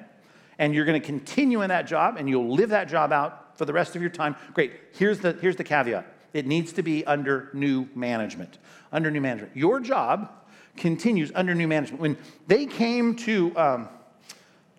and 0.61 0.75
you're 0.75 0.85
going 0.85 1.01
to 1.01 1.05
continue 1.05 1.63
in 1.63 1.69
that 1.69 1.87
job 1.87 2.17
and 2.17 2.29
you'll 2.29 2.53
live 2.53 2.69
that 2.69 2.87
job 2.87 3.11
out 3.11 3.40
for 3.61 3.65
the 3.65 3.73
rest 3.73 3.95
of 3.95 4.01
your 4.01 4.09
time. 4.09 4.35
Great. 4.55 4.73
Here's 4.93 5.19
the, 5.19 5.33
here's 5.33 5.55
the 5.55 5.63
caveat 5.63 6.03
it 6.33 6.47
needs 6.47 6.73
to 6.73 6.81
be 6.81 7.05
under 7.05 7.51
new 7.53 7.87
management. 7.93 8.57
Under 8.91 9.11
new 9.11 9.21
management. 9.21 9.55
Your 9.55 9.79
job 9.79 10.31
continues 10.77 11.31
under 11.35 11.53
new 11.53 11.67
management. 11.67 12.01
When 12.01 12.17
they 12.47 12.65
came 12.65 13.15
to 13.17 13.55
um, 13.55 13.89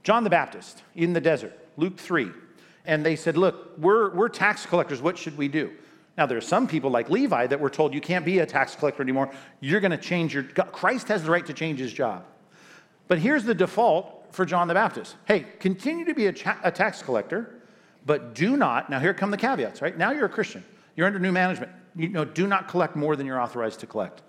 John 0.02 0.24
the 0.24 0.30
Baptist 0.30 0.82
in 0.96 1.12
the 1.12 1.20
desert, 1.20 1.56
Luke 1.76 1.96
3, 1.96 2.32
and 2.84 3.06
they 3.06 3.14
said, 3.14 3.36
Look, 3.36 3.78
we're, 3.78 4.12
we're 4.16 4.28
tax 4.28 4.66
collectors. 4.66 5.00
What 5.00 5.16
should 5.16 5.38
we 5.38 5.46
do? 5.46 5.70
Now, 6.18 6.26
there 6.26 6.36
are 6.36 6.40
some 6.40 6.66
people 6.66 6.90
like 6.90 7.08
Levi 7.08 7.46
that 7.46 7.60
were 7.60 7.70
told 7.70 7.94
you 7.94 8.00
can't 8.00 8.24
be 8.24 8.40
a 8.40 8.46
tax 8.46 8.74
collector 8.74 9.00
anymore. 9.00 9.30
You're 9.60 9.78
going 9.78 9.92
to 9.92 9.96
change 9.96 10.34
your. 10.34 10.42
Christ 10.42 11.06
has 11.06 11.22
the 11.22 11.30
right 11.30 11.46
to 11.46 11.54
change 11.54 11.78
his 11.78 11.92
job. 11.92 12.24
But 13.06 13.20
here's 13.20 13.44
the 13.44 13.54
default 13.54 14.34
for 14.34 14.44
John 14.44 14.66
the 14.66 14.74
Baptist 14.74 15.14
hey, 15.26 15.46
continue 15.60 16.04
to 16.06 16.14
be 16.14 16.26
a, 16.26 16.32
cha- 16.32 16.58
a 16.64 16.72
tax 16.72 17.00
collector, 17.00 17.61
but 18.04 18.34
do 18.34 18.56
not. 18.56 18.90
Now, 18.90 19.00
here 19.00 19.14
come 19.14 19.30
the 19.30 19.36
caveats, 19.36 19.82
right? 19.82 19.96
Now 19.96 20.12
you're 20.12 20.26
a 20.26 20.30
Christian, 20.30 20.64
you're 20.96 21.06
under 21.06 21.18
new 21.18 21.32
management. 21.32 21.72
You 21.94 22.08
know, 22.08 22.24
do 22.24 22.46
not 22.46 22.68
collect 22.68 22.96
more 22.96 23.16
than 23.16 23.26
you're 23.26 23.40
authorized 23.40 23.80
to 23.80 23.86
collect. 23.86 24.22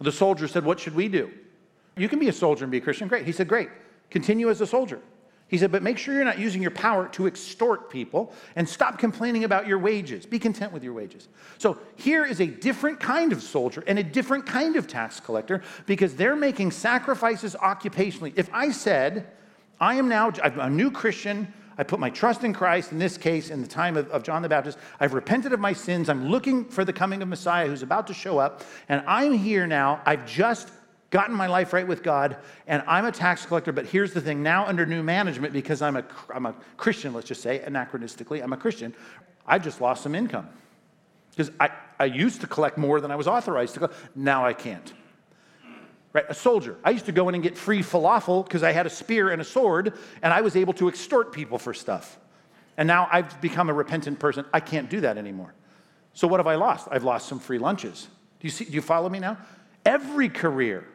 The 0.00 0.10
soldier 0.10 0.48
said, 0.48 0.64
What 0.64 0.80
should 0.80 0.94
we 0.94 1.08
do? 1.08 1.30
You 1.96 2.08
can 2.08 2.18
be 2.18 2.28
a 2.28 2.32
soldier 2.32 2.64
and 2.64 2.72
be 2.72 2.78
a 2.78 2.80
Christian. 2.80 3.06
Great. 3.06 3.26
He 3.26 3.32
said, 3.32 3.46
Great. 3.46 3.68
Continue 4.10 4.50
as 4.50 4.60
a 4.60 4.66
soldier. 4.66 5.00
He 5.48 5.58
said, 5.58 5.70
but 5.70 5.82
make 5.82 5.98
sure 5.98 6.14
you're 6.14 6.24
not 6.24 6.38
using 6.38 6.62
your 6.62 6.70
power 6.70 7.06
to 7.08 7.26
extort 7.26 7.90
people 7.90 8.32
and 8.56 8.68
stop 8.68 8.98
complaining 8.98 9.44
about 9.44 9.66
your 9.66 9.78
wages. 9.78 10.24
Be 10.24 10.38
content 10.38 10.72
with 10.72 10.82
your 10.82 10.94
wages. 10.94 11.28
So 11.58 11.78
here 11.96 12.24
is 12.24 12.40
a 12.40 12.46
different 12.46 12.98
kind 12.98 13.30
of 13.32 13.42
soldier 13.42 13.84
and 13.86 13.98
a 13.98 14.02
different 14.02 14.46
kind 14.46 14.76
of 14.76 14.88
tax 14.88 15.20
collector 15.20 15.62
because 15.86 16.16
they're 16.16 16.34
making 16.34 16.70
sacrifices 16.70 17.54
occupationally. 17.54 18.32
If 18.36 18.48
I 18.52 18.70
said, 18.70 19.28
I 19.78 19.96
am 19.96 20.08
now 20.08 20.32
a 20.44 20.70
new 20.70 20.90
Christian, 20.90 21.52
I 21.76 21.82
put 21.82 21.98
my 21.98 22.10
trust 22.10 22.44
in 22.44 22.52
Christ, 22.52 22.92
in 22.92 22.98
this 22.98 23.16
case, 23.16 23.50
in 23.50 23.60
the 23.60 23.68
time 23.68 23.96
of, 23.96 24.08
of, 24.10 24.22
John 24.22 24.42
the 24.42 24.48
Baptist. 24.48 24.78
I've 25.00 25.14
repented 25.14 25.52
of 25.52 25.60
my 25.60 25.72
sins. 25.72 26.08
I'm 26.08 26.28
looking 26.28 26.64
for 26.64 26.84
the 26.84 26.92
coming 26.92 27.22
of 27.22 27.28
Messiah 27.28 27.66
who's 27.66 27.82
about 27.82 28.06
to 28.08 28.14
show 28.14 28.38
up. 28.38 28.62
And 28.88 29.02
I'm 29.06 29.32
here 29.32 29.66
now. 29.66 30.00
I've 30.06 30.26
just 30.26 30.70
gotten 31.10 31.34
my 31.34 31.46
life 31.46 31.72
right 31.72 31.86
with 31.86 32.02
God, 32.02 32.36
and 32.66 32.82
I'm 32.86 33.04
a 33.04 33.12
tax 33.12 33.46
collector. 33.46 33.72
But 33.72 33.86
here's 33.86 34.12
the 34.12 34.20
thing 34.20 34.42
now, 34.42 34.66
under 34.66 34.84
new 34.84 35.02
management, 35.02 35.52
because 35.52 35.80
I'm 35.80 35.96
a, 35.96 36.04
I'm 36.34 36.46
a 36.46 36.54
Christian, 36.76 37.12
let's 37.12 37.28
just 37.28 37.40
say, 37.40 37.62
anachronistically, 37.64 38.42
I'm 38.42 38.52
a 38.52 38.56
Christian, 38.56 38.92
I've 39.46 39.62
just 39.62 39.80
lost 39.80 40.02
some 40.02 40.14
income. 40.14 40.48
Because 41.30 41.52
I, 41.60 41.70
I 42.00 42.06
used 42.06 42.40
to 42.40 42.46
collect 42.46 42.78
more 42.78 43.00
than 43.00 43.10
I 43.10 43.16
was 43.16 43.28
authorized 43.28 43.74
to 43.74 43.80
collect. 43.80 44.16
Now 44.16 44.44
I 44.44 44.52
can't. 44.52 44.92
Right? 46.14 46.24
A 46.28 46.34
soldier. 46.34 46.76
I 46.84 46.90
used 46.90 47.06
to 47.06 47.12
go 47.12 47.28
in 47.28 47.34
and 47.34 47.42
get 47.42 47.58
free 47.58 47.82
falafel 47.82 48.44
because 48.44 48.62
I 48.62 48.70
had 48.72 48.86
a 48.86 48.90
spear 48.90 49.30
and 49.30 49.42
a 49.42 49.44
sword, 49.44 49.94
and 50.22 50.32
I 50.32 50.40
was 50.40 50.54
able 50.54 50.72
to 50.74 50.88
extort 50.88 51.32
people 51.32 51.58
for 51.58 51.74
stuff. 51.74 52.18
And 52.76 52.86
now 52.86 53.08
I've 53.10 53.40
become 53.40 53.68
a 53.68 53.74
repentant 53.74 54.20
person. 54.20 54.44
I 54.52 54.60
can't 54.60 54.88
do 54.88 55.00
that 55.00 55.18
anymore. 55.18 55.54
So 56.12 56.28
what 56.28 56.38
have 56.38 56.46
I 56.46 56.54
lost? 56.54 56.88
I've 56.90 57.02
lost 57.02 57.28
some 57.28 57.40
free 57.40 57.58
lunches. 57.58 58.08
Do 58.38 58.46
you 58.46 58.50
see? 58.50 58.64
Do 58.64 58.72
you 58.72 58.80
follow 58.80 59.08
me 59.08 59.18
now? 59.18 59.38
Every 59.84 60.28
career 60.28 60.86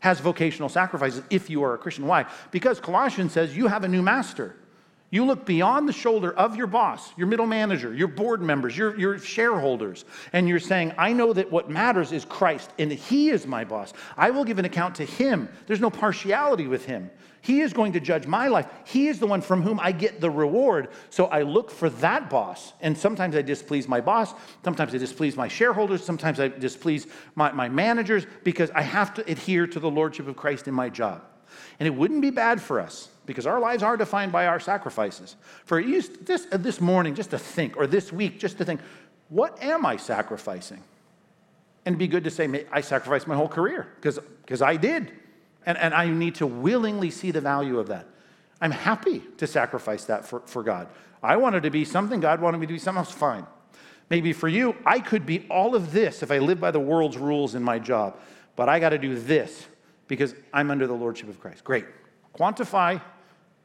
has 0.00 0.20
vocational 0.20 0.68
sacrifices 0.68 1.22
if 1.30 1.48
you 1.48 1.62
are 1.62 1.74
a 1.74 1.78
Christian. 1.78 2.06
Why? 2.06 2.26
Because 2.50 2.80
Colossians 2.80 3.32
says 3.32 3.56
you 3.56 3.68
have 3.68 3.84
a 3.84 3.88
new 3.88 4.02
master. 4.02 4.56
You 5.10 5.24
look 5.24 5.46
beyond 5.46 5.88
the 5.88 5.92
shoulder 5.94 6.32
of 6.32 6.56
your 6.56 6.66
boss, 6.66 7.12
your 7.16 7.28
middle 7.28 7.46
manager, 7.46 7.94
your 7.94 8.08
board 8.08 8.42
members, 8.42 8.76
your, 8.76 8.98
your 8.98 9.18
shareholders, 9.18 10.04
and 10.34 10.46
you're 10.46 10.58
saying, 10.60 10.92
I 10.98 11.14
know 11.14 11.32
that 11.32 11.50
what 11.50 11.70
matters 11.70 12.12
is 12.12 12.26
Christ, 12.26 12.70
and 12.78 12.92
He 12.92 13.30
is 13.30 13.46
my 13.46 13.64
boss. 13.64 13.94
I 14.18 14.30
will 14.30 14.44
give 14.44 14.58
an 14.58 14.66
account 14.66 14.96
to 14.96 15.06
Him. 15.06 15.48
There's 15.66 15.80
no 15.80 15.88
partiality 15.88 16.66
with 16.66 16.84
Him. 16.84 17.10
He 17.40 17.60
is 17.60 17.72
going 17.72 17.92
to 17.92 18.00
judge 18.00 18.26
my 18.26 18.48
life. 18.48 18.66
He 18.84 19.08
is 19.08 19.18
the 19.18 19.26
one 19.26 19.40
from 19.40 19.62
whom 19.62 19.80
I 19.80 19.92
get 19.92 20.20
the 20.20 20.28
reward. 20.28 20.88
So 21.08 21.26
I 21.26 21.42
look 21.42 21.70
for 21.70 21.88
that 21.88 22.28
boss. 22.28 22.74
And 22.82 22.98
sometimes 22.98 23.34
I 23.34 23.40
displease 23.40 23.88
my 23.88 24.02
boss. 24.02 24.34
Sometimes 24.64 24.94
I 24.94 24.98
displease 24.98 25.36
my 25.36 25.48
shareholders. 25.48 26.04
Sometimes 26.04 26.40
I 26.40 26.48
displease 26.48 27.06
my, 27.34 27.52
my 27.52 27.68
managers 27.70 28.26
because 28.44 28.70
I 28.72 28.82
have 28.82 29.14
to 29.14 29.30
adhere 29.30 29.66
to 29.68 29.80
the 29.80 29.90
lordship 29.90 30.28
of 30.28 30.36
Christ 30.36 30.68
in 30.68 30.74
my 30.74 30.90
job. 30.90 31.22
And 31.78 31.86
it 31.86 31.90
wouldn't 31.90 32.22
be 32.22 32.30
bad 32.30 32.60
for 32.60 32.80
us 32.80 33.08
because 33.26 33.46
our 33.46 33.60
lives 33.60 33.82
are 33.82 33.96
defined 33.96 34.32
by 34.32 34.46
our 34.46 34.60
sacrifices. 34.60 35.36
For 35.64 35.82
this, 35.82 36.46
uh, 36.50 36.56
this 36.56 36.80
morning, 36.80 37.14
just 37.14 37.30
to 37.30 37.38
think, 37.38 37.76
or 37.76 37.86
this 37.86 38.12
week, 38.12 38.38
just 38.38 38.58
to 38.58 38.64
think, 38.64 38.80
what 39.28 39.62
am 39.62 39.84
I 39.84 39.96
sacrificing? 39.96 40.82
And 41.84 41.98
be 41.98 42.08
good 42.08 42.24
to 42.24 42.30
say, 42.30 42.66
I 42.72 42.80
sacrificed 42.80 43.26
my 43.26 43.34
whole 43.36 43.48
career 43.48 43.88
because 44.00 44.62
I 44.62 44.76
did. 44.76 45.12
And, 45.66 45.76
and 45.76 45.92
I 45.92 46.08
need 46.08 46.36
to 46.36 46.46
willingly 46.46 47.10
see 47.10 47.30
the 47.30 47.40
value 47.40 47.78
of 47.78 47.88
that. 47.88 48.06
I'm 48.60 48.70
happy 48.70 49.22
to 49.36 49.46
sacrifice 49.46 50.04
that 50.06 50.24
for, 50.24 50.40
for 50.46 50.62
God. 50.62 50.88
I 51.22 51.36
wanted 51.36 51.64
to 51.64 51.70
be 51.70 51.84
something, 51.84 52.20
God 52.20 52.40
wanted 52.40 52.58
me 52.58 52.66
to 52.66 52.72
be 52.72 52.78
something 52.78 53.00
else, 53.00 53.12
fine. 53.12 53.46
Maybe 54.10 54.32
for 54.32 54.48
you, 54.48 54.74
I 54.86 55.00
could 55.00 55.26
be 55.26 55.46
all 55.50 55.74
of 55.74 55.92
this 55.92 56.22
if 56.22 56.30
I 56.30 56.38
live 56.38 56.60
by 56.60 56.70
the 56.70 56.80
world's 56.80 57.18
rules 57.18 57.54
in 57.54 57.62
my 57.62 57.78
job, 57.78 58.18
but 58.56 58.68
I 58.68 58.80
got 58.80 58.90
to 58.90 58.98
do 58.98 59.18
this 59.18 59.66
because 60.08 60.34
I'm 60.52 60.70
under 60.70 60.86
the 60.86 60.94
lordship 60.94 61.28
of 61.28 61.38
Christ. 61.38 61.62
Great. 61.62 61.84
Quantify 62.36 63.00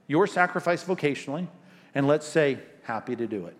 your 0.07 0.27
sacrifice 0.27 0.83
vocationally, 0.83 1.47
and 1.95 2.07
let's 2.07 2.27
say, 2.27 2.59
happy 2.83 3.15
to 3.15 3.25
do 3.25 3.47
it. 3.47 3.55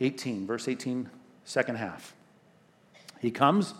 18, 0.00 0.46
verse 0.46 0.66
18, 0.66 1.08
second 1.44 1.76
half. 1.76 2.14
He 3.20 3.30
comes 3.30 3.74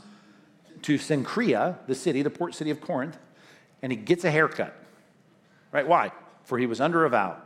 to 0.83 0.97
Cenchrea, 0.97 1.79
the 1.87 1.95
city, 1.95 2.23
the 2.23 2.31
port 2.31 2.55
city 2.55 2.71
of 2.71 2.81
Corinth, 2.81 3.19
and 3.83 3.91
he 3.91 3.97
gets 3.97 4.25
a 4.25 4.31
haircut. 4.31 4.77
Right? 5.73 5.87
Why? 5.87 6.13
For 6.45 6.59
he 6.59 6.67
was 6.67 6.81
under 6.81 7.05
a 7.05 7.11
vow. 7.11 7.39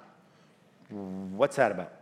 What's 0.91 1.57
that 1.57 1.71
about? 1.71 1.93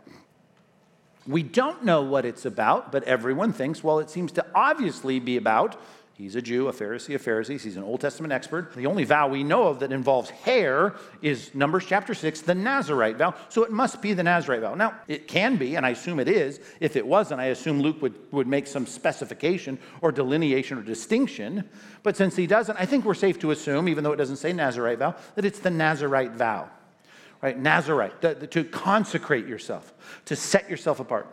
We 1.27 1.43
don't 1.43 1.83
know 1.83 2.01
what 2.03 2.25
it's 2.25 2.45
about, 2.45 2.91
but 2.91 3.03
everyone 3.03 3.53
thinks, 3.53 3.83
well, 3.83 3.99
it 3.99 4.09
seems 4.09 4.31
to 4.33 4.45
obviously 4.55 5.19
be 5.19 5.37
about 5.37 5.79
He's 6.17 6.35
a 6.35 6.41
Jew, 6.41 6.67
a 6.67 6.73
Pharisee 6.73 7.13
of 7.13 7.21
Pharisees. 7.21 7.63
He's 7.63 7.77
an 7.77 7.83
Old 7.83 8.01
Testament 8.01 8.33
expert. 8.33 8.73
The 8.73 8.87
only 8.87 9.03
vow 9.03 9.27
we 9.27 9.43
know 9.43 9.67
of 9.67 9.81
that 9.81 9.91
involves 9.91 10.31
hair 10.31 10.95
is 11.21 11.53
Numbers 11.53 11.85
chapter 11.85 12.15
6, 12.15 12.41
the 12.41 12.55
Nazarite 12.55 13.17
vow. 13.17 13.35
So 13.49 13.63
it 13.63 13.71
must 13.71 14.01
be 14.01 14.13
the 14.13 14.23
Nazarite 14.23 14.61
vow. 14.61 14.73
Now, 14.73 14.95
it 15.07 15.27
can 15.27 15.57
be, 15.57 15.75
and 15.75 15.85
I 15.85 15.91
assume 15.91 16.19
it 16.19 16.27
is. 16.27 16.59
If 16.79 16.95
it 16.95 17.05
wasn't, 17.05 17.39
I 17.39 17.45
assume 17.45 17.81
Luke 17.81 18.01
would, 18.01 18.15
would 18.31 18.47
make 18.47 18.65
some 18.65 18.87
specification 18.87 19.77
or 20.01 20.11
delineation 20.11 20.79
or 20.79 20.81
distinction. 20.81 21.69
But 22.01 22.17
since 22.17 22.35
he 22.35 22.47
doesn't, 22.47 22.77
I 22.79 22.87
think 22.87 23.05
we're 23.05 23.13
safe 23.13 23.37
to 23.41 23.51
assume, 23.51 23.87
even 23.87 24.03
though 24.03 24.11
it 24.11 24.17
doesn't 24.17 24.37
say 24.37 24.53
Nazarite 24.53 24.97
vow, 24.97 25.15
that 25.35 25.45
it's 25.45 25.59
the 25.59 25.69
Nazarite 25.69 26.31
vow. 26.31 26.67
Right? 27.43 27.55
Nazarite, 27.59 28.21
the, 28.21 28.33
the, 28.33 28.47
to 28.47 28.63
consecrate 28.63 29.45
yourself, 29.45 29.93
to 30.25 30.35
set 30.35 30.67
yourself 30.67 30.99
apart. 30.99 31.31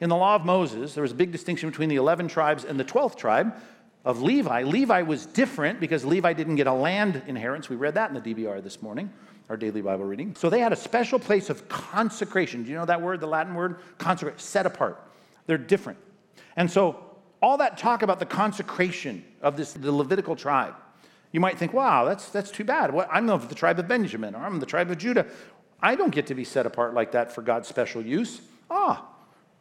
In 0.00 0.08
the 0.08 0.16
law 0.16 0.34
of 0.34 0.44
Moses, 0.44 0.94
there 0.94 1.02
was 1.02 1.12
a 1.12 1.14
big 1.14 1.30
distinction 1.30 1.70
between 1.70 1.88
the 1.88 1.96
11 1.96 2.26
tribes 2.26 2.64
and 2.64 2.78
the 2.78 2.84
12th 2.84 3.16
tribe 3.16 3.54
of 4.06 4.22
Levi. 4.22 4.62
Levi 4.62 5.02
was 5.02 5.26
different 5.26 5.80
because 5.80 6.04
Levi 6.04 6.32
didn't 6.32 6.54
get 6.54 6.68
a 6.68 6.72
land 6.72 7.22
inheritance. 7.26 7.68
We 7.68 7.74
read 7.74 7.94
that 7.94 8.08
in 8.08 8.14
the 8.14 8.20
DBR 8.34 8.62
this 8.62 8.80
morning, 8.80 9.12
our 9.50 9.56
daily 9.56 9.82
Bible 9.82 10.04
reading. 10.04 10.36
So 10.36 10.48
they 10.48 10.60
had 10.60 10.72
a 10.72 10.76
special 10.76 11.18
place 11.18 11.50
of 11.50 11.68
consecration. 11.68 12.62
Do 12.62 12.70
you 12.70 12.76
know 12.76 12.86
that 12.86 13.02
word, 13.02 13.18
the 13.18 13.26
Latin 13.26 13.54
word? 13.56 13.80
Consecrate, 13.98 14.40
set 14.40 14.64
apart. 14.64 15.02
They're 15.46 15.58
different. 15.58 15.98
And 16.56 16.70
so 16.70 17.04
all 17.42 17.58
that 17.58 17.78
talk 17.78 18.02
about 18.02 18.20
the 18.20 18.26
consecration 18.26 19.24
of 19.42 19.56
this 19.56 19.72
the 19.72 19.90
Levitical 19.90 20.36
tribe, 20.36 20.74
you 21.32 21.40
might 21.40 21.58
think, 21.58 21.72
wow, 21.72 22.04
that's, 22.04 22.28
that's 22.28 22.52
too 22.52 22.64
bad. 22.64 22.94
I'm 23.10 23.28
of 23.28 23.48
the 23.48 23.56
tribe 23.56 23.80
of 23.80 23.88
Benjamin, 23.88 24.36
or 24.36 24.38
I'm 24.38 24.60
the 24.60 24.66
tribe 24.66 24.88
of 24.88 24.98
Judah. 24.98 25.26
I 25.82 25.96
don't 25.96 26.14
get 26.14 26.28
to 26.28 26.34
be 26.34 26.44
set 26.44 26.64
apart 26.64 26.94
like 26.94 27.10
that 27.12 27.32
for 27.32 27.42
God's 27.42 27.66
special 27.66 28.06
use. 28.06 28.40
Ah, 28.70 29.04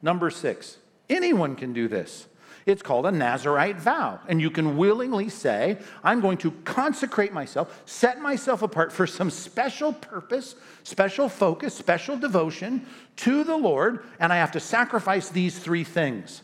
number 0.04 0.30
six. 0.30 0.78
Anyone 1.10 1.56
can 1.56 1.74
do 1.74 1.88
this. 1.88 2.28
It's 2.66 2.82
called 2.82 3.06
a 3.06 3.12
Nazarite 3.12 3.80
vow. 3.80 4.20
And 4.28 4.42
you 4.42 4.50
can 4.50 4.76
willingly 4.76 5.30
say, 5.30 5.78
I'm 6.04 6.20
going 6.20 6.40
to 6.40 6.52
consecrate 6.64 7.32
myself, 7.32 7.84
set 7.86 8.20
myself 8.20 8.64
apart 8.64 8.92
for 8.92 9.06
some 9.06 9.30
special 9.30 9.94
purpose, 9.94 10.56
special 10.84 11.30
focus, 11.30 11.76
special 11.76 12.18
devotion 12.18 12.86
to 13.18 13.44
the 13.44 13.56
Lord, 13.56 14.04
and 14.20 14.34
I 14.34 14.38
have 14.38 14.52
to 14.54 14.60
sacrifice 14.60 15.30
these 15.30 15.60
three 15.60 15.84
things. 15.84 16.42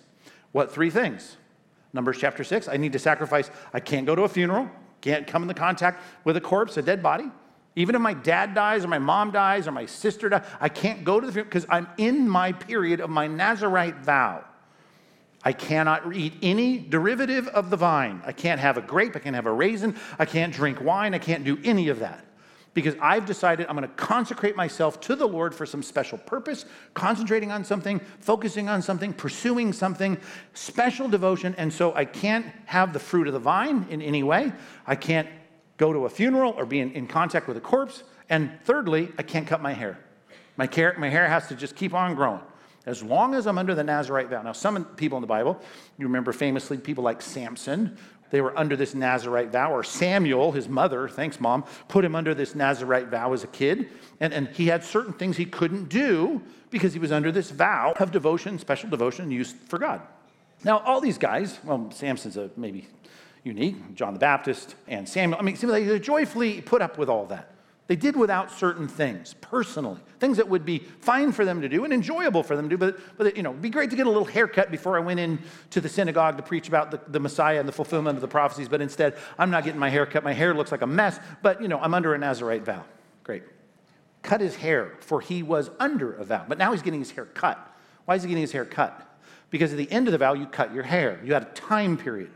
What 0.52 0.72
three 0.72 0.92
things? 0.92 1.38
Numbers 1.92 2.20
chapter 2.20 2.44
6, 2.44 2.68
I 2.68 2.78
need 2.78 2.94
to 2.94 3.00
sacrifice. 3.00 3.50
I 3.74 3.80
can't 3.80 4.06
go 4.06 4.16
to 4.16 4.22
a 4.22 4.30
funeral, 4.30 4.70
can't 5.02 5.26
come 5.26 5.42
into 5.42 5.56
contact 5.56 6.04
with 6.24 6.38
a 6.38 6.42
corpse, 6.42 6.78
a 6.78 6.84
dead 6.84 7.02
body. 7.02 7.32
Even 7.76 7.96
if 7.96 8.02
my 8.02 8.14
dad 8.14 8.54
dies 8.54 8.86
or 8.86 8.90
my 8.90 9.00
mom 9.00 9.32
dies 9.32 9.68
or 9.68 9.72
my 9.72 9.88
sister 9.88 10.30
dies, 10.30 10.46
I 10.60 10.70
can't 10.70 11.04
go 11.04 11.20
to 11.20 11.26
the 11.26 11.34
funeral 11.34 11.50
because 11.50 11.66
I'm 11.68 11.88
in 11.98 12.30
my 12.30 12.52
period 12.52 13.00
of 13.00 13.10
my 13.10 13.28
Nazarite 13.28 13.98
vow. 14.04 14.44
I 15.44 15.54
cannot 15.54 16.16
eat 16.16 16.34
any 16.42 16.78
derivative 16.78 17.48
of 17.48 17.70
the 17.70 17.78
vine. 17.78 18.22
I 18.26 18.32
can't 18.32 18.60
have 18.60 18.78
a 18.78 18.82
grape. 18.82 19.16
I 19.16 19.20
can't 19.20 19.36
have 19.36 19.48
a 19.48 19.52
raisin. 19.52 19.96
I 20.20 20.26
can't 20.26 20.54
drink 20.54 20.82
wine. 20.82 21.14
I 21.14 21.20
can't 21.20 21.44
do 21.44 21.58
any 21.64 21.90
of 21.90 22.00
that 22.00 22.26
because 22.74 22.96
I've 23.02 23.26
decided 23.26 23.68
I'm 23.68 23.76
going 23.76 23.88
to 23.88 23.96
consecrate 23.96 24.56
myself 24.56 25.02
to 25.02 25.16
the 25.16 25.28
Lord 25.28 25.54
for 25.54 25.66
some 25.66 25.84
special 25.84 26.18
purpose, 26.18 26.66
concentrating 26.94 27.52
on 27.52 27.66
something, 27.66 28.00
focusing 28.20 28.70
on 28.70 28.82
something, 28.82 29.14
pursuing 29.14 29.74
something, 29.74 30.18
special 30.54 31.10
devotion. 31.10 31.54
And 31.58 31.74
so 31.74 31.94
I 31.96 32.06
can't 32.06 32.46
have 32.66 32.94
the 32.94 33.00
fruit 33.00 33.28
of 33.28 33.34
the 33.34 33.40
vine 33.40 33.88
in 33.90 34.02
any 34.02 34.24
way. 34.24 34.54
I 34.88 34.96
can't 34.96 35.28
go 35.78 35.92
to 35.92 36.06
a 36.06 36.10
funeral 36.10 36.54
or 36.56 36.66
be 36.66 36.80
in, 36.80 36.92
in 36.94 37.08
contact 37.08 37.48
with 37.48 37.58
a 37.58 37.62
corpse. 37.62 38.04
And 38.30 38.52
thirdly, 38.64 39.12
I 39.18 39.24
can't 39.24 39.48
cut 39.48 39.62
my 39.62 39.74
hair. 39.74 40.00
My, 40.56 40.68
care, 40.68 40.96
my 40.98 41.10
hair 41.10 41.28
has 41.28 41.48
to 41.48 41.56
just 41.56 41.76
keep 41.76 41.94
on 41.94 42.16
growing 42.16 42.42
as 42.86 43.04
long 43.04 43.36
as 43.36 43.48
I'm 43.48 43.58
under 43.58 43.76
the 43.76 43.84
Nazarite 43.84 44.30
vow. 44.30 44.42
Now, 44.42 44.54
some 44.54 44.86
people 44.86 45.18
in 45.18 45.22
the 45.22 45.28
Bible, 45.28 45.62
you 45.98 46.08
remember 46.08 46.32
famously 46.32 46.78
people 46.78 47.04
like 47.04 47.22
Samson, 47.22 47.98
they 48.32 48.42
were 48.42 48.58
under 48.58 48.76
this 48.76 48.96
Nazarite 48.96 49.52
vow, 49.52 49.74
or 49.74 49.84
Samuel, 49.84 50.54
his 50.54 50.68
mother, 50.68 51.08
thanks 51.10 51.40
mom, 51.40 51.66
put 51.90 52.04
him 52.04 52.16
under 52.16 52.34
this 52.34 52.56
Nazarite 52.56 53.10
vow 53.10 53.34
as 53.34 53.44
a 53.44 53.48
kid. 53.48 53.90
And, 54.20 54.34
and 54.34 54.48
he 54.50 54.68
had 54.68 54.84
certain 54.84 55.14
things 55.14 55.38
he 55.38 55.46
couldn't 55.46 55.90
do 55.90 56.42
because 56.70 56.94
he 56.94 57.00
was 57.00 57.12
under 57.12 57.32
this 57.32 57.52
vow 57.52 57.94
of 58.00 58.12
devotion, 58.12 58.58
special 58.58 58.90
devotion 58.90 59.30
used 59.30 59.58
for 59.68 59.78
God. 59.78 60.02
Now, 60.64 60.80
all 60.80 61.02
these 61.02 61.18
guys, 61.18 61.60
well, 61.64 61.92
Samson's 61.92 62.38
a 62.38 62.50
maybe 62.56 62.88
unique, 63.44 63.96
John 63.96 64.14
the 64.14 64.20
Baptist 64.20 64.76
and 64.88 65.08
Samuel, 65.08 65.40
I 65.40 65.44
mean, 65.44 65.56
they 65.56 66.00
joyfully 66.00 66.62
put 66.62 66.82
up 66.82 66.98
with 66.98 67.10
all 67.10 67.26
that. 67.28 67.52
They 67.92 67.98
did 67.98 68.16
without 68.16 68.54
certain 68.54 68.88
things 68.88 69.36
personally, 69.42 70.00
things 70.18 70.38
that 70.38 70.48
would 70.48 70.64
be 70.64 70.80
fine 70.80 71.34
for 71.34 71.44
them 71.44 71.60
to 71.60 71.68
do 71.68 71.84
and 71.84 71.92
enjoyable 71.92 72.42
for 72.42 72.56
them 72.56 72.70
to 72.70 72.78
do. 72.78 72.78
But, 72.78 73.18
but 73.18 73.36
you 73.36 73.44
know, 73.44 73.50
it'd 73.50 73.62
be 73.62 73.70
great 73.70 73.90
to 73.90 73.98
get 73.98 74.08
a 74.08 74.10
little 74.10 74.24
haircut 74.24 74.72
before 74.72 74.96
I 74.96 75.02
went 75.02 75.20
into 75.20 75.82
the 75.82 75.90
synagogue 75.90 76.38
to 76.38 76.44
preach 76.44 76.70
about 76.70 76.92
the, 76.92 77.02
the 77.10 77.20
Messiah 77.20 77.60
and 77.60 77.68
the 77.68 77.74
fulfillment 77.74 78.16
of 78.16 78.22
the 78.22 78.30
prophecies. 78.30 78.70
But 78.70 78.80
instead, 78.80 79.18
I'm 79.38 79.52
not 79.52 79.66
getting 79.66 79.78
my 79.78 79.90
hair 79.90 80.06
cut. 80.06 80.24
My 80.24 80.32
hair 80.32 80.54
looks 80.54 80.72
like 80.72 80.84
a 80.84 80.88
mess, 80.88 81.20
but 81.42 81.62
you 81.62 81.68
know, 81.68 81.80
I'm 81.80 81.94
under 81.94 82.14
a 82.14 82.18
Nazarite 82.18 82.64
vow. 82.64 82.86
Great. 83.26 83.44
Cut 84.22 84.40
his 84.40 84.56
hair, 84.56 84.94
for 85.02 85.20
he 85.20 85.44
was 85.44 85.70
under 85.78 86.14
a 86.14 86.24
vow. 86.24 86.46
But 86.48 86.60
now 86.60 86.72
he's 86.72 86.84
getting 86.84 87.02
his 87.02 87.12
hair 87.12 87.26
cut. 87.26 87.60
Why 88.06 88.16
is 88.16 88.24
he 88.24 88.30
getting 88.30 88.40
his 88.40 88.54
hair 88.54 88.64
cut? 88.64 89.06
Because 89.50 89.74
at 89.74 89.78
the 89.78 89.92
end 89.92 90.08
of 90.08 90.14
the 90.14 90.18
vow, 90.18 90.32
you 90.32 90.46
cut 90.46 90.74
your 90.74 90.84
hair. 90.84 91.20
You 91.26 91.34
had 91.34 91.44
a 91.44 91.48
time 91.48 91.98
period. 91.98 92.32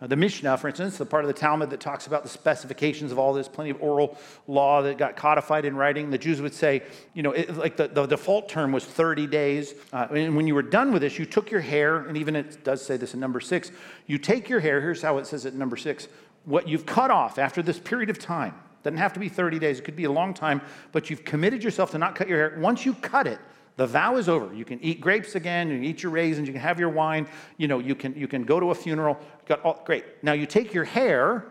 Uh, 0.00 0.06
the 0.06 0.16
Mishnah, 0.16 0.56
for 0.58 0.68
instance, 0.68 0.96
the 0.96 1.06
part 1.06 1.24
of 1.24 1.28
the 1.28 1.34
Talmud 1.34 1.70
that 1.70 1.80
talks 1.80 2.06
about 2.06 2.22
the 2.22 2.28
specifications 2.28 3.10
of 3.10 3.18
all 3.18 3.32
this, 3.32 3.48
plenty 3.48 3.70
of 3.70 3.82
oral 3.82 4.16
law 4.46 4.80
that 4.82 4.96
got 4.96 5.16
codified 5.16 5.64
in 5.64 5.76
writing. 5.76 6.10
The 6.10 6.18
Jews 6.18 6.40
would 6.40 6.54
say, 6.54 6.82
you 7.14 7.22
know, 7.22 7.32
it, 7.32 7.56
like 7.56 7.76
the, 7.76 7.88
the 7.88 8.06
default 8.06 8.48
term 8.48 8.70
was 8.70 8.84
30 8.84 9.26
days. 9.26 9.74
Uh, 9.92 10.06
and 10.12 10.36
when 10.36 10.46
you 10.46 10.54
were 10.54 10.62
done 10.62 10.92
with 10.92 11.02
this, 11.02 11.18
you 11.18 11.26
took 11.26 11.50
your 11.50 11.60
hair, 11.60 12.06
and 12.06 12.16
even 12.16 12.36
it 12.36 12.62
does 12.62 12.84
say 12.84 12.96
this 12.96 13.14
in 13.14 13.20
number 13.20 13.40
six, 13.40 13.72
you 14.06 14.18
take 14.18 14.48
your 14.48 14.60
hair, 14.60 14.80
here's 14.80 15.02
how 15.02 15.18
it 15.18 15.26
says 15.26 15.44
it 15.44 15.52
in 15.52 15.58
number 15.58 15.76
six, 15.76 16.06
what 16.44 16.68
you've 16.68 16.86
cut 16.86 17.10
off 17.10 17.38
after 17.38 17.62
this 17.62 17.78
period 17.78 18.10
of 18.10 18.18
time. 18.18 18.54
Doesn't 18.84 18.98
have 18.98 19.12
to 19.14 19.20
be 19.20 19.28
30 19.28 19.58
days, 19.58 19.80
it 19.80 19.84
could 19.84 19.96
be 19.96 20.04
a 20.04 20.12
long 20.12 20.32
time, 20.32 20.60
but 20.92 21.10
you've 21.10 21.24
committed 21.24 21.64
yourself 21.64 21.90
to 21.90 21.98
not 21.98 22.14
cut 22.14 22.28
your 22.28 22.38
hair. 22.38 22.58
Once 22.60 22.86
you 22.86 22.94
cut 22.94 23.26
it, 23.26 23.40
the 23.78 23.86
vow 23.86 24.16
is 24.16 24.28
over. 24.28 24.52
You 24.52 24.64
can 24.64 24.82
eat 24.82 25.00
grapes 25.00 25.36
again, 25.36 25.68
you 25.68 25.76
can 25.76 25.84
eat 25.84 26.02
your 26.02 26.10
raisins, 26.10 26.48
you 26.48 26.52
can 26.52 26.60
have 26.60 26.80
your 26.80 26.88
wine, 26.88 27.28
you 27.58 27.68
know, 27.68 27.78
you 27.78 27.94
can, 27.94 28.12
you 28.16 28.26
can 28.26 28.42
go 28.42 28.58
to 28.58 28.72
a 28.72 28.74
funeral. 28.74 29.16
Got 29.48 29.64
all, 29.64 29.82
great. 29.84 30.04
Now 30.22 30.32
you 30.34 30.46
take 30.46 30.74
your 30.74 30.84
hair, 30.84 31.46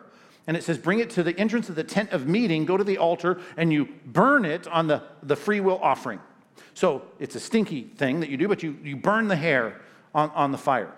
and 0.46 0.56
it 0.56 0.64
says, 0.64 0.78
bring 0.78 1.00
it 1.00 1.10
to 1.12 1.24
the 1.24 1.38
entrance 1.38 1.68
of 1.68 1.76
the 1.76 1.84
tent 1.84 2.12
of 2.12 2.28
meeting, 2.28 2.64
go 2.64 2.78
to 2.78 2.84
the 2.84 3.00
altar, 3.00 3.42
and 3.58 3.74
you 3.74 3.90
burn 4.06 4.46
it 4.46 4.68
on 4.68 4.88
the, 4.88 5.02
the 5.24 5.36
free 5.36 5.60
will 5.60 5.80
offering. 5.80 6.20
So 6.76 7.02
it's 7.20 7.36
a 7.36 7.40
stinky 7.40 7.82
thing 7.84 8.20
that 8.20 8.30
you 8.30 8.38
do, 8.38 8.48
but 8.48 8.62
you, 8.62 8.78
you 8.84 8.96
burn 8.96 9.28
the 9.28 9.36
hair 9.36 9.82
on, 10.14 10.30
on 10.30 10.52
the 10.52 10.58
fire. 10.58 10.94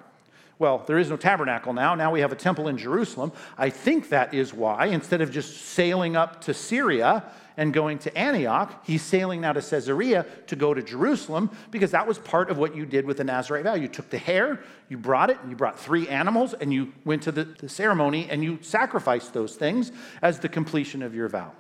Well, 0.60 0.84
there 0.88 0.98
is 0.98 1.10
no 1.10 1.16
tabernacle 1.16 1.72
now. 1.72 1.96
Now 1.96 2.12
we 2.12 2.20
have 2.20 2.34
a 2.34 2.36
temple 2.36 2.68
in 2.68 2.78
Jerusalem. 2.78 3.32
I 3.58 3.70
think 3.70 4.10
that 4.10 4.34
is 4.34 4.54
why, 4.54 4.88
instead 4.88 5.22
of 5.22 5.32
just 5.32 5.56
sailing 5.56 6.18
up 6.18 6.42
to 6.42 6.54
Syria 6.54 7.24
and 7.60 7.74
going 7.74 8.00
to 8.00 8.18
Antioch. 8.18 8.86
He's 8.86 9.02
sailing 9.02 9.42
now 9.42 9.52
to 9.52 9.62
Caesarea 9.62 10.26
to 10.48 10.56
go 10.56 10.74
to 10.74 10.82
Jerusalem 10.82 11.52
because 11.72 11.92
that 11.92 12.08
was 12.08 12.18
part 12.18 12.50
of 12.50 12.58
what 12.58 12.74
you 12.74 12.86
did 12.86 13.06
with 13.06 13.18
the 13.18 13.26
Nazarite 13.26 13.66
vow. 13.66 13.74
You 13.74 13.90
took 13.90 14.10
the 14.10 14.18
hair, 14.18 14.64
you 14.88 14.98
brought 14.98 15.30
it, 15.30 15.38
you 15.48 15.58
brought 15.58 15.78
three 15.78 16.08
animals, 16.08 16.54
and 16.54 16.72
you 16.74 16.94
went 17.04 17.22
to 17.24 17.34
the, 17.34 17.44
the 17.44 17.68
ceremony 17.68 18.30
and 18.30 18.42
you 18.42 18.60
sacrificed 18.62 19.34
those 19.34 19.58
things 19.58 19.92
as 20.22 20.40
the 20.40 20.48
completion 20.48 21.04
of 21.04 21.14
your 21.14 21.28
vow. 21.28 21.52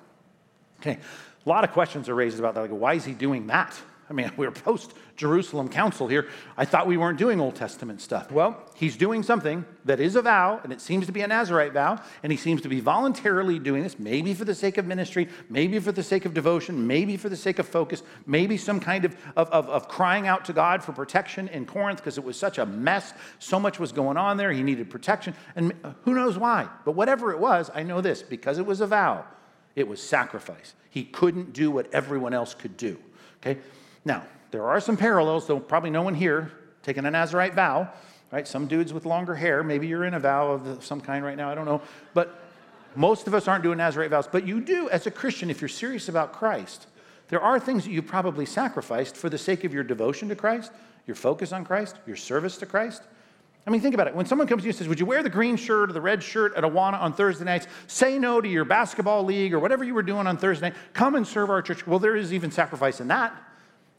Okay, 0.80 1.00
a 1.46 1.50
lot 1.50 1.66
of 1.66 1.74
questions 1.74 2.08
are 2.08 2.16
raised 2.16 2.40
about 2.40 2.56
that. 2.56 2.62
Like, 2.62 2.70
why 2.70 2.94
is 2.94 3.04
he 3.04 3.12
doing 3.12 3.48
that? 3.48 3.78
I 4.10 4.14
mean, 4.14 4.32
we're 4.38 4.52
post 4.52 4.94
Jerusalem 5.20 5.68
Council 5.68 6.08
here. 6.08 6.30
I 6.56 6.64
thought 6.64 6.88
we 6.88 6.96
weren't 6.96 7.20
doing 7.20 7.42
Old 7.42 7.54
Testament 7.54 8.00
stuff. 8.00 8.32
Well, 8.32 8.58
he's 8.74 8.96
doing 8.96 9.22
something 9.22 9.66
that 9.84 10.00
is 10.00 10.16
a 10.16 10.22
vow, 10.22 10.62
and 10.64 10.72
it 10.72 10.80
seems 10.80 11.06
to 11.08 11.12
be 11.12 11.20
a 11.20 11.28
Nazarite 11.28 11.74
vow, 11.74 12.02
and 12.24 12.32
he 12.32 12.38
seems 12.38 12.62
to 12.62 12.70
be 12.70 12.80
voluntarily 12.80 13.60
doing 13.60 13.84
this, 13.84 14.00
maybe 14.00 14.34
for 14.34 14.46
the 14.46 14.56
sake 14.56 14.78
of 14.78 14.88
ministry, 14.88 15.28
maybe 15.50 15.78
for 15.80 15.92
the 15.92 16.02
sake 16.02 16.24
of 16.24 16.34
devotion, 16.34 16.88
maybe 16.88 17.18
for 17.18 17.28
the 17.28 17.36
sake 17.36 17.60
of 17.60 17.68
focus, 17.68 18.02
maybe 18.26 18.56
some 18.56 18.80
kind 18.80 19.04
of, 19.04 19.14
of, 19.36 19.50
of, 19.50 19.68
of 19.68 19.90
crying 19.90 20.26
out 20.26 20.46
to 20.46 20.54
God 20.54 20.82
for 20.82 20.94
protection 20.94 21.50
in 21.50 21.66
Corinth 21.66 22.00
because 22.00 22.18
it 22.18 22.24
was 22.24 22.40
such 22.40 22.58
a 22.58 22.66
mess. 22.66 23.14
So 23.40 23.60
much 23.60 23.78
was 23.78 23.92
going 23.92 24.16
on 24.16 24.38
there. 24.38 24.54
He 24.54 24.64
needed 24.64 24.90
protection, 24.90 25.34
and 25.58 25.74
uh, 25.84 25.92
who 26.04 26.16
knows 26.16 26.38
why. 26.38 26.70
But 26.86 26.94
whatever 26.94 27.34
it 27.34 27.40
was, 27.40 27.70
I 27.76 27.84
know 27.84 28.00
this 28.00 28.24
because 28.24 28.58
it 28.58 28.66
was 28.66 28.80
a 28.80 28.88
vow, 28.88 29.26
it 29.76 29.86
was 29.86 30.02
sacrifice. 30.02 30.76
He 30.90 31.04
couldn't 31.04 31.52
do 31.52 31.72
what 31.72 31.94
everyone 31.94 32.34
else 32.34 32.54
could 32.54 32.78
do. 32.78 32.98
Okay? 33.42 33.60
Now, 34.06 34.24
there 34.52 34.66
are 34.66 34.80
some 34.80 34.98
parallels, 34.98 35.48
though 35.48 35.60
probably 35.60 35.90
no 35.90 36.02
one 36.02 36.16
here 36.16 36.52
taking 36.82 37.06
a 37.06 37.12
Nazarite 37.12 37.54
vow, 37.54 37.90
right? 38.32 38.48
Some 38.48 38.68
dudes 38.68 38.94
with 38.94 39.06
longer 39.06 39.36
hair, 39.36 39.64
maybe 39.64 39.88
you're 39.88 40.06
in 40.06 40.14
a 40.14 40.20
vow 40.20 40.52
of 40.52 40.84
some 40.84 41.02
kind 41.02 41.24
right 41.24 41.38
now, 41.38 41.52
I 41.52 41.56
don't 41.56 41.66
know. 41.66 41.82
But 42.14 42.40
most 42.96 43.28
of 43.28 43.34
us 43.34 43.48
aren't 43.48 43.64
doing 43.64 43.78
Nazarite 43.78 44.10
vows, 44.10 44.28
but 44.28 44.48
you 44.48 44.62
do 44.62 44.90
as 44.90 45.06
a 45.08 45.12
Christian 45.12 45.50
if 45.50 45.62
you're 45.62 45.68
serious 45.68 46.10
about 46.10 46.34
Christ. 46.34 46.88
There 47.28 47.42
are 47.42 47.60
things 47.60 47.84
that 47.86 47.92
you 47.92 48.02
probably 48.02 48.46
sacrificed 48.46 49.16
for 49.16 49.30
the 49.30 49.38
sake 49.38 49.64
of 49.64 49.74
your 49.74 49.84
devotion 49.84 50.30
to 50.30 50.36
Christ, 50.36 50.72
your 51.06 51.16
focus 51.16 51.52
on 51.52 51.64
Christ, 51.64 51.98
your 52.08 52.16
service 52.16 52.58
to 52.58 52.66
Christ. 52.66 53.04
I 53.68 53.72
mean, 53.72 53.82
think 53.82 53.94
about 53.94 54.08
it. 54.08 54.16
When 54.16 54.26
someone 54.26 54.48
comes 54.48 54.64
to 54.64 54.66
you 54.66 54.72
and 54.72 54.78
says, 54.78 54.88
Would 54.88 55.00
you 55.00 55.06
wear 55.06 55.22
the 55.22 55.30
green 55.30 55.56
shirt 55.56 55.92
or 55.92 55.94
the 55.94 56.02
red 56.02 56.24
shirt 56.24 56.56
at 56.56 56.64
Awana 56.64 57.00
on 57.00 57.14
Thursday 57.14 57.46
nights? 57.46 57.68
Say 57.86 58.18
no 58.18 58.42
to 58.42 58.48
your 58.48 58.66
basketball 58.66 59.24
league 59.24 59.54
or 59.54 59.60
whatever 59.60 59.84
you 59.84 59.94
were 59.94 60.02
doing 60.02 60.26
on 60.26 60.38
Thursday 60.38 60.70
night. 60.70 60.78
Come 60.94 61.14
and 61.14 61.28
serve 61.28 61.52
our 61.52 61.62
church. 61.62 61.86
Well, 61.86 62.00
there 62.00 62.16
is 62.16 62.34
even 62.34 62.50
sacrifice 62.50 63.00
in 63.00 63.10
that. 63.10 63.36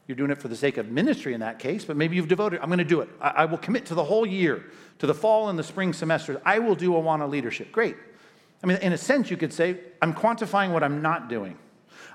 You're 0.07 0.17
doing 0.17 0.31
it 0.31 0.37
for 0.39 0.47
the 0.47 0.55
sake 0.55 0.77
of 0.77 0.89
ministry 0.89 1.33
in 1.33 1.39
that 1.41 1.59
case, 1.59 1.85
but 1.85 1.95
maybe 1.95 2.15
you've 2.15 2.27
devoted, 2.27 2.59
I'm 2.61 2.67
going 2.67 2.79
to 2.79 2.83
do 2.83 3.01
it. 3.01 3.09
I, 3.21 3.29
I 3.29 3.45
will 3.45 3.57
commit 3.57 3.85
to 3.87 3.95
the 3.95 4.03
whole 4.03 4.25
year, 4.25 4.65
to 4.99 5.07
the 5.07 5.13
fall 5.13 5.49
and 5.49 5.57
the 5.57 5.63
spring 5.63 5.93
semesters. 5.93 6.37
I 6.45 6.59
will 6.59 6.75
do 6.75 6.91
Awana 6.91 7.29
leadership. 7.29 7.71
Great. 7.71 7.95
I 8.63 8.67
mean, 8.67 8.77
in 8.77 8.93
a 8.93 8.97
sense, 8.97 9.31
you 9.31 9.37
could 9.37 9.53
say, 9.53 9.79
I'm 10.01 10.13
quantifying 10.13 10.71
what 10.73 10.83
I'm 10.83 11.01
not 11.01 11.29
doing. 11.29 11.57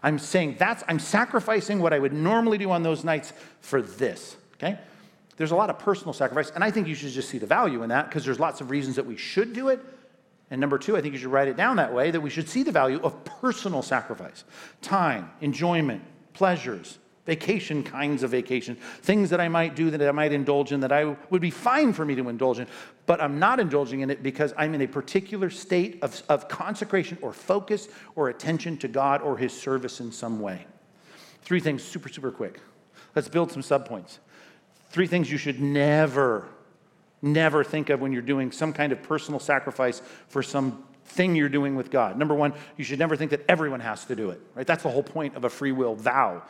I'm 0.03 0.19
saying 0.19 0.57
that's, 0.59 0.85
I'm 0.89 0.99
sacrificing 0.99 1.81
what 1.81 1.93
I 1.93 1.99
would 1.99 2.13
normally 2.13 2.59
do 2.59 2.71
on 2.71 2.83
those 2.83 3.03
nights 3.03 3.33
for 3.61 3.83
this, 3.83 4.37
okay? 4.55 4.79
There's 5.37 5.51
a 5.51 5.57
lot 5.57 5.71
of 5.71 5.79
personal 5.79 6.13
sacrifice, 6.13 6.51
and 6.51 6.63
I 6.63 6.71
think 6.71 6.87
you 6.87 6.95
should 6.95 7.11
just 7.11 7.29
see 7.29 7.39
the 7.39 7.47
value 7.47 7.83
in 7.83 7.89
that 7.91 8.09
because 8.09 8.25
there's 8.25 8.41
lots 8.41 8.61
of 8.61 8.71
reasons 8.71 8.97
that 8.97 9.07
we 9.07 9.17
should 9.17 9.53
do 9.53 9.69
it. 9.69 9.81
And 10.51 10.61
number 10.61 10.79
two, 10.79 10.97
I 10.97 11.01
think 11.01 11.15
you 11.15 11.19
should 11.19 11.33
write 11.33 11.49
it 11.49 11.57
down 11.57 11.77
that 11.77 11.93
way 11.93 12.11
that 12.11 12.21
we 12.21 12.31
should 12.31 12.49
see 12.49 12.63
the 12.63 12.73
value 12.73 13.01
of 13.03 13.25
personal 13.25 13.83
sacrifice 13.83 14.45
time, 14.81 15.31
enjoyment, 15.41 16.03
pleasures, 16.35 16.99
vacation 17.27 17.83
kinds 17.83 18.23
of 18.23 18.31
vacation, 18.31 18.77
things 19.03 19.31
that 19.31 19.41
I 19.41 19.49
might 19.49 19.75
do 19.75 19.91
that 19.91 20.01
I 20.01 20.13
might 20.13 20.33
indulge 20.33 20.73
in 20.73 20.81
that 20.81 20.93
I 20.93 21.17
would 21.29 21.43
be 21.43 21.51
fine 21.51 21.93
for 21.93 22.05
me 22.05 22.15
to 22.15 22.29
indulge 22.29 22.61
in, 22.61 22.69
but 23.05 23.21
I'm 23.21 23.39
not 23.39 23.61
indulging 23.61 24.01
in 24.01 24.11
it 24.11 24.23
because 24.23 24.55
I'm 24.57 24.75
in 24.75 24.81
a 24.81 24.87
particular 24.87 25.51
state 25.51 25.99
of, 26.03 26.23
of 26.29 26.49
consecration 26.49 27.19
or 27.21 27.33
focus 27.33 27.89
or 28.15 28.29
attention 28.29 28.79
to 28.79 28.89
God 28.89 29.23
or 29.23 29.37
His 29.37 29.53
service 29.53 30.01
in 30.01 30.13
some 30.13 30.41
way. 30.41 30.67
Three 31.43 31.61
things, 31.61 31.83
super, 31.83 32.09
super 32.09 32.31
quick. 32.31 32.61
Let's 33.15 33.29
build 33.29 33.51
some 33.51 33.63
subpoints. 33.63 34.19
Three 34.91 35.07
things 35.07 35.31
you 35.31 35.39
should 35.39 35.61
never, 35.61 36.49
never 37.23 37.65
think 37.65 37.91
of 37.91 38.01
when 38.01 38.13
you're 38.13 38.23
doing 38.23 38.53
some 38.53 38.73
kind 38.73 38.93
of 38.93 39.03
personal 39.03 39.41
sacrifice 39.41 40.01
for 40.29 40.43
some 40.43 40.85
thing 41.07 41.35
you're 41.35 41.49
doing 41.49 41.77
with 41.77 41.91
God. 41.91 42.19
Number 42.19 42.35
one, 42.35 42.53
you 42.77 42.85
should 42.85 42.99
never 42.99 43.17
think 43.17 43.31
that 43.31 43.45
everyone 43.49 43.81
has 43.81 44.05
to 44.07 44.17
do 44.17 44.31
it, 44.31 44.41
right? 44.55 44.67
That's 44.67 44.83
the 44.83 44.91
whole 44.91 45.03
point 45.03 45.35
of 45.35 45.45
a 45.45 45.51
free 45.51 45.73
will 45.73 45.95
vow. 45.95 46.43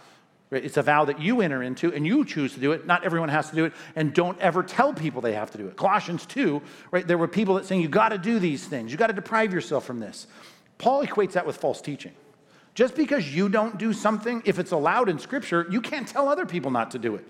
It's 0.51 0.77
a 0.77 0.83
vow 0.83 1.07
that 1.07 1.21
you 1.21 1.41
enter 1.41 1.63
into 1.63 1.93
and 1.93 2.07
you 2.07 2.25
choose 2.25 2.55
to 2.55 2.61
do 2.61 2.73
it. 2.73 2.87
Not 2.87 3.05
everyone 3.05 3.31
has 3.31 3.51
to 3.51 3.57
do 3.57 3.65
it. 3.65 3.73
And 3.97 4.15
don't 4.15 4.39
ever 4.39 4.63
tell 4.63 4.95
people 4.95 5.21
they 5.21 5.33
have 5.33 5.51
to 5.51 5.59
do 5.59 5.67
it. 5.67 5.77
Colossians 5.77 6.25
2, 6.27 6.63
right? 6.93 7.07
There 7.07 7.19
were 7.19 7.27
people 7.27 7.57
that 7.57 7.67
saying 7.67 7.81
you 7.81 7.89
got 7.89 8.11
to 8.11 8.19
do 8.19 8.39
these 8.39 8.65
things. 8.65 8.93
You 8.93 8.99
got 8.99 9.09
to 9.09 9.13
deprive 9.13 9.53
yourself 9.53 9.85
from 9.85 9.99
this. 9.99 10.29
Paul 10.79 11.05
equates 11.05 11.33
that 11.33 11.47
with 11.47 11.57
false 11.57 11.81
teaching. 11.81 12.13
Just 12.75 12.95
because 12.95 13.35
you 13.35 13.49
don't 13.49 13.79
do 13.79 13.93
something, 13.93 14.43
if 14.45 14.59
it's 14.59 14.71
allowed 14.71 15.09
in 15.09 15.19
Scripture, 15.19 15.67
you 15.71 15.81
can't 15.81 16.07
tell 16.07 16.29
other 16.29 16.47
people 16.47 16.71
not 16.71 16.93
to 16.93 16.99
do 16.99 17.17
it. 17.17 17.25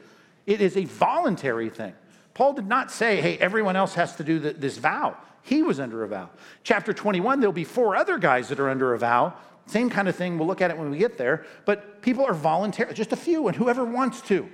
It 0.45 0.61
is 0.61 0.77
a 0.77 0.85
voluntary 0.85 1.71
thing. 1.71 1.95
Paul 2.35 2.53
did 2.53 2.67
not 2.67 2.91
say, 2.91 3.21
hey, 3.21 3.39
everyone 3.39 3.77
else 3.77 3.95
has 3.95 4.17
to 4.17 4.25
do 4.25 4.39
this 4.39 4.77
vow. 4.77 5.17
He 5.43 5.63
was 5.63 5.81
under 5.81 6.03
a 6.03 6.09
vow. 6.09 6.29
Chapter 6.65 6.93
21, 6.93 7.41
there'll 7.41 7.53
be 7.53 7.65
four 7.65 7.97
other 7.97 8.19
guys 8.19 8.49
that 8.49 8.61
are 8.61 8.69
under 8.69 8.93
a 8.93 8.99
vow 8.99 9.35
same 9.67 9.91
kind 9.91 10.09
of 10.09 10.17
thing. 10.17 10.39
We'll 10.39 10.47
look 10.47 10.61
at 10.61 10.71
it 10.71 10.79
when 10.79 10.91
we 10.91 10.99
get 10.99 11.19
there. 11.19 11.45
But 11.65 12.01
people 12.01 12.25
are 12.25 12.35
voluntary, 12.35 12.95
just 12.95 13.13
a 13.13 13.17
few, 13.17 13.49
and 13.49 13.57
whoever 13.57 13.85
wants 13.85 14.21
to. 14.23 14.49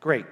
Great. 0.00 0.24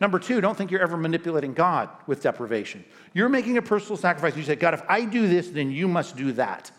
Number 0.00 0.18
two, 0.18 0.40
don't 0.40 0.56
think 0.56 0.70
you're 0.70 0.82
ever 0.82 0.96
manipulating 0.96 1.54
God 1.54 1.88
with 2.06 2.22
deprivation. 2.22 2.84
You're 3.14 3.28
making 3.28 3.56
a 3.56 3.62
personal 3.62 3.96
sacrifice. 3.96 4.36
You 4.36 4.44
say, 4.44 4.54
God, 4.54 4.74
if 4.74 4.82
I 4.88 5.04
do 5.04 5.28
this, 5.28 5.48
then 5.48 5.70
you 5.70 5.88
must 5.88 6.16
do 6.16 6.32
that. 6.32 6.70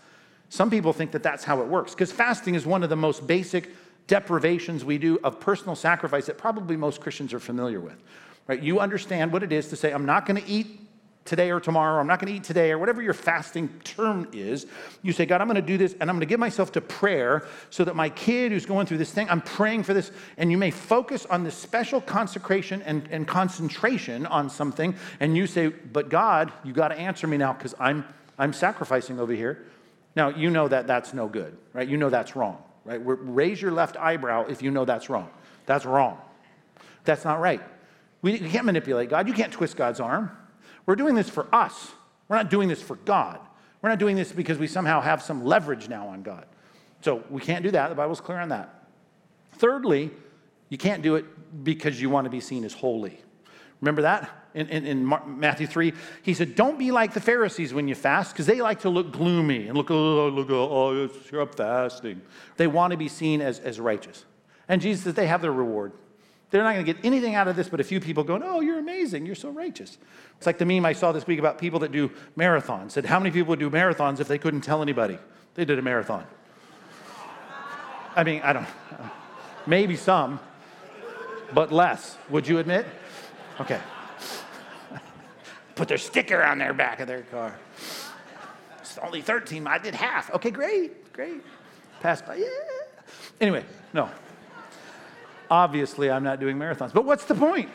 Some 0.49 0.69
people 0.69 0.93
think 0.93 1.11
that 1.11 1.23
that's 1.23 1.43
how 1.43 1.61
it 1.61 1.67
works 1.67 1.93
because 1.93 2.11
fasting 2.11 2.55
is 2.55 2.65
one 2.65 2.81
of 2.83 2.89
the 2.89 2.95
most 2.95 3.27
basic 3.27 3.69
deprivations 4.07 4.83
we 4.83 4.97
do 4.97 5.19
of 5.23 5.39
personal 5.39 5.75
sacrifice 5.75 6.25
that 6.25 6.37
probably 6.37 6.75
most 6.75 7.01
Christians 7.01 7.33
are 7.33 7.39
familiar 7.39 7.79
with. 7.79 8.01
Right? 8.47 8.61
You 8.61 8.79
understand 8.79 9.31
what 9.31 9.43
it 9.43 9.51
is 9.51 9.67
to 9.67 9.75
say, 9.75 9.91
I'm 9.91 10.07
not 10.07 10.25
going 10.25 10.41
to 10.41 10.49
eat 10.49 10.88
today 11.29 11.51
or 11.51 11.59
tomorrow, 11.59 12.01
I'm 12.01 12.07
not 12.07 12.19
going 12.19 12.33
to 12.33 12.37
eat 12.37 12.43
today, 12.43 12.71
or 12.71 12.77
whatever 12.77 13.01
your 13.01 13.13
fasting 13.13 13.69
term 13.83 14.27
is, 14.33 14.65
you 15.03 15.13
say, 15.13 15.25
God, 15.25 15.39
I'm 15.39 15.47
going 15.47 15.55
to 15.55 15.61
do 15.61 15.77
this, 15.77 15.93
and 15.93 16.09
I'm 16.09 16.15
going 16.15 16.21
to 16.21 16.25
give 16.25 16.39
myself 16.39 16.71
to 16.73 16.81
prayer 16.81 17.47
so 17.69 17.85
that 17.85 17.95
my 17.95 18.09
kid 18.09 18.51
who's 18.51 18.65
going 18.65 18.87
through 18.87 18.97
this 18.97 19.11
thing, 19.11 19.29
I'm 19.29 19.41
praying 19.41 19.83
for 19.83 19.93
this, 19.93 20.11
and 20.37 20.51
you 20.51 20.57
may 20.57 20.71
focus 20.71 21.25
on 21.27 21.43
this 21.43 21.55
special 21.55 22.01
consecration 22.01 22.81
and, 22.81 23.07
and 23.11 23.27
concentration 23.27 24.25
on 24.25 24.49
something, 24.49 24.95
and 25.19 25.37
you 25.37 25.47
say, 25.47 25.67
But 25.67 26.09
God, 26.09 26.51
you 26.63 26.73
got 26.73 26.89
to 26.89 26.99
answer 26.99 27.27
me 27.27 27.37
now 27.37 27.53
because 27.53 27.75
I'm 27.79 28.03
I'm 28.39 28.53
sacrificing 28.53 29.19
over 29.19 29.33
here. 29.33 29.65
Now, 30.15 30.29
you 30.29 30.49
know 30.49 30.67
that 30.69 30.87
that's 30.87 31.13
no 31.13 31.27
good, 31.27 31.55
right? 31.73 31.87
You 31.87 31.97
know 31.97 32.09
that's 32.09 32.35
wrong, 32.35 32.63
right? 32.85 32.99
Raise 33.03 33.61
your 33.61 33.71
left 33.71 33.97
eyebrow 33.97 34.45
if 34.47 34.63
you 34.63 34.71
know 34.71 34.85
that's 34.85 35.09
wrong. 35.09 35.29
That's 35.65 35.85
wrong. 35.85 36.17
That's 37.03 37.25
not 37.25 37.39
right. 37.39 37.61
We 38.21 38.39
can't 38.39 38.65
manipulate 38.65 39.09
God. 39.09 39.27
You 39.27 39.33
can't 39.33 39.51
twist 39.51 39.75
God's 39.75 39.99
arm. 39.99 40.31
We're 40.89 40.95
doing 40.95 41.13
this 41.13 41.29
for 41.29 41.47
us. 41.53 41.91
We're 42.27 42.37
not 42.37 42.49
doing 42.49 42.67
this 42.67 42.81
for 42.81 42.95
God. 42.95 43.39
We're 43.83 43.89
not 43.89 43.99
doing 43.99 44.15
this 44.15 44.31
because 44.31 44.57
we 44.57 44.65
somehow 44.65 45.01
have 45.01 45.21
some 45.21 45.45
leverage 45.45 45.87
now 45.87 46.07
on 46.07 46.23
God. 46.23 46.47
So 47.01 47.23
we 47.29 47.41
can't 47.41 47.61
do 47.61 47.69
that. 47.69 47.89
The 47.89 47.95
Bible's 47.95 48.19
clear 48.19 48.39
on 48.39 48.49
that. 48.49 48.87
Thirdly, 49.51 50.09
you 50.67 50.79
can't 50.79 51.03
do 51.03 51.13
it 51.13 51.25
because 51.63 52.01
you 52.01 52.09
want 52.09 52.25
to 52.25 52.31
be 52.31 52.39
seen 52.39 52.65
as 52.65 52.73
holy. 52.73 53.21
Remember 53.81 54.01
that? 54.01 54.31
In, 54.55 54.67
in, 54.69 54.87
in, 54.87 55.39
Matthew 55.39 55.67
3, 55.67 55.93
he 56.23 56.33
said, 56.33 56.55
Don't 56.55 56.79
be 56.79 56.89
like 56.89 57.13
the 57.13 57.21
Pharisees 57.21 57.71
when 57.71 57.87
you 57.87 57.93
fast, 57.93 58.33
because 58.33 58.47
they 58.47 58.59
like 58.59 58.79
to 58.79 58.89
look 58.89 59.11
gloomy 59.11 59.67
and 59.67 59.77
look, 59.77 59.91
oh, 59.91 60.29
look, 60.29 60.49
oh, 60.49 60.69
oh 60.71 61.09
you're 61.31 61.41
up 61.43 61.53
fasting. 61.53 62.19
They 62.57 62.65
want 62.65 62.89
to 62.91 62.97
be 62.97 63.09
seen 63.09 63.41
as, 63.41 63.59
as 63.59 63.79
righteous. 63.79 64.25
And 64.67 64.81
Jesus 64.81 65.13
they 65.13 65.27
have 65.27 65.43
their 65.43 65.53
reward. 65.53 65.93
They're 66.51 66.63
not 66.63 66.73
going 66.73 66.85
to 66.85 66.93
get 66.93 67.05
anything 67.05 67.35
out 67.35 67.47
of 67.47 67.55
this 67.55 67.69
but 67.69 67.79
a 67.79 67.83
few 67.83 67.99
people 67.99 68.23
going, 68.23 68.41
Oh, 68.43 68.59
you're 68.59 68.79
amazing. 68.79 69.25
You're 69.25 69.35
so 69.35 69.49
righteous. 69.49 69.97
It's 70.37 70.45
like 70.45 70.57
the 70.57 70.65
meme 70.65 70.85
I 70.85 70.93
saw 70.93 71.11
this 71.11 71.27
week 71.27 71.39
about 71.39 71.59
people 71.59 71.79
that 71.79 71.91
do 71.91 72.11
marathons. 72.37 72.91
Said, 72.91 73.05
How 73.05 73.19
many 73.19 73.31
people 73.31 73.49
would 73.49 73.59
do 73.59 73.69
marathons 73.69 74.19
if 74.19 74.27
they 74.27 74.37
couldn't 74.37 74.61
tell 74.61 74.81
anybody? 74.81 75.19
They 75.55 75.65
did 75.65 75.77
a 75.77 75.81
marathon. 75.81 76.25
I 78.15 78.23
mean, 78.23 78.41
I 78.43 78.53
don't, 78.53 78.67
maybe 79.67 79.95
some, 79.95 80.39
but 81.53 81.71
less. 81.71 82.17
Would 82.29 82.47
you 82.47 82.57
admit? 82.57 82.85
Okay. 83.59 83.79
Put 85.75 85.87
their 85.87 85.97
sticker 85.97 86.43
on 86.43 86.57
their 86.57 86.73
back 86.73 86.99
of 86.99 87.07
their 87.07 87.21
car. 87.21 87.57
It's 88.79 88.97
only 88.97 89.21
13. 89.21 89.67
I 89.67 89.77
did 89.77 89.93
half. 89.93 90.33
Okay, 90.33 90.49
great, 90.49 91.13
great. 91.13 91.41
Pass 92.01 92.21
by. 92.21 92.35
Yeah. 92.35 92.47
Anyway, 93.39 93.63
no. 93.93 94.09
Obviously, 95.49 96.11
I'm 96.11 96.23
not 96.23 96.39
doing 96.39 96.57
marathons. 96.57 96.93
But 96.93 97.05
what's 97.05 97.25
the 97.25 97.35
point? 97.35 97.69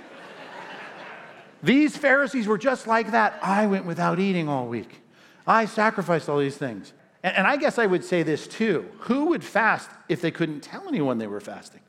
These 1.63 1.97
Pharisees 1.97 2.47
were 2.47 2.59
just 2.59 2.87
like 2.87 3.13
that. 3.13 3.39
I 3.43 3.67
went 3.67 3.87
without 3.87 4.19
eating 4.21 4.49
all 4.49 4.67
week. 4.67 5.01
I 5.47 5.65
sacrificed 5.65 6.29
all 6.29 6.39
these 6.39 6.57
things. 6.59 6.93
And, 7.23 7.35
and, 7.37 7.47
I 7.47 7.57
guess 7.57 7.79
I 7.79 7.87
would 7.87 8.05
say 8.05 8.23
this 8.23 8.47
too. 8.47 8.87
Who 9.01 9.27
would 9.27 9.43
fast 9.43 9.89
if 10.09 10.21
they 10.21 10.31
couldn't 10.31 10.61
tell 10.61 10.87
anyone 10.87 11.17
they 11.17 11.27
were 11.27 11.41
fasting? 11.41 11.81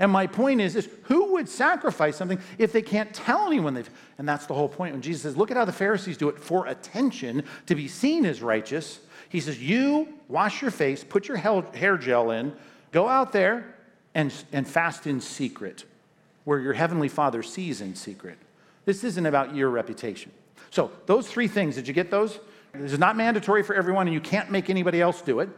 And 0.00 0.10
my 0.10 0.26
point 0.26 0.60
is, 0.60 0.74
this 0.74 0.88
who 1.04 1.34
would 1.34 1.48
sacrifice 1.48 2.16
something 2.16 2.40
if 2.58 2.72
they 2.72 2.82
can't 2.82 3.14
tell 3.14 3.46
anyone 3.46 3.74
they've 3.74 3.90
and 4.18 4.28
that's 4.28 4.46
the 4.46 4.54
whole 4.54 4.68
point. 4.68 4.94
When 4.94 5.02
Jesus 5.02 5.22
says, 5.22 5.36
look 5.36 5.50
at 5.50 5.56
how 5.56 5.64
the 5.64 5.72
Pharisees 5.72 6.16
do 6.16 6.28
it 6.28 6.38
for 6.38 6.66
attention, 6.66 7.44
to 7.66 7.74
be 7.74 7.86
seen 7.86 8.26
as 8.26 8.42
righteous, 8.42 9.00
he 9.28 9.40
says, 9.40 9.62
you 9.62 10.08
wash 10.26 10.60
your 10.60 10.70
face, 10.70 11.04
put 11.04 11.28
your 11.28 11.36
hair 11.36 11.96
gel 11.96 12.32
in, 12.32 12.52
go 12.90 13.06
out 13.06 13.32
there 13.32 13.76
and, 14.14 14.32
and 14.52 14.66
fast 14.66 15.06
in 15.06 15.20
secret, 15.20 15.84
where 16.44 16.58
your 16.58 16.72
heavenly 16.72 17.08
Father 17.08 17.42
sees 17.42 17.80
in 17.80 17.94
secret. 17.94 18.38
This 18.84 19.04
isn't 19.04 19.26
about 19.26 19.54
your 19.54 19.70
reputation. 19.70 20.32
So, 20.70 20.90
those 21.06 21.28
three 21.28 21.48
things, 21.48 21.74
did 21.74 21.88
you 21.88 21.94
get 21.94 22.10
those? 22.10 22.38
This 22.72 22.92
is 22.92 22.98
not 22.98 23.16
mandatory 23.16 23.62
for 23.62 23.74
everyone, 23.74 24.06
and 24.06 24.14
you 24.14 24.20
can't 24.20 24.50
make 24.50 24.70
anybody 24.70 25.00
else 25.00 25.22
do 25.22 25.40
it. 25.40 25.48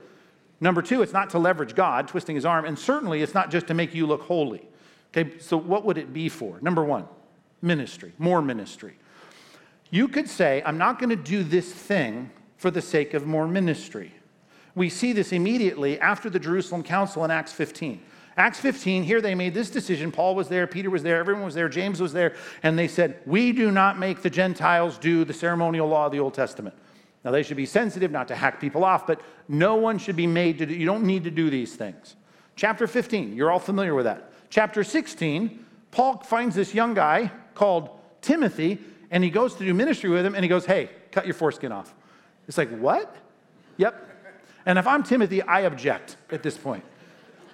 Number 0.60 0.80
two, 0.80 1.02
it's 1.02 1.12
not 1.12 1.30
to 1.30 1.38
leverage 1.38 1.74
God, 1.74 2.08
twisting 2.08 2.36
his 2.36 2.44
arm, 2.44 2.64
and 2.64 2.78
certainly 2.78 3.22
it's 3.22 3.34
not 3.34 3.50
just 3.50 3.66
to 3.66 3.74
make 3.74 3.94
you 3.94 4.06
look 4.06 4.22
holy. 4.22 4.66
Okay, 5.14 5.38
so 5.38 5.56
what 5.56 5.84
would 5.84 5.98
it 5.98 6.12
be 6.12 6.28
for? 6.28 6.58
Number 6.62 6.84
one, 6.84 7.06
ministry, 7.60 8.12
more 8.18 8.40
ministry. 8.40 8.96
You 9.90 10.08
could 10.08 10.28
say, 10.28 10.62
I'm 10.64 10.78
not 10.78 10.98
going 10.98 11.10
to 11.10 11.16
do 11.16 11.42
this 11.42 11.70
thing 11.70 12.30
for 12.56 12.70
the 12.70 12.80
sake 12.80 13.12
of 13.12 13.26
more 13.26 13.46
ministry. 13.46 14.12
We 14.74 14.88
see 14.88 15.12
this 15.12 15.32
immediately 15.32 16.00
after 16.00 16.30
the 16.30 16.38
Jerusalem 16.38 16.82
Council 16.82 17.24
in 17.24 17.30
Acts 17.30 17.52
15. 17.52 18.00
Acts 18.36 18.58
15, 18.60 19.02
here 19.02 19.20
they 19.20 19.34
made 19.34 19.52
this 19.52 19.68
decision. 19.68 20.10
Paul 20.10 20.34
was 20.34 20.48
there, 20.48 20.66
Peter 20.66 20.88
was 20.88 21.02
there, 21.02 21.18
everyone 21.18 21.44
was 21.44 21.54
there, 21.54 21.68
James 21.68 22.00
was 22.00 22.12
there, 22.12 22.34
and 22.62 22.78
they 22.78 22.88
said, 22.88 23.20
We 23.26 23.52
do 23.52 23.70
not 23.70 23.98
make 23.98 24.22
the 24.22 24.30
Gentiles 24.30 24.96
do 24.96 25.24
the 25.24 25.34
ceremonial 25.34 25.86
law 25.86 26.06
of 26.06 26.12
the 26.12 26.20
Old 26.20 26.34
Testament. 26.34 26.74
Now, 27.24 27.30
they 27.30 27.42
should 27.42 27.56
be 27.56 27.66
sensitive 27.66 28.10
not 28.10 28.28
to 28.28 28.34
hack 28.34 28.60
people 28.60 28.84
off, 28.84 29.06
but 29.06 29.20
no 29.48 29.76
one 29.76 29.98
should 29.98 30.16
be 30.16 30.26
made 30.26 30.58
to 30.58 30.66
do, 30.66 30.74
you 30.74 30.86
don't 30.86 31.04
need 31.04 31.24
to 31.24 31.30
do 31.30 31.50
these 31.50 31.76
things. 31.76 32.16
Chapter 32.56 32.86
15, 32.86 33.34
you're 33.36 33.50
all 33.50 33.58
familiar 33.58 33.94
with 33.94 34.06
that. 34.06 34.32
Chapter 34.50 34.82
16, 34.82 35.64
Paul 35.90 36.18
finds 36.18 36.54
this 36.54 36.74
young 36.74 36.94
guy 36.94 37.30
called 37.54 37.90
Timothy, 38.22 38.78
and 39.10 39.22
he 39.22 39.30
goes 39.30 39.54
to 39.56 39.64
do 39.64 39.74
ministry 39.74 40.10
with 40.10 40.24
him, 40.24 40.34
and 40.34 40.42
he 40.42 40.48
goes, 40.48 40.64
Hey, 40.64 40.90
cut 41.10 41.26
your 41.26 41.34
foreskin 41.34 41.70
off. 41.70 41.94
It's 42.48 42.58
like, 42.58 42.70
What? 42.70 43.14
Yep. 43.76 44.08
And 44.64 44.78
if 44.78 44.86
I'm 44.86 45.02
Timothy, 45.02 45.42
I 45.42 45.60
object 45.60 46.16
at 46.30 46.42
this 46.42 46.56
point. 46.56 46.84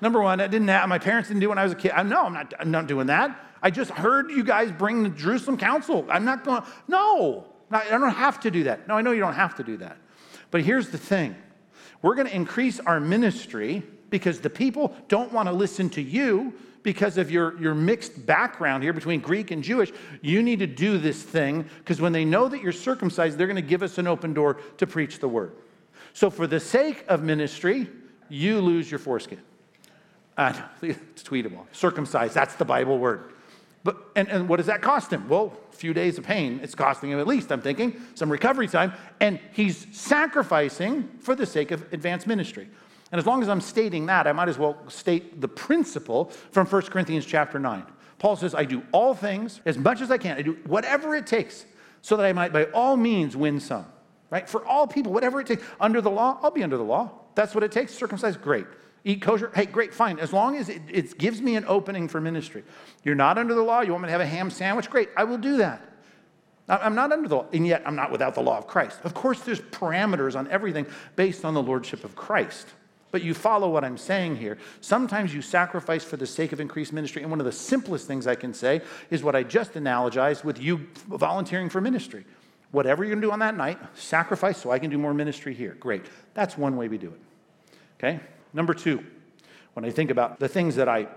Number 0.00 0.20
one, 0.20 0.40
I 0.40 0.46
didn't 0.46 0.68
have, 0.68 0.88
my 0.88 0.98
parents 0.98 1.28
didn't 1.28 1.40
do 1.40 1.46
it 1.46 1.50
when 1.50 1.58
I 1.58 1.64
was 1.64 1.72
a 1.72 1.76
kid. 1.76 1.92
I, 1.92 2.02
no, 2.02 2.24
I'm 2.24 2.32
not, 2.32 2.54
I'm 2.58 2.70
not 2.70 2.86
doing 2.86 3.06
that. 3.08 3.38
I 3.62 3.70
just 3.70 3.90
heard 3.90 4.30
you 4.30 4.44
guys 4.44 4.70
bring 4.70 5.02
the 5.02 5.08
Jerusalem 5.08 5.56
Council. 5.56 6.06
I'm 6.08 6.24
not 6.24 6.44
going, 6.44 6.62
no, 6.86 7.46
I 7.70 7.88
don't 7.88 8.10
have 8.10 8.40
to 8.40 8.50
do 8.50 8.64
that. 8.64 8.86
No, 8.88 8.94
I 8.94 9.02
know 9.02 9.12
you 9.12 9.20
don't 9.20 9.34
have 9.34 9.56
to 9.56 9.64
do 9.64 9.76
that. 9.78 9.96
But 10.50 10.62
here's 10.62 10.90
the 10.90 10.98
thing 10.98 11.36
we're 12.02 12.14
going 12.14 12.28
to 12.28 12.34
increase 12.34 12.78
our 12.80 13.00
ministry 13.00 13.82
because 14.10 14.40
the 14.40 14.50
people 14.50 14.94
don't 15.08 15.32
want 15.32 15.48
to 15.48 15.52
listen 15.52 15.90
to 15.90 16.02
you 16.02 16.54
because 16.82 17.18
of 17.18 17.30
your, 17.30 17.60
your 17.60 17.74
mixed 17.74 18.24
background 18.24 18.82
here 18.82 18.92
between 18.92 19.20
Greek 19.20 19.50
and 19.50 19.62
Jewish. 19.62 19.92
You 20.22 20.42
need 20.42 20.60
to 20.60 20.66
do 20.66 20.96
this 20.96 21.22
thing 21.22 21.68
because 21.78 22.00
when 22.00 22.12
they 22.12 22.24
know 22.24 22.48
that 22.48 22.62
you're 22.62 22.72
circumcised, 22.72 23.36
they're 23.36 23.46
going 23.46 23.56
to 23.56 23.62
give 23.62 23.82
us 23.82 23.98
an 23.98 24.06
open 24.06 24.32
door 24.32 24.58
to 24.78 24.86
preach 24.86 25.18
the 25.18 25.28
word. 25.28 25.52
So, 26.12 26.30
for 26.30 26.46
the 26.46 26.60
sake 26.60 27.04
of 27.08 27.22
ministry, 27.22 27.88
you 28.28 28.60
lose 28.60 28.90
your 28.90 28.98
foreskin. 28.98 29.40
Uh, 30.38 30.54
it's 30.80 31.22
tweetable. 31.22 31.66
Circumcised, 31.72 32.32
that's 32.32 32.54
the 32.54 32.64
Bible 32.64 32.98
word. 32.98 33.32
But, 33.84 33.96
and, 34.16 34.28
and 34.28 34.48
what 34.48 34.56
does 34.56 34.66
that 34.66 34.82
cost 34.82 35.12
him? 35.12 35.28
Well, 35.28 35.56
a 35.72 35.76
few 35.76 35.92
days 35.92 36.16
of 36.16 36.24
pain. 36.24 36.60
It's 36.62 36.74
costing 36.74 37.10
him 37.10 37.18
at 37.18 37.26
least, 37.26 37.50
I'm 37.50 37.60
thinking, 37.60 38.00
some 38.14 38.30
recovery 38.30 38.68
time. 38.68 38.92
And 39.20 39.40
he's 39.52 39.86
sacrificing 39.92 41.08
for 41.20 41.34
the 41.34 41.46
sake 41.46 41.70
of 41.70 41.92
advanced 41.92 42.26
ministry. 42.26 42.68
And 43.10 43.18
as 43.18 43.26
long 43.26 43.42
as 43.42 43.48
I'm 43.48 43.60
stating 43.60 44.06
that, 44.06 44.26
I 44.26 44.32
might 44.32 44.48
as 44.48 44.58
well 44.58 44.76
state 44.88 45.40
the 45.40 45.48
principle 45.48 46.26
from 46.50 46.66
1 46.66 46.82
Corinthians 46.82 47.24
chapter 47.24 47.58
9. 47.58 47.84
Paul 48.18 48.36
says, 48.36 48.54
I 48.54 48.64
do 48.64 48.82
all 48.92 49.14
things 49.14 49.60
as 49.64 49.78
much 49.78 50.00
as 50.00 50.10
I 50.10 50.18
can. 50.18 50.36
I 50.36 50.42
do 50.42 50.58
whatever 50.66 51.14
it 51.14 51.26
takes 51.26 51.64
so 52.02 52.16
that 52.16 52.26
I 52.26 52.32
might 52.32 52.52
by 52.52 52.64
all 52.66 52.96
means 52.96 53.36
win 53.36 53.60
some. 53.60 53.86
Right? 54.30 54.48
For 54.48 54.64
all 54.66 54.86
people, 54.86 55.12
whatever 55.12 55.40
it 55.40 55.46
takes. 55.46 55.62
Under 55.80 56.00
the 56.00 56.10
law, 56.10 56.38
I'll 56.42 56.50
be 56.50 56.62
under 56.62 56.76
the 56.76 56.84
law. 56.84 57.10
That's 57.34 57.54
what 57.54 57.64
it 57.64 57.72
takes. 57.72 57.94
Circumcised, 57.94 58.42
great. 58.42 58.66
Eat 59.08 59.22
kosher? 59.22 59.50
Hey, 59.54 59.64
great, 59.64 59.94
fine. 59.94 60.18
As 60.18 60.34
long 60.34 60.58
as 60.58 60.68
it, 60.68 60.82
it 60.86 61.16
gives 61.16 61.40
me 61.40 61.56
an 61.56 61.64
opening 61.66 62.08
for 62.08 62.20
ministry. 62.20 62.62
You're 63.04 63.14
not 63.14 63.38
under 63.38 63.54
the 63.54 63.62
law. 63.62 63.80
You 63.80 63.92
want 63.92 64.02
me 64.02 64.08
to 64.08 64.12
have 64.12 64.20
a 64.20 64.26
ham 64.26 64.50
sandwich? 64.50 64.90
Great, 64.90 65.08
I 65.16 65.24
will 65.24 65.38
do 65.38 65.56
that. 65.56 65.80
I'm 66.68 66.94
not 66.94 67.10
under 67.10 67.26
the 67.26 67.36
law, 67.36 67.46
and 67.50 67.66
yet 67.66 67.82
I'm 67.86 67.96
not 67.96 68.12
without 68.12 68.34
the 68.34 68.42
law 68.42 68.58
of 68.58 68.66
Christ. 68.66 69.00
Of 69.04 69.14
course, 69.14 69.40
there's 69.40 69.62
parameters 69.62 70.38
on 70.38 70.46
everything 70.48 70.84
based 71.16 71.46
on 71.46 71.54
the 71.54 71.62
lordship 71.62 72.04
of 72.04 72.16
Christ. 72.16 72.66
But 73.10 73.22
you 73.22 73.32
follow 73.32 73.70
what 73.70 73.82
I'm 73.82 73.96
saying 73.96 74.36
here. 74.36 74.58
Sometimes 74.82 75.34
you 75.34 75.40
sacrifice 75.40 76.04
for 76.04 76.18
the 76.18 76.26
sake 76.26 76.52
of 76.52 76.60
increased 76.60 76.92
ministry. 76.92 77.22
And 77.22 77.30
one 77.30 77.40
of 77.40 77.46
the 77.46 77.52
simplest 77.52 78.06
things 78.06 78.26
I 78.26 78.34
can 78.34 78.52
say 78.52 78.82
is 79.08 79.22
what 79.22 79.34
I 79.34 79.42
just 79.42 79.72
analogized 79.72 80.44
with 80.44 80.60
you 80.60 80.86
volunteering 81.06 81.70
for 81.70 81.80
ministry. 81.80 82.26
Whatever 82.72 83.04
you're 83.04 83.12
going 83.12 83.22
to 83.22 83.26
do 83.28 83.32
on 83.32 83.38
that 83.38 83.56
night, 83.56 83.78
sacrifice 83.94 84.58
so 84.58 84.70
I 84.70 84.78
can 84.78 84.90
do 84.90 84.98
more 84.98 85.14
ministry 85.14 85.54
here. 85.54 85.78
Great. 85.80 86.04
That's 86.34 86.58
one 86.58 86.76
way 86.76 86.88
we 86.88 86.98
do 86.98 87.08
it. 87.08 87.20
Okay? 87.98 88.20
Number 88.52 88.74
two, 88.74 89.04
when 89.74 89.84
I 89.84 89.90
think 89.90 90.10
about 90.10 90.40
the 90.40 90.48
things 90.48 90.76
that 90.76 90.88
I 90.88 91.08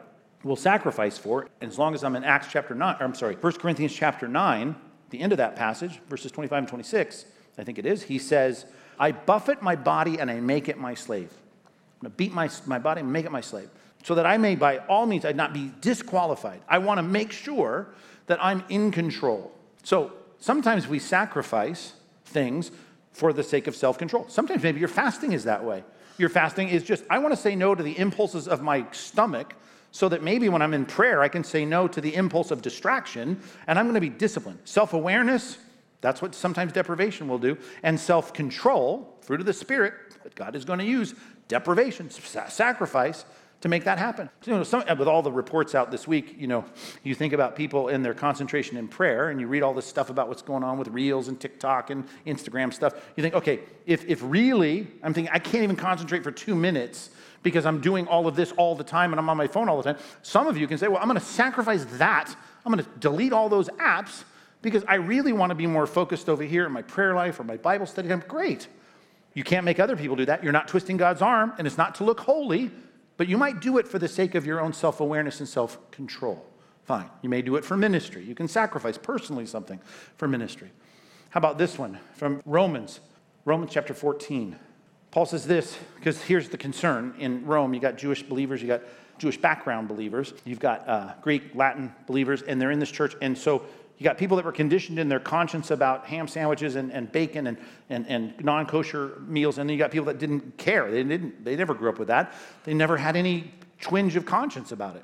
will 0.44 0.56
sacrifice 0.56 1.18
for, 1.18 1.48
as 1.62 1.78
long 1.78 1.94
as 1.94 2.04
I'm 2.04 2.16
in 2.16 2.24
Acts 2.24 2.48
chapter 2.52 2.76
9, 2.76 2.98
I'm 3.00 3.16
sorry, 3.16 3.36
1 3.36 3.54
Corinthians 3.54 3.94
chapter 3.94 4.28
9, 4.28 4.76
the 5.10 5.20
end 5.20 5.32
of 5.32 5.38
that 5.38 5.56
passage, 5.56 6.00
verses 6.10 6.32
25 6.32 6.60
and 6.60 6.68
26, 6.68 7.26
I 7.58 7.64
think 7.64 7.78
it 7.78 7.86
is, 7.86 8.04
he 8.04 8.18
says, 8.18 8.66
I 9.00 9.12
buffet 9.12 9.62
my 9.62 9.76
body 9.76 10.20
and 10.20 10.32
I 10.32 10.40
make 10.40 10.68
it 10.68 10.78
my 10.78 10.94
slave. 10.94 11.32
I'm 12.02 12.08
going 12.08 12.12
to 12.12 12.18
beat 12.18 12.34
my, 12.34 12.50
my 12.66 12.80
body 12.80 13.02
and 13.02 13.12
make 13.12 13.26
it 13.26 13.32
my 13.32 13.42
slave, 13.42 13.70
so 14.04 14.16
that 14.16 14.26
I 14.26 14.38
may 14.38 14.56
by 14.56 14.80
all 14.80 15.06
means 15.06 15.26
I'd 15.26 15.36
not 15.36 15.54
be 15.54 15.72
disqualified. 15.82 16.62
I 16.68 16.80
want 16.80 16.98
to 16.98 17.04
make 17.04 17.32
sure 17.32 17.94
that 18.28 18.44
I'm 18.44 18.64
in 18.70 18.92
control. 18.92 19.52
So 19.84 20.14
sometimes 20.40 20.88
we 20.88 21.00
sacrifice 21.00 21.94
things 22.26 22.72
for 23.12 23.34
the 23.34 23.44
sake 23.44 23.68
of 23.68 23.76
self 23.76 23.98
control. 23.98 24.26
Sometimes 24.30 24.64
maybe 24.64 24.80
your 24.80 24.90
fasting 24.90 25.34
is 25.34 25.44
that 25.44 25.64
way. 25.64 25.84
Your 26.22 26.30
fasting 26.30 26.70
is 26.70 26.84
just, 26.84 27.04
I 27.10 27.18
want 27.18 27.34
to 27.34 27.36
say 27.36 27.56
no 27.56 27.74
to 27.74 27.82
the 27.82 27.98
impulses 27.98 28.48
of 28.48 28.62
my 28.62 28.86
stomach 28.92 29.56
so 29.90 30.08
that 30.10 30.22
maybe 30.22 30.50
when 30.50 30.62
I'm 30.62 30.76
in 30.76 30.86
prayer, 30.86 31.24
I 31.24 31.28
can 31.28 31.44
say 31.44 31.66
no 31.66 31.88
to 31.88 32.00
the 32.00 32.14
impulse 32.14 32.52
of 32.52 32.62
distraction 32.62 33.42
and 33.66 33.80
I'm 33.80 33.86
going 33.86 33.96
to 33.96 34.02
be 34.02 34.10
disciplined. 34.10 34.60
Self 34.64 34.94
awareness, 34.94 35.58
that's 36.00 36.22
what 36.22 36.36
sometimes 36.36 36.74
deprivation 36.74 37.28
will 37.28 37.40
do. 37.40 37.58
And 37.82 38.00
self 38.00 38.34
control, 38.34 39.18
fruit 39.22 39.40
of 39.40 39.48
the 39.48 39.54
Spirit, 39.54 39.96
that 40.22 40.36
God 40.36 40.56
is 40.56 40.64
going 40.64 40.78
to 40.78 40.86
use, 40.86 41.16
deprivation, 41.48 42.12
sacrifice 42.12 43.26
to 43.62 43.70
make 43.70 43.84
that 43.84 44.00
happen. 44.00 44.30
You 44.46 44.54
know, 44.54 44.64
some, 44.64 44.84
with 44.98 45.08
all 45.08 45.22
the 45.22 45.32
reports 45.32 45.76
out 45.76 45.92
this 45.92 46.08
week, 46.08 46.36
you 46.38 46.48
know, 46.48 46.66
you 47.04 47.16
think 47.16 47.32
about 47.32 47.56
people 47.56 47.88
in 47.88 48.02
their 48.02 48.14
concentration 48.14 48.76
in 48.76 48.88
prayer, 48.88 49.30
and 49.30 49.40
you 49.40 49.48
read 49.48 49.62
all 49.64 49.74
this 49.74 49.86
stuff 49.86 50.10
about 50.10 50.28
what's 50.28 50.42
going 50.42 50.64
on 50.64 50.78
with 50.78 50.88
Reels 50.90 51.28
and 51.28 51.40
TikTok 51.40 51.92
and 51.92 52.06
Instagram 52.26 52.74
stuff. 52.74 52.94
You 53.16 53.22
think, 53.24 53.36
okay, 53.36 53.60
if, 53.86 54.06
if 54.08 54.20
really, 54.24 54.88
I'm 55.04 55.14
thinking, 55.14 55.32
I 55.34 55.40
can't 55.40 55.64
even 55.64 55.76
concentrate 55.76 56.24
for 56.24 56.32
two 56.32 56.56
minutes 56.56 57.12
because 57.44 57.66
I'm 57.66 57.82
doing 57.82 58.08
all 58.08 58.28
of 58.28 58.36
this 58.36 58.52
all 58.54 58.76
the 58.76 58.84
time 58.84 59.14
and 59.14 59.20
I'm 59.20 59.30
on 59.30 59.38
my 59.38 59.48
phone 59.48 59.70
all 59.70 59.78
the 59.78 59.94
time. 59.94 60.02
Some 60.22 60.48
of 60.48 60.58
you 60.58 60.68
can 60.68 60.78
say, 60.78 60.88
well, 60.88 61.02
I'm 61.02 61.08
going 61.08 61.20
to 61.20 61.26
sacrifice 61.26 61.86
that. 61.98 62.36
I'm 62.66 62.72
going 62.72 62.84
to 62.84 62.90
delete 63.00 63.34
all 63.34 63.50
those 63.50 63.70
apps 63.70 64.24
because 64.62 64.84
I 64.88 64.96
really 64.96 65.34
want 65.34 65.50
to 65.50 65.56
be 65.56 65.66
more 65.66 65.88
focused 65.88 66.30
over 66.30 66.44
here 66.44 66.66
in 66.66 66.72
my 66.72 66.84
prayer 66.84 67.16
life 67.16 67.40
or 67.40 67.44
my 67.44 67.58
Bible 67.58 67.86
study 67.86 68.12
I'm 68.12 68.24
Great. 68.28 68.68
You 69.34 69.44
can't 69.44 69.66
make 69.66 69.80
other 69.80 69.96
people 69.96 70.16
do 70.16 70.26
that. 70.26 70.44
You're 70.44 70.52
not 70.52 70.68
twisting 70.68 70.98
God's 70.98 71.22
arm, 71.22 71.54
and 71.58 71.66
it's 71.66 71.78
not 71.78 71.96
to 71.96 72.04
look 72.04 72.20
holy, 72.20 72.70
but 73.22 73.28
you 73.28 73.38
might 73.38 73.60
do 73.60 73.78
it 73.78 73.88
for 73.88 74.00
the 74.00 74.08
sake 74.08 74.34
of 74.34 74.48
your 74.48 74.60
own 74.60 74.74
self 74.74 75.00
awareness 75.00 75.42
and 75.42 75.48
self 75.48 75.78
control. 75.92 76.44
Fine. 76.86 77.08
You 77.22 77.30
may 77.30 77.44
do 77.44 77.56
it 77.56 77.64
for 77.64 77.78
ministry. 77.78 78.24
You 78.24 78.34
can 78.34 78.48
sacrifice 78.48 78.98
personally 78.98 79.46
something 79.46 79.80
for 80.18 80.28
ministry. 80.28 80.72
How 81.30 81.38
about 81.38 81.60
this 81.60 81.78
one 81.78 82.00
from 82.16 82.42
Romans, 82.48 83.00
Romans 83.46 83.70
chapter 83.72 83.94
14? 83.94 84.56
Paul 85.12 85.28
says 85.28 85.46
this 85.46 85.78
because 85.98 86.20
here's 86.24 86.50
the 86.50 86.58
concern 86.58 87.14
in 87.20 87.46
Rome 87.46 87.76
you 87.76 87.80
got 87.80 87.96
Jewish 87.96 88.24
believers, 88.24 88.60
you 88.60 88.68
got 88.68 88.82
Jewish 89.20 89.38
background 89.38 89.88
believers, 89.88 90.34
you've 90.44 90.60
got 90.60 90.90
uh, 90.90 91.14
Greek, 91.22 91.54
Latin 91.54 91.94
believers, 92.08 92.42
and 92.42 92.60
they're 92.60 92.72
in 92.72 92.80
this 92.80 92.90
church. 92.90 93.14
And 93.22 93.38
so 93.38 93.62
you 94.02 94.06
got 94.06 94.18
people 94.18 94.38
that 94.38 94.46
were 94.48 94.52
conditioned 94.52 94.98
in 94.98 95.10
their 95.10 95.20
conscience 95.20 95.70
about 95.70 96.08
ham 96.08 96.28
sandwiches 96.28 96.76
and, 96.76 96.92
and 96.92 97.12
bacon 97.12 97.46
and, 97.46 97.58
and, 97.88 98.08
and 98.08 98.34
non 98.44 98.66
kosher 98.66 99.22
meals. 99.28 99.60
And 99.60 99.70
then 99.70 99.76
you 99.76 99.78
got 99.78 99.92
people 99.92 100.08
that 100.08 100.18
didn't 100.18 100.58
care. 100.58 100.90
They, 100.90 101.04
didn't, 101.04 101.46
they 101.46 101.56
never 101.56 101.76
grew 101.76 101.88
up 101.88 102.00
with 102.00 102.08
that. 102.08 102.34
They 102.64 102.74
never 102.74 102.98
had 102.98 103.16
any 103.16 103.54
twinge 103.80 104.16
of 104.16 104.26
conscience 104.26 104.72
about 104.72 104.96
it. 104.96 105.04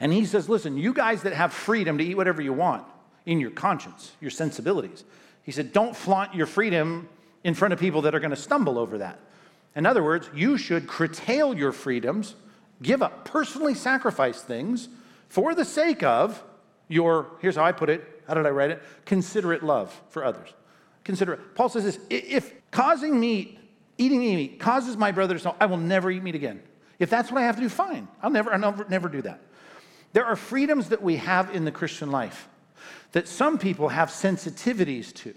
And 0.00 0.12
he 0.12 0.26
says, 0.26 0.50
listen, 0.50 0.76
you 0.76 0.92
guys 0.92 1.22
that 1.22 1.32
have 1.32 1.50
freedom 1.50 1.96
to 1.96 2.04
eat 2.04 2.14
whatever 2.14 2.42
you 2.42 2.52
want 2.52 2.84
in 3.24 3.40
your 3.40 3.52
conscience, 3.52 4.12
your 4.20 4.30
sensibilities, 4.30 5.04
he 5.42 5.50
said, 5.50 5.72
don't 5.72 5.96
flaunt 5.96 6.34
your 6.34 6.46
freedom 6.46 7.08
in 7.42 7.54
front 7.54 7.72
of 7.72 7.80
people 7.80 8.02
that 8.02 8.14
are 8.14 8.20
going 8.20 8.32
to 8.32 8.36
stumble 8.36 8.78
over 8.78 8.98
that. 8.98 9.18
In 9.74 9.86
other 9.86 10.04
words, 10.04 10.28
you 10.34 10.58
should 10.58 10.88
curtail 10.88 11.56
your 11.56 11.72
freedoms, 11.72 12.34
give 12.82 13.00
up, 13.00 13.24
personally 13.24 13.72
sacrifice 13.72 14.42
things 14.42 14.90
for 15.30 15.54
the 15.54 15.64
sake 15.64 16.02
of 16.02 16.44
your, 16.86 17.28
here's 17.40 17.56
how 17.56 17.64
I 17.64 17.72
put 17.72 17.88
it, 17.88 18.12
how 18.26 18.34
did 18.34 18.46
I 18.46 18.50
write 18.50 18.70
it? 18.70 18.82
Considerate 19.04 19.62
love 19.62 19.98
for 20.10 20.24
others. 20.24 20.48
Considerate. 21.04 21.54
Paul 21.54 21.68
says 21.68 21.84
this 21.84 21.98
if 22.10 22.52
causing 22.70 23.18
meat, 23.18 23.58
eating 23.98 24.20
meat, 24.20 24.58
causes 24.58 24.96
my 24.96 25.12
brother 25.12 25.34
to 25.34 25.40
stumble, 25.40 25.58
I 25.60 25.66
will 25.66 25.76
never 25.76 26.10
eat 26.10 26.22
meat 26.22 26.34
again. 26.34 26.62
If 26.98 27.10
that's 27.10 27.30
what 27.30 27.40
I 27.40 27.44
have 27.44 27.56
to 27.56 27.62
do, 27.62 27.68
fine. 27.68 28.08
I'll 28.22 28.30
never, 28.30 28.52
I'll 28.52 28.58
never, 28.58 28.86
never 28.88 29.08
do 29.08 29.22
that. 29.22 29.40
There 30.12 30.24
are 30.24 30.36
freedoms 30.36 30.88
that 30.88 31.02
we 31.02 31.16
have 31.16 31.54
in 31.54 31.64
the 31.64 31.72
Christian 31.72 32.10
life 32.10 32.48
that 33.12 33.28
some 33.28 33.58
people 33.58 33.88
have 33.88 34.08
sensitivities 34.10 35.12
to. 35.14 35.34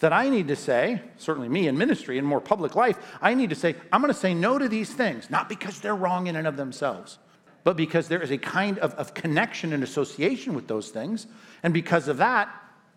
That 0.00 0.12
I 0.12 0.28
need 0.28 0.48
to 0.48 0.56
say, 0.56 1.02
certainly 1.16 1.48
me 1.48 1.66
in 1.66 1.76
ministry 1.76 2.18
and 2.18 2.26
more 2.26 2.40
public 2.40 2.76
life, 2.76 2.96
I 3.20 3.34
need 3.34 3.50
to 3.50 3.56
say, 3.56 3.74
I'm 3.92 4.00
going 4.00 4.12
to 4.12 4.18
say 4.18 4.34
no 4.34 4.58
to 4.58 4.68
these 4.68 4.92
things, 4.92 5.28
not 5.28 5.48
because 5.48 5.80
they're 5.80 5.96
wrong 5.96 6.28
in 6.28 6.36
and 6.36 6.46
of 6.46 6.56
themselves, 6.56 7.18
but 7.64 7.76
because 7.76 8.06
there 8.06 8.22
is 8.22 8.30
a 8.30 8.38
kind 8.38 8.78
of, 8.78 8.94
of 8.94 9.14
connection 9.14 9.72
and 9.72 9.82
association 9.82 10.54
with 10.54 10.68
those 10.68 10.90
things. 10.90 11.26
And 11.62 11.74
because 11.74 12.08
of 12.08 12.18
that, 12.18 12.48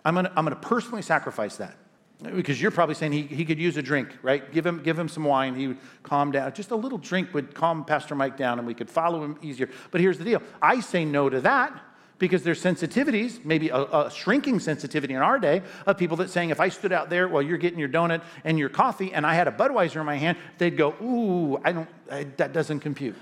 I'm 0.04 0.16
gonna, 0.16 0.32
I'm 0.36 0.46
gonna 0.46 0.56
personally 0.56 1.02
sacrifice 1.02 1.58
that. 1.58 1.78
Because 2.24 2.62
you're 2.62 2.72
probably 2.72 2.94
saying 2.94 3.14
he, 3.14 3.24
he 3.24 3.46
could 3.46 3.58
use 3.58 3.78
a 3.78 3.82
drink, 3.82 4.10
right? 4.22 4.52
Give 4.52 4.66
him, 4.66 4.84
give 4.84 4.98
him 4.98 5.08
some 5.10 5.24
wine, 5.24 5.56
he 5.56 5.70
would 5.70 5.78
calm 6.04 6.32
down. 6.32 6.54
Just 6.54 6.70
a 6.70 6.76
little 6.76 7.00
drink 7.00 7.34
would 7.34 7.56
calm 7.56 7.84
Pastor 7.84 8.14
Mike 8.14 8.38
down 8.38 8.60
and 8.60 8.68
we 8.68 8.76
could 8.76 8.90
follow 8.90 9.24
him 9.24 9.40
easier. 9.42 9.70
But 9.90 10.02
here's 10.02 10.20
the 10.20 10.24
deal 10.24 10.42
I 10.62 10.82
say 10.82 11.04
no 11.04 11.30
to 11.30 11.42
that 11.42 11.82
because 12.20 12.44
there's 12.44 12.62
sensitivities, 12.62 13.44
maybe 13.44 13.70
a, 13.70 13.78
a, 13.78 14.12
shrinking 14.12 14.60
sensitivity 14.60 15.16
in 15.16 15.24
our 15.24 15.40
day, 15.40 15.64
of 15.88 15.98
people 15.98 16.18
that 16.18 16.30
saying, 16.30 16.52
if 16.52 16.60
I 16.60 16.70
stood 16.70 16.92
out 16.92 17.10
there 17.10 17.28
while 17.28 17.42
you're 17.42 17.58
getting 17.58 17.80
your 17.80 17.90
donut 17.90 18.22
and 18.44 18.60
your 18.60 18.70
coffee 18.70 19.12
and 19.12 19.26
I 19.26 19.34
had 19.34 19.48
a 19.48 19.52
Budweiser 19.52 20.00
in 20.00 20.06
my 20.06 20.18
hand, 20.18 20.38
they'd 20.60 20.78
go, 20.78 20.92
ooh, 21.02 21.60
I 21.66 21.72
don't, 21.72 21.90
I, 22.12 22.26
that 22.38 22.54
doesn't 22.54 22.82
compute. 22.82 23.16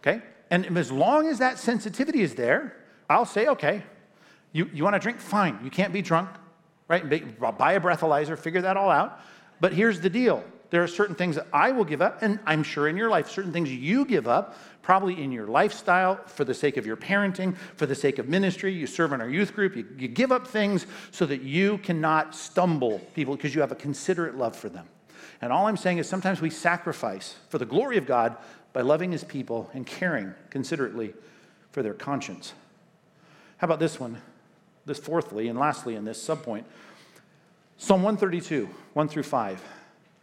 Okay? 0.00 0.22
And 0.48 0.78
as 0.78 0.92
long 0.92 1.26
as 1.26 1.40
that 1.40 1.58
sensitivity 1.58 2.22
is 2.22 2.36
there, 2.36 2.76
I'll 3.10 3.24
say, 3.24 3.48
okay, 3.48 3.82
you, 4.56 4.70
you 4.72 4.84
want 4.84 4.94
to 4.94 4.98
drink? 4.98 5.20
Fine. 5.20 5.60
You 5.62 5.70
can't 5.70 5.92
be 5.92 6.00
drunk, 6.00 6.30
right? 6.88 7.06
Buy 7.58 7.72
a 7.74 7.80
breathalyzer, 7.80 8.38
figure 8.38 8.62
that 8.62 8.78
all 8.78 8.90
out. 8.90 9.20
But 9.60 9.74
here's 9.74 10.00
the 10.00 10.08
deal 10.08 10.42
there 10.70 10.82
are 10.82 10.88
certain 10.88 11.14
things 11.14 11.36
that 11.36 11.46
I 11.52 11.72
will 11.72 11.84
give 11.84 12.00
up, 12.00 12.22
and 12.22 12.40
I'm 12.46 12.62
sure 12.62 12.88
in 12.88 12.96
your 12.96 13.10
life, 13.10 13.28
certain 13.28 13.52
things 13.52 13.70
you 13.70 14.04
give 14.06 14.26
up, 14.26 14.58
probably 14.82 15.22
in 15.22 15.30
your 15.30 15.46
lifestyle, 15.46 16.18
for 16.26 16.44
the 16.44 16.54
sake 16.54 16.78
of 16.78 16.86
your 16.86 16.96
parenting, 16.96 17.56
for 17.76 17.84
the 17.84 17.94
sake 17.94 18.18
of 18.18 18.28
ministry. 18.28 18.72
You 18.72 18.86
serve 18.86 19.12
in 19.12 19.20
our 19.20 19.28
youth 19.28 19.54
group, 19.54 19.76
you, 19.76 19.86
you 19.98 20.08
give 20.08 20.32
up 20.32 20.48
things 20.48 20.86
so 21.10 21.26
that 21.26 21.42
you 21.42 21.78
cannot 21.78 22.34
stumble 22.34 22.98
people 23.14 23.36
because 23.36 23.54
you 23.54 23.60
have 23.60 23.72
a 23.72 23.76
considerate 23.76 24.36
love 24.36 24.56
for 24.56 24.70
them. 24.70 24.88
And 25.42 25.52
all 25.52 25.66
I'm 25.66 25.76
saying 25.76 25.98
is 25.98 26.08
sometimes 26.08 26.40
we 26.40 26.48
sacrifice 26.48 27.36
for 27.50 27.58
the 27.58 27.66
glory 27.66 27.98
of 27.98 28.06
God 28.06 28.36
by 28.72 28.80
loving 28.80 29.12
his 29.12 29.22
people 29.22 29.70
and 29.74 29.86
caring 29.86 30.34
considerately 30.48 31.12
for 31.72 31.82
their 31.82 31.94
conscience. 31.94 32.54
How 33.58 33.66
about 33.66 33.80
this 33.80 34.00
one? 34.00 34.22
This 34.86 34.98
fourthly 34.98 35.48
and 35.48 35.58
lastly 35.58 35.96
in 35.96 36.04
this 36.04 36.24
subpoint 36.24 36.64
Psalm 37.78 38.02
132, 38.02 38.68
1 38.94 39.08
through 39.08 39.22
5 39.22 39.62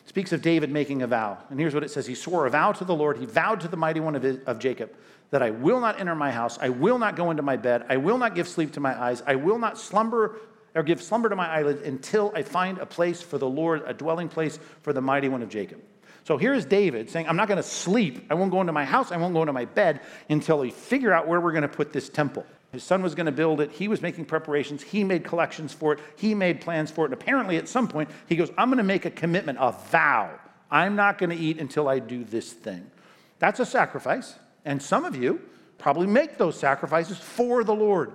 speaks 0.05 0.33
of 0.33 0.41
David 0.41 0.71
making 0.71 1.01
a 1.01 1.07
vow. 1.07 1.37
And 1.49 1.59
here's 1.59 1.73
what 1.73 1.83
it 1.83 1.91
says 1.91 2.07
He 2.07 2.15
swore 2.15 2.45
a 2.45 2.49
vow 2.49 2.71
to 2.71 2.83
the 2.83 2.95
Lord, 2.95 3.17
he 3.17 3.25
vowed 3.25 3.59
to 3.61 3.67
the 3.67 3.77
mighty 3.77 3.99
one 3.99 4.15
of, 4.15 4.23
his, 4.23 4.39
of 4.45 4.59
Jacob 4.59 4.91
that 5.29 5.41
I 5.41 5.49
will 5.49 5.79
not 5.79 5.99
enter 5.99 6.15
my 6.15 6.31
house, 6.31 6.57
I 6.59 6.69
will 6.69 6.99
not 6.99 7.15
go 7.15 7.31
into 7.31 7.43
my 7.43 7.57
bed, 7.57 7.85
I 7.89 7.97
will 7.97 8.17
not 8.17 8.35
give 8.35 8.47
sleep 8.47 8.73
to 8.73 8.79
my 8.79 8.99
eyes, 8.99 9.23
I 9.25 9.35
will 9.35 9.57
not 9.57 9.77
slumber 9.77 10.37
or 10.75 10.83
give 10.83 11.01
slumber 11.01 11.29
to 11.29 11.35
my 11.35 11.47
eyelids 11.47 11.81
until 11.81 12.31
I 12.35 12.41
find 12.43 12.79
a 12.79 12.85
place 12.85 13.21
for 13.21 13.37
the 13.37 13.47
Lord, 13.47 13.83
a 13.85 13.93
dwelling 13.93 14.29
place 14.29 14.57
for 14.81 14.93
the 14.93 15.01
mighty 15.01 15.29
one 15.29 15.43
of 15.43 15.49
Jacob. 15.49 15.79
So 16.23 16.37
here's 16.37 16.65
David 16.65 17.09
saying, 17.09 17.27
I'm 17.27 17.35
not 17.35 17.47
going 17.47 17.57
to 17.57 17.63
sleep. 17.63 18.25
I 18.29 18.33
won't 18.33 18.49
go 18.49 18.61
into 18.61 18.73
my 18.73 18.85
house. 18.85 19.11
I 19.11 19.17
won't 19.17 19.33
go 19.33 19.41
into 19.41 19.53
my 19.53 19.65
bed 19.65 19.99
until 20.29 20.59
we 20.59 20.71
figure 20.71 21.13
out 21.13 21.27
where 21.27 21.41
we're 21.41 21.51
going 21.51 21.63
to 21.63 21.67
put 21.67 21.91
this 21.91 22.09
temple. 22.09 22.45
His 22.73 22.83
son 22.83 23.03
was 23.03 23.13
going 23.13 23.27
to 23.27 23.31
build 23.31 23.61
it. 23.61 23.71
He 23.71 23.87
was 23.87 24.01
making 24.01 24.25
preparations. 24.25 24.81
He 24.81 25.03
made 25.03 25.23
collections 25.23 25.71
for 25.71 25.93
it. 25.93 25.99
He 26.15 26.33
made 26.33 26.59
plans 26.59 26.89
for 26.89 27.05
it. 27.05 27.11
And 27.11 27.13
apparently, 27.13 27.57
at 27.57 27.69
some 27.69 27.87
point, 27.87 28.09
he 28.27 28.35
goes, 28.35 28.49
I'm 28.57 28.69
going 28.69 28.79
to 28.79 28.83
make 28.83 29.05
a 29.05 29.11
commitment, 29.11 29.59
a 29.61 29.71
vow. 29.71 30.31
I'm 30.71 30.95
not 30.95 31.19
going 31.19 31.29
to 31.29 31.35
eat 31.35 31.59
until 31.59 31.87
I 31.87 31.99
do 31.99 32.23
this 32.23 32.51
thing. 32.51 32.89
That's 33.37 33.59
a 33.59 33.65
sacrifice. 33.65 34.33
And 34.65 34.81
some 34.81 35.05
of 35.05 35.15
you 35.15 35.39
probably 35.77 36.07
make 36.07 36.39
those 36.39 36.57
sacrifices 36.57 37.19
for 37.19 37.63
the 37.63 37.75
Lord. 37.75 38.11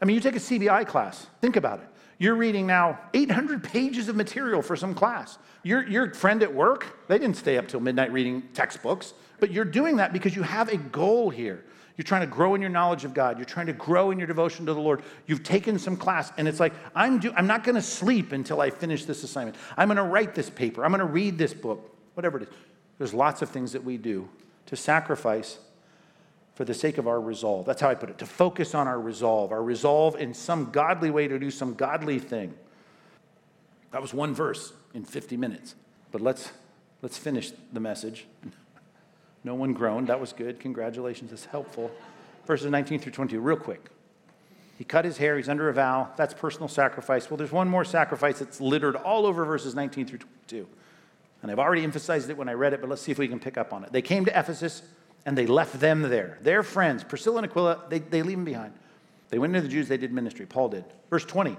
I 0.00 0.04
mean, 0.04 0.14
you 0.14 0.20
take 0.20 0.36
a 0.36 0.38
CBI 0.38 0.86
class, 0.86 1.26
think 1.40 1.56
about 1.56 1.80
it. 1.80 1.88
You're 2.18 2.36
reading 2.36 2.66
now 2.68 3.00
800 3.14 3.64
pages 3.64 4.08
of 4.08 4.14
material 4.14 4.62
for 4.62 4.76
some 4.76 4.94
class. 4.94 5.38
Your, 5.64 5.86
your 5.88 6.14
friend 6.14 6.42
at 6.42 6.54
work, 6.54 7.08
they 7.08 7.18
didn't 7.18 7.36
stay 7.36 7.58
up 7.58 7.66
till 7.66 7.80
midnight 7.80 8.12
reading 8.12 8.42
textbooks, 8.54 9.14
but 9.40 9.50
you're 9.50 9.64
doing 9.64 9.96
that 9.96 10.12
because 10.12 10.36
you 10.36 10.42
have 10.42 10.68
a 10.68 10.76
goal 10.76 11.30
here. 11.30 11.64
You're 11.98 12.04
trying 12.04 12.20
to 12.20 12.28
grow 12.28 12.54
in 12.54 12.60
your 12.60 12.70
knowledge 12.70 13.04
of 13.04 13.12
God. 13.12 13.38
You're 13.38 13.44
trying 13.44 13.66
to 13.66 13.72
grow 13.72 14.12
in 14.12 14.18
your 14.18 14.28
devotion 14.28 14.64
to 14.66 14.72
the 14.72 14.80
Lord. 14.80 15.02
You've 15.26 15.42
taken 15.42 15.80
some 15.80 15.96
class, 15.96 16.30
and 16.38 16.46
it's 16.46 16.60
like, 16.60 16.72
I'm, 16.94 17.18
do, 17.18 17.32
I'm 17.36 17.48
not 17.48 17.64
going 17.64 17.74
to 17.74 17.82
sleep 17.82 18.30
until 18.30 18.60
I 18.60 18.70
finish 18.70 19.04
this 19.04 19.24
assignment. 19.24 19.56
I'm 19.76 19.88
going 19.88 19.96
to 19.96 20.04
write 20.04 20.36
this 20.36 20.48
paper. 20.48 20.84
I'm 20.84 20.92
going 20.92 21.00
to 21.00 21.06
read 21.06 21.38
this 21.38 21.52
book, 21.52 21.92
whatever 22.14 22.38
it 22.38 22.44
is. 22.44 22.48
There's 22.98 23.12
lots 23.12 23.42
of 23.42 23.50
things 23.50 23.72
that 23.72 23.82
we 23.82 23.96
do 23.96 24.28
to 24.66 24.76
sacrifice 24.76 25.58
for 26.54 26.64
the 26.64 26.72
sake 26.72 26.98
of 26.98 27.08
our 27.08 27.20
resolve. 27.20 27.66
That's 27.66 27.80
how 27.80 27.90
I 27.90 27.96
put 27.96 28.10
it 28.10 28.18
to 28.18 28.26
focus 28.26 28.76
on 28.76 28.86
our 28.86 29.00
resolve, 29.00 29.50
our 29.50 29.62
resolve 29.62 30.14
in 30.14 30.34
some 30.34 30.70
godly 30.70 31.10
way 31.10 31.26
to 31.26 31.36
do 31.36 31.50
some 31.50 31.74
godly 31.74 32.20
thing. 32.20 32.54
That 33.90 34.02
was 34.02 34.14
one 34.14 34.34
verse 34.34 34.72
in 34.94 35.04
50 35.04 35.36
minutes. 35.36 35.74
But 36.12 36.20
let's, 36.20 36.52
let's 37.02 37.18
finish 37.18 37.50
the 37.72 37.80
message. 37.80 38.26
No 39.48 39.54
one 39.54 39.72
groaned. 39.72 40.08
That 40.08 40.20
was 40.20 40.34
good. 40.34 40.60
Congratulations. 40.60 41.30
That's 41.30 41.46
helpful. 41.46 41.90
Verses 42.46 42.70
19 42.70 43.00
through 43.00 43.12
22, 43.12 43.40
real 43.40 43.56
quick. 43.56 43.88
He 44.76 44.84
cut 44.84 45.06
his 45.06 45.16
hair. 45.16 45.38
He's 45.38 45.48
under 45.48 45.70
a 45.70 45.72
vow. 45.72 46.10
That's 46.18 46.34
personal 46.34 46.68
sacrifice. 46.68 47.30
Well, 47.30 47.38
there's 47.38 47.50
one 47.50 47.66
more 47.66 47.82
sacrifice 47.82 48.40
that's 48.40 48.60
littered 48.60 48.94
all 48.94 49.24
over 49.24 49.46
verses 49.46 49.74
19 49.74 50.04
through 50.04 50.18
22. 50.18 50.68
And 51.40 51.50
I've 51.50 51.58
already 51.58 51.82
emphasized 51.82 52.28
it 52.28 52.36
when 52.36 52.50
I 52.50 52.52
read 52.52 52.74
it, 52.74 52.82
but 52.82 52.90
let's 52.90 53.00
see 53.00 53.10
if 53.10 53.18
we 53.18 53.26
can 53.26 53.40
pick 53.40 53.56
up 53.56 53.72
on 53.72 53.84
it. 53.84 53.90
They 53.90 54.02
came 54.02 54.26
to 54.26 54.38
Ephesus 54.38 54.82
and 55.24 55.36
they 55.36 55.46
left 55.46 55.80
them 55.80 56.02
there. 56.02 56.36
Their 56.42 56.62
friends, 56.62 57.02
Priscilla 57.02 57.38
and 57.38 57.46
Aquila, 57.46 57.84
they, 57.88 58.00
they 58.00 58.20
leave 58.20 58.36
them 58.36 58.44
behind. 58.44 58.74
They 59.30 59.38
went 59.38 59.56
into 59.56 59.66
the 59.66 59.72
Jews, 59.72 59.88
they 59.88 59.96
did 59.96 60.12
ministry. 60.12 60.44
Paul 60.44 60.68
did. 60.68 60.84
Verse 61.08 61.24
20, 61.24 61.56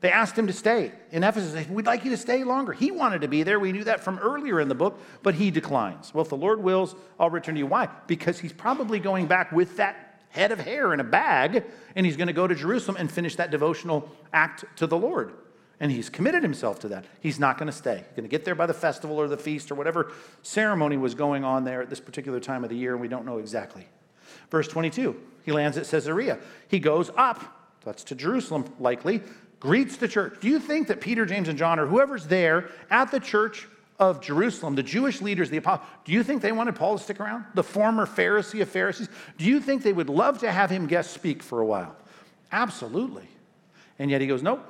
they 0.00 0.12
asked 0.12 0.38
him 0.38 0.46
to 0.46 0.52
stay 0.52 0.92
in 1.10 1.24
Ephesus. 1.24 1.52
Said, 1.52 1.70
We'd 1.70 1.86
like 1.86 2.04
you 2.04 2.10
to 2.10 2.16
stay 2.16 2.44
longer. 2.44 2.72
He 2.72 2.90
wanted 2.90 3.22
to 3.22 3.28
be 3.28 3.42
there. 3.42 3.58
We 3.58 3.72
knew 3.72 3.84
that 3.84 4.00
from 4.00 4.18
earlier 4.18 4.60
in 4.60 4.68
the 4.68 4.74
book, 4.74 5.00
but 5.22 5.34
he 5.34 5.50
declines. 5.50 6.14
Well, 6.14 6.22
if 6.22 6.28
the 6.28 6.36
Lord 6.36 6.62
wills, 6.62 6.94
I'll 7.18 7.30
return 7.30 7.56
to 7.56 7.58
you. 7.58 7.66
Why? 7.66 7.88
Because 8.06 8.38
he's 8.38 8.52
probably 8.52 9.00
going 9.00 9.26
back 9.26 9.50
with 9.50 9.76
that 9.78 10.22
head 10.30 10.52
of 10.52 10.60
hair 10.60 10.94
in 10.94 11.00
a 11.00 11.04
bag, 11.04 11.64
and 11.96 12.06
he's 12.06 12.16
going 12.16 12.28
to 12.28 12.32
go 12.32 12.46
to 12.46 12.54
Jerusalem 12.54 12.96
and 12.98 13.10
finish 13.10 13.36
that 13.36 13.50
devotional 13.50 14.08
act 14.32 14.64
to 14.76 14.86
the 14.86 14.96
Lord. 14.96 15.32
And 15.80 15.90
he's 15.90 16.10
committed 16.10 16.42
himself 16.42 16.80
to 16.80 16.88
that. 16.88 17.04
He's 17.20 17.38
not 17.38 17.56
going 17.56 17.68
to 17.68 17.76
stay. 17.76 17.96
He's 17.96 18.16
going 18.16 18.24
to 18.24 18.28
get 18.28 18.44
there 18.44 18.54
by 18.54 18.66
the 18.66 18.74
festival 18.74 19.20
or 19.20 19.28
the 19.28 19.36
feast 19.36 19.70
or 19.70 19.74
whatever 19.74 20.12
ceremony 20.42 20.96
was 20.96 21.14
going 21.14 21.44
on 21.44 21.64
there 21.64 21.82
at 21.82 21.90
this 21.90 22.00
particular 22.00 22.40
time 22.40 22.62
of 22.62 22.70
the 22.70 22.76
year, 22.76 22.92
and 22.92 23.00
we 23.00 23.08
don't 23.08 23.24
know 23.24 23.38
exactly. 23.38 23.88
Verse 24.50 24.68
22, 24.68 25.20
he 25.44 25.52
lands 25.52 25.76
at 25.76 25.86
Caesarea. 25.86 26.38
He 26.68 26.78
goes 26.78 27.10
up, 27.16 27.78
that's 27.84 28.04
to 28.04 28.14
Jerusalem 28.14 28.64
likely, 28.78 29.22
greets 29.60 29.96
the 29.96 30.08
church. 30.08 30.38
Do 30.40 30.48
you 30.48 30.58
think 30.58 30.88
that 30.88 31.00
Peter, 31.00 31.26
James, 31.26 31.48
and 31.48 31.58
John, 31.58 31.78
or 31.78 31.86
whoever's 31.86 32.26
there 32.26 32.70
at 32.90 33.10
the 33.10 33.20
church 33.20 33.66
of 33.98 34.20
Jerusalem, 34.20 34.76
the 34.76 34.82
Jewish 34.82 35.20
leaders, 35.20 35.50
the 35.50 35.56
apostles, 35.56 35.88
do 36.04 36.12
you 36.12 36.22
think 36.22 36.40
they 36.40 36.52
wanted 36.52 36.76
Paul 36.76 36.96
to 36.96 37.02
stick 37.02 37.20
around? 37.20 37.44
The 37.54 37.64
former 37.64 38.06
Pharisee 38.06 38.62
of 38.62 38.68
Pharisees? 38.68 39.08
Do 39.36 39.44
you 39.44 39.60
think 39.60 39.82
they 39.82 39.92
would 39.92 40.08
love 40.08 40.38
to 40.40 40.52
have 40.52 40.70
him 40.70 40.86
guest 40.86 41.10
speak 41.12 41.42
for 41.42 41.60
a 41.60 41.66
while? 41.66 41.96
Absolutely. 42.52 43.28
And 43.98 44.10
yet 44.10 44.20
he 44.20 44.26
goes, 44.26 44.42
nope. 44.42 44.64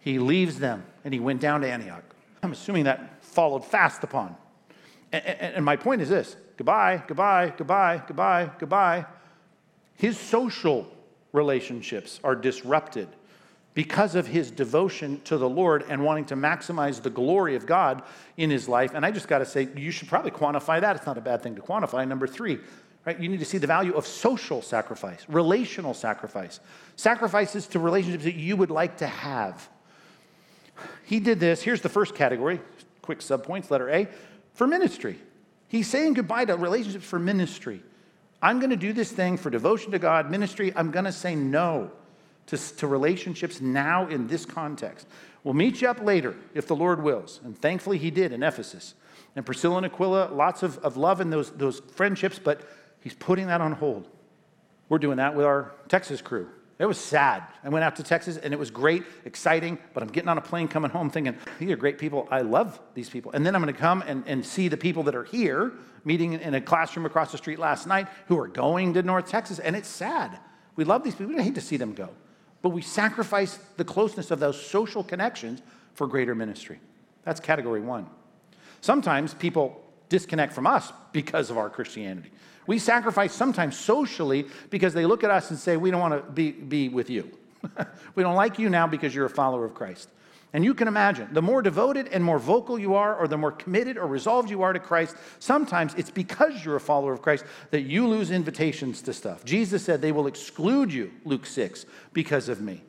He 0.00 0.18
leaves 0.18 0.58
them 0.58 0.84
and 1.04 1.14
he 1.14 1.20
went 1.20 1.40
down 1.40 1.60
to 1.60 1.70
Antioch. 1.70 2.02
I'm 2.42 2.52
assuming 2.52 2.84
that 2.84 3.22
followed 3.24 3.64
fast 3.64 4.02
upon. 4.02 4.36
And, 5.12 5.24
and, 5.24 5.54
and 5.56 5.64
my 5.64 5.76
point 5.76 6.02
is 6.02 6.08
this 6.08 6.36
goodbye, 6.56 7.02
goodbye, 7.06 7.52
goodbye, 7.56 8.02
goodbye, 8.06 8.50
goodbye. 8.58 9.06
His 9.96 10.18
social 10.18 10.90
relationships 11.32 12.20
are 12.24 12.34
disrupted 12.34 13.08
because 13.74 14.14
of 14.14 14.26
his 14.26 14.50
devotion 14.50 15.20
to 15.22 15.38
the 15.38 15.48
Lord 15.48 15.84
and 15.88 16.04
wanting 16.04 16.24
to 16.26 16.36
maximize 16.36 17.00
the 17.00 17.10
glory 17.10 17.54
of 17.54 17.64
God 17.64 18.02
in 18.36 18.50
his 18.50 18.68
life. 18.68 18.92
And 18.94 19.06
I 19.06 19.10
just 19.10 19.28
got 19.28 19.38
to 19.38 19.46
say, 19.46 19.68
you 19.76 19.90
should 19.90 20.08
probably 20.08 20.32
quantify 20.32 20.80
that. 20.80 20.96
It's 20.96 21.06
not 21.06 21.16
a 21.16 21.20
bad 21.20 21.42
thing 21.42 21.54
to 21.54 21.62
quantify. 21.62 22.06
Number 22.08 22.26
three, 22.26 22.58
right? 23.06 23.18
You 23.20 23.28
need 23.28 23.38
to 23.38 23.44
see 23.44 23.58
the 23.58 23.66
value 23.66 23.94
of 23.94 24.06
social 24.06 24.62
sacrifice, 24.62 25.24
relational 25.28 25.94
sacrifice, 25.94 26.60
sacrifices 26.96 27.66
to 27.68 27.78
relationships 27.78 28.24
that 28.24 28.34
you 28.34 28.56
would 28.56 28.70
like 28.70 28.98
to 28.98 29.06
have. 29.06 29.68
He 31.04 31.20
did 31.20 31.40
this. 31.40 31.62
Here's 31.62 31.80
the 31.80 31.88
first 31.88 32.14
category, 32.14 32.60
quick 33.02 33.20
subpoints, 33.20 33.70
letter 33.70 33.88
A, 33.90 34.08
for 34.54 34.66
ministry. 34.66 35.18
He's 35.68 35.86
saying 35.86 36.14
goodbye 36.14 36.46
to 36.46 36.56
relationships 36.56 37.04
for 37.04 37.18
ministry. 37.18 37.82
I'm 38.42 38.58
going 38.58 38.70
to 38.70 38.76
do 38.76 38.92
this 38.92 39.12
thing 39.12 39.36
for 39.36 39.50
devotion 39.50 39.92
to 39.92 39.98
God, 39.98 40.30
ministry. 40.30 40.72
I'm 40.74 40.90
going 40.90 41.04
to 41.04 41.12
say 41.12 41.34
no 41.34 41.92
to, 42.48 42.76
to 42.76 42.86
relationships 42.86 43.60
now 43.60 44.06
in 44.08 44.26
this 44.26 44.44
context. 44.44 45.06
We'll 45.44 45.54
meet 45.54 45.80
you 45.80 45.88
up 45.88 46.00
later 46.02 46.34
if 46.54 46.66
the 46.66 46.76
Lord 46.76 47.02
wills. 47.02 47.40
And 47.44 47.56
thankfully, 47.56 47.98
he 47.98 48.10
did 48.10 48.32
in 48.32 48.42
Ephesus. 48.42 48.94
And 49.36 49.46
Priscilla 49.46 49.76
and 49.78 49.86
Aquila, 49.86 50.30
lots 50.32 50.62
of, 50.62 50.78
of 50.78 50.96
love 50.96 51.20
in 51.20 51.30
those, 51.30 51.50
those 51.52 51.80
friendships, 51.94 52.38
but 52.38 52.60
he's 53.00 53.14
putting 53.14 53.46
that 53.46 53.60
on 53.60 53.72
hold. 53.72 54.08
We're 54.88 54.98
doing 54.98 55.18
that 55.18 55.34
with 55.36 55.46
our 55.46 55.72
Texas 55.88 56.20
crew. 56.20 56.48
It 56.78 56.86
was 56.86 56.98
sad. 56.98 57.42
I 57.64 57.68
went 57.70 57.84
out 57.84 57.96
to 57.96 58.04
Texas 58.04 58.36
and 58.36 58.54
it 58.54 58.58
was 58.58 58.70
great, 58.70 59.02
exciting, 59.24 59.78
but 59.94 60.02
I'm 60.02 60.08
getting 60.10 60.28
on 60.28 60.38
a 60.38 60.40
plane 60.40 60.68
coming 60.68 60.90
home 60.90 61.10
thinking, 61.10 61.36
these 61.58 61.70
are 61.70 61.76
great 61.76 61.98
people. 61.98 62.28
I 62.30 62.42
love 62.42 62.78
these 62.94 63.10
people. 63.10 63.32
And 63.32 63.44
then 63.44 63.56
I'm 63.56 63.62
going 63.62 63.74
to 63.74 63.78
come 63.78 64.02
and, 64.06 64.22
and 64.26 64.46
see 64.46 64.68
the 64.68 64.76
people 64.76 65.02
that 65.04 65.16
are 65.16 65.24
here, 65.24 65.72
meeting 66.04 66.34
in 66.34 66.54
a 66.54 66.60
classroom 66.60 67.04
across 67.04 67.32
the 67.32 67.38
street 67.38 67.58
last 67.58 67.86
night, 67.88 68.06
who 68.28 68.38
are 68.38 68.46
going 68.46 68.94
to 68.94 69.02
North 69.02 69.28
Texas. 69.28 69.58
And 69.58 69.74
it's 69.74 69.88
sad. 69.88 70.38
We 70.76 70.84
love 70.84 71.02
these 71.02 71.16
people. 71.16 71.34
We 71.34 71.42
hate 71.42 71.56
to 71.56 71.60
see 71.60 71.76
them 71.76 71.94
go. 71.94 72.10
But 72.62 72.70
we 72.70 72.82
sacrifice 72.82 73.58
the 73.76 73.84
closeness 73.84 74.30
of 74.30 74.40
those 74.40 74.60
social 74.60 75.04
connections 75.04 75.62
for 75.94 76.06
greater 76.06 76.34
ministry. 76.34 76.80
That's 77.24 77.40
category 77.40 77.80
one. 77.80 78.06
Sometimes 78.80 79.34
people 79.34 79.84
disconnect 80.08 80.52
from 80.52 80.66
us 80.66 80.92
because 81.12 81.50
of 81.50 81.58
our 81.58 81.70
Christianity. 81.70 82.30
We 82.66 82.78
sacrifice 82.78 83.32
sometimes 83.32 83.78
socially 83.78 84.46
because 84.70 84.92
they 84.94 85.06
look 85.06 85.24
at 85.24 85.30
us 85.30 85.50
and 85.50 85.58
say, 85.58 85.76
We 85.76 85.90
don't 85.90 86.00
want 86.00 86.24
to 86.24 86.32
be, 86.32 86.52
be 86.52 86.88
with 86.88 87.10
you. 87.10 87.30
we 88.14 88.22
don't 88.22 88.36
like 88.36 88.58
you 88.58 88.68
now 88.68 88.86
because 88.86 89.14
you're 89.14 89.26
a 89.26 89.30
follower 89.30 89.64
of 89.64 89.74
Christ. 89.74 90.10
And 90.52 90.64
you 90.64 90.72
can 90.72 90.88
imagine, 90.88 91.28
the 91.32 91.42
more 91.42 91.60
devoted 91.60 92.08
and 92.08 92.24
more 92.24 92.38
vocal 92.38 92.78
you 92.78 92.94
are, 92.94 93.14
or 93.14 93.28
the 93.28 93.36
more 93.36 93.52
committed 93.52 93.98
or 93.98 94.06
resolved 94.06 94.48
you 94.48 94.62
are 94.62 94.72
to 94.72 94.78
Christ, 94.78 95.14
sometimes 95.38 95.94
it's 95.94 96.10
because 96.10 96.64
you're 96.64 96.76
a 96.76 96.80
follower 96.80 97.12
of 97.12 97.20
Christ 97.20 97.44
that 97.70 97.82
you 97.82 98.08
lose 98.08 98.30
invitations 98.30 99.02
to 99.02 99.12
stuff. 99.12 99.44
Jesus 99.44 99.84
said 99.84 100.00
they 100.00 100.12
will 100.12 100.26
exclude 100.26 100.92
you, 100.92 101.12
Luke 101.24 101.44
6, 101.44 101.84
because 102.14 102.48
of 102.48 102.62
me. 102.62 102.82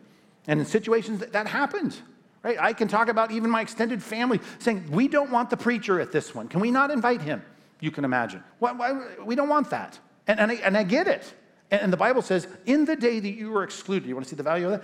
And 0.47 0.59
in 0.59 0.65
situations 0.65 1.19
that, 1.19 1.33
that 1.33 1.47
happens, 1.47 2.01
right? 2.43 2.57
I 2.59 2.71
can 2.71 2.87
talk 2.87 3.09
about 3.09 3.31
even 3.31 3.49
my 3.49 3.61
extended 3.61 4.01
family 4.01 4.39
saying, 4.59 4.89
We 4.89 5.09
don't 5.09 5.29
want 5.29 5.49
the 5.49 5.57
preacher 5.57 5.99
at 5.99 6.13
this 6.13 6.33
one. 6.33 6.47
Can 6.47 6.61
we 6.61 6.71
not 6.71 6.91
invite 6.91 7.21
him? 7.21 7.43
You 7.81 7.91
can 7.91 8.05
imagine. 8.05 8.41
Why, 8.59 8.71
why, 8.71 9.15
we 9.23 9.35
don't 9.35 9.49
want 9.49 9.69
that. 9.71 9.99
And, 10.27 10.39
and, 10.39 10.51
I, 10.51 10.55
and 10.55 10.77
I 10.77 10.83
get 10.83 11.07
it. 11.07 11.33
And, 11.71 11.81
and 11.81 11.93
the 11.93 11.97
Bible 11.97 12.21
says, 12.21 12.47
In 12.65 12.85
the 12.85 12.95
day 12.95 13.19
that 13.19 13.29
you 13.29 13.51
were 13.51 13.63
excluded, 13.63 14.07
you 14.07 14.15
want 14.15 14.25
to 14.25 14.29
see 14.29 14.37
the 14.37 14.43
value 14.43 14.69
of 14.69 14.71
that? 14.71 14.83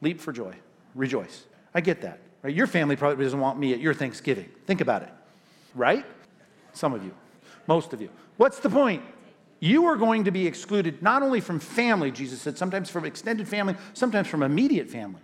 Leap 0.00 0.20
for 0.20 0.32
joy, 0.32 0.54
rejoice. 0.94 1.44
I 1.74 1.80
get 1.80 2.02
that. 2.02 2.20
Right? 2.42 2.54
Your 2.54 2.66
family 2.66 2.96
probably 2.96 3.24
doesn't 3.24 3.40
want 3.40 3.58
me 3.58 3.72
at 3.72 3.80
your 3.80 3.94
Thanksgiving. 3.94 4.48
Think 4.66 4.80
about 4.80 5.02
it. 5.02 5.10
Right? 5.74 6.04
Some 6.72 6.92
of 6.92 7.02
you, 7.02 7.14
most 7.66 7.92
of 7.92 8.00
you. 8.00 8.10
What's 8.36 8.58
the 8.60 8.70
point? 8.70 9.02
You 9.60 9.86
are 9.86 9.96
going 9.96 10.24
to 10.24 10.30
be 10.30 10.46
excluded 10.46 11.02
not 11.02 11.22
only 11.22 11.40
from 11.40 11.58
family, 11.58 12.10
Jesus 12.10 12.40
said, 12.40 12.58
sometimes 12.58 12.90
from 12.90 13.04
extended 13.04 13.48
family, 13.48 13.76
sometimes 13.94 14.28
from 14.28 14.42
immediate 14.42 14.90
family, 14.90 15.22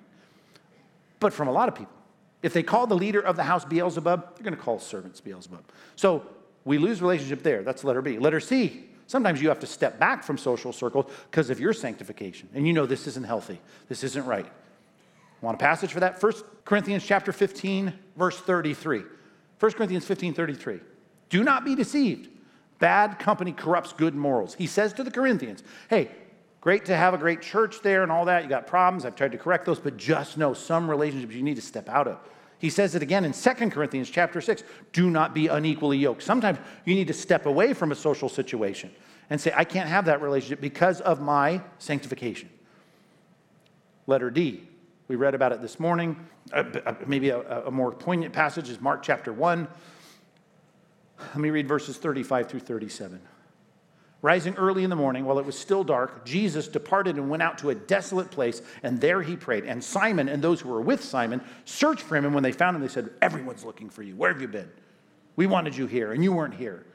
but 1.18 1.32
from 1.32 1.48
a 1.48 1.52
lot 1.52 1.68
of 1.68 1.74
people. 1.74 1.92
If 2.42 2.54
they 2.54 2.62
call 2.62 2.86
the 2.86 2.94
leader 2.94 3.20
of 3.20 3.36
the 3.36 3.42
house 3.42 3.64
Beelzebub, 3.66 4.34
they're 4.34 4.44
going 4.44 4.56
to 4.56 4.62
call 4.62 4.78
servants 4.78 5.20
Beelzebub. 5.20 5.62
So 5.94 6.24
we 6.64 6.78
lose 6.78 7.02
relationship 7.02 7.42
there. 7.42 7.62
That's 7.62 7.84
letter 7.84 8.00
B. 8.00 8.18
Letter 8.18 8.40
C, 8.40 8.86
sometimes 9.06 9.42
you 9.42 9.48
have 9.48 9.60
to 9.60 9.66
step 9.66 9.98
back 9.98 10.24
from 10.24 10.38
social 10.38 10.72
circles 10.72 11.12
because 11.30 11.50
of 11.50 11.60
your 11.60 11.74
sanctification. 11.74 12.48
And 12.54 12.66
you 12.66 12.72
know 12.72 12.86
this 12.86 13.06
isn't 13.06 13.26
healthy. 13.26 13.60
This 13.88 14.04
isn't 14.04 14.24
right. 14.24 14.50
Want 15.40 15.54
a 15.54 15.58
passage 15.58 15.92
for 15.92 16.00
that? 16.00 16.22
1 16.22 16.32
Corinthians 16.64 17.04
chapter 17.04 17.32
15, 17.32 17.92
verse 18.16 18.38
33. 18.38 19.02
1 19.58 19.72
Corinthians 19.72 20.04
15, 20.04 20.34
33. 20.34 20.80
Do 21.28 21.44
not 21.44 21.64
be 21.64 21.74
deceived. 21.74 22.28
Bad 22.78 23.18
company 23.18 23.52
corrupts 23.52 23.92
good 23.92 24.14
morals. 24.14 24.54
He 24.54 24.66
says 24.66 24.92
to 24.94 25.04
the 25.04 25.10
Corinthians, 25.10 25.62
hey, 25.88 26.10
great 26.60 26.86
to 26.86 26.96
have 26.96 27.14
a 27.14 27.18
great 27.18 27.42
church 27.42 27.80
there 27.82 28.02
and 28.02 28.10
all 28.10 28.24
that. 28.26 28.42
You 28.42 28.48
got 28.48 28.66
problems. 28.66 29.04
I've 29.04 29.16
tried 29.16 29.32
to 29.32 29.38
correct 29.38 29.66
those, 29.66 29.78
but 29.78 29.96
just 29.96 30.38
know 30.38 30.54
some 30.54 30.88
relationships 30.88 31.34
you 31.34 31.42
need 31.42 31.56
to 31.56 31.62
step 31.62 31.88
out 31.88 32.08
of. 32.08 32.18
He 32.58 32.68
says 32.68 32.94
it 32.94 33.02
again 33.02 33.24
in 33.24 33.32
2 33.32 33.70
Corinthians 33.70 34.10
chapter 34.10 34.40
6. 34.40 34.62
Do 34.92 35.10
not 35.10 35.34
be 35.34 35.48
unequally 35.48 35.96
yoked. 35.96 36.22
Sometimes 36.22 36.58
you 36.84 36.94
need 36.94 37.06
to 37.06 37.14
step 37.14 37.46
away 37.46 37.72
from 37.72 37.92
a 37.92 37.94
social 37.94 38.28
situation 38.28 38.90
and 39.30 39.40
say, 39.40 39.52
I 39.56 39.64
can't 39.64 39.88
have 39.88 40.04
that 40.06 40.20
relationship 40.20 40.60
because 40.60 41.00
of 41.00 41.20
my 41.20 41.62
sanctification. 41.78 42.50
Letter 44.06 44.30
D, 44.30 44.68
we 45.10 45.16
read 45.16 45.34
about 45.34 45.50
it 45.50 45.60
this 45.60 45.80
morning. 45.80 46.16
Uh, 46.52 46.62
uh, 46.86 46.94
maybe 47.04 47.30
a, 47.30 47.66
a 47.66 47.70
more 47.72 47.90
poignant 47.90 48.32
passage 48.32 48.68
is 48.68 48.80
Mark 48.80 49.02
chapter 49.02 49.32
1. 49.32 49.66
Let 51.18 51.36
me 51.36 51.50
read 51.50 51.66
verses 51.66 51.96
35 51.96 52.48
through 52.48 52.60
37. 52.60 53.20
Rising 54.22 54.54
early 54.54 54.84
in 54.84 54.90
the 54.90 54.94
morning, 54.94 55.24
while 55.24 55.40
it 55.40 55.44
was 55.44 55.58
still 55.58 55.82
dark, 55.82 56.24
Jesus 56.24 56.68
departed 56.68 57.16
and 57.16 57.28
went 57.28 57.42
out 57.42 57.58
to 57.58 57.70
a 57.70 57.74
desolate 57.74 58.30
place, 58.30 58.62
and 58.84 59.00
there 59.00 59.20
he 59.20 59.34
prayed. 59.34 59.64
And 59.64 59.82
Simon 59.82 60.28
and 60.28 60.40
those 60.40 60.60
who 60.60 60.68
were 60.68 60.80
with 60.80 61.02
Simon 61.02 61.40
searched 61.64 62.02
for 62.02 62.14
him, 62.14 62.24
and 62.24 62.32
when 62.32 62.44
they 62.44 62.52
found 62.52 62.76
him, 62.76 62.82
they 62.82 62.86
said, 62.86 63.10
Everyone's 63.20 63.64
looking 63.64 63.90
for 63.90 64.04
you. 64.04 64.14
Where 64.14 64.32
have 64.32 64.40
you 64.40 64.46
been? 64.46 64.70
We 65.34 65.48
wanted 65.48 65.76
you 65.76 65.88
here, 65.88 66.12
and 66.12 66.22
you 66.22 66.32
weren't 66.32 66.54
here. 66.54 66.86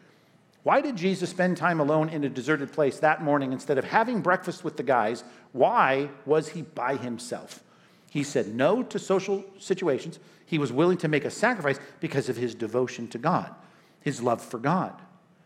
Why 0.64 0.80
did 0.80 0.96
Jesus 0.96 1.32
spend 1.32 1.58
time 1.58 1.82
alone 1.82 2.08
in 2.08 2.24
a 2.24 2.30
deserted 2.30 2.72
place 2.72 3.00
that 3.00 3.22
morning 3.22 3.52
instead 3.52 3.78
of 3.78 3.84
having 3.84 4.22
breakfast 4.22 4.64
with 4.64 4.78
the 4.78 4.84
guys? 4.84 5.26
Why 5.52 6.12
was 6.26 6.48
he 6.48 6.62
by 6.62 6.96
himself? 6.96 7.62
He 8.16 8.24
said 8.24 8.56
no 8.56 8.82
to 8.82 8.98
social 8.98 9.44
situations. 9.60 10.20
He 10.46 10.58
was 10.58 10.72
willing 10.72 10.98
to 11.00 11.10
make 11.10 11.26
a 11.26 11.30
sacrifice 11.30 11.82
because 12.00 12.30
of 12.30 12.38
his 12.38 12.56
devotion 12.56 13.10
to 13.10 13.18
God, 13.18 13.54
his 14.00 14.22
love 14.22 14.42
for 14.42 14.58
God. 14.58 14.94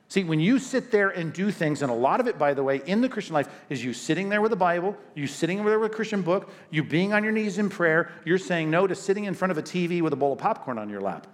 See, 0.08 0.24
when 0.24 0.40
you 0.40 0.60
sit 0.60 0.92
there 0.92 1.10
and 1.10 1.34
do 1.34 1.50
things, 1.50 1.82
and 1.82 1.90
a 1.90 1.96
lot 1.96 2.20
of 2.20 2.28
it, 2.28 2.38
by 2.38 2.54
the 2.54 2.62
way, 2.62 2.84
in 2.86 3.02
the 3.02 3.10
Christian 3.10 3.34
life 3.34 3.50
is 3.72 3.84
you 3.84 3.92
sitting 3.92 4.30
there 4.30 4.40
with 4.40 4.54
a 4.54 4.56
Bible, 4.56 4.96
you 5.16 5.26
sitting 5.26 5.66
there 5.66 5.80
with 5.80 5.92
a 5.92 5.96
Christian 5.96 6.22
book, 6.22 6.52
you 6.70 6.84
being 6.84 7.12
on 7.12 7.24
your 7.24 7.34
knees 7.34 7.58
in 7.58 7.70
prayer, 7.70 8.12
you're 8.24 8.38
saying 8.38 8.70
no 8.70 8.86
to 8.86 8.94
sitting 8.94 9.24
in 9.24 9.34
front 9.34 9.52
of 9.52 9.58
a 9.58 9.64
TV 9.64 10.04
with 10.04 10.14
a 10.14 10.16
bowl 10.16 10.34
of 10.34 10.38
popcorn 10.38 10.78
on 10.78 10.92
your 10.92 11.02
lap. 11.02 11.26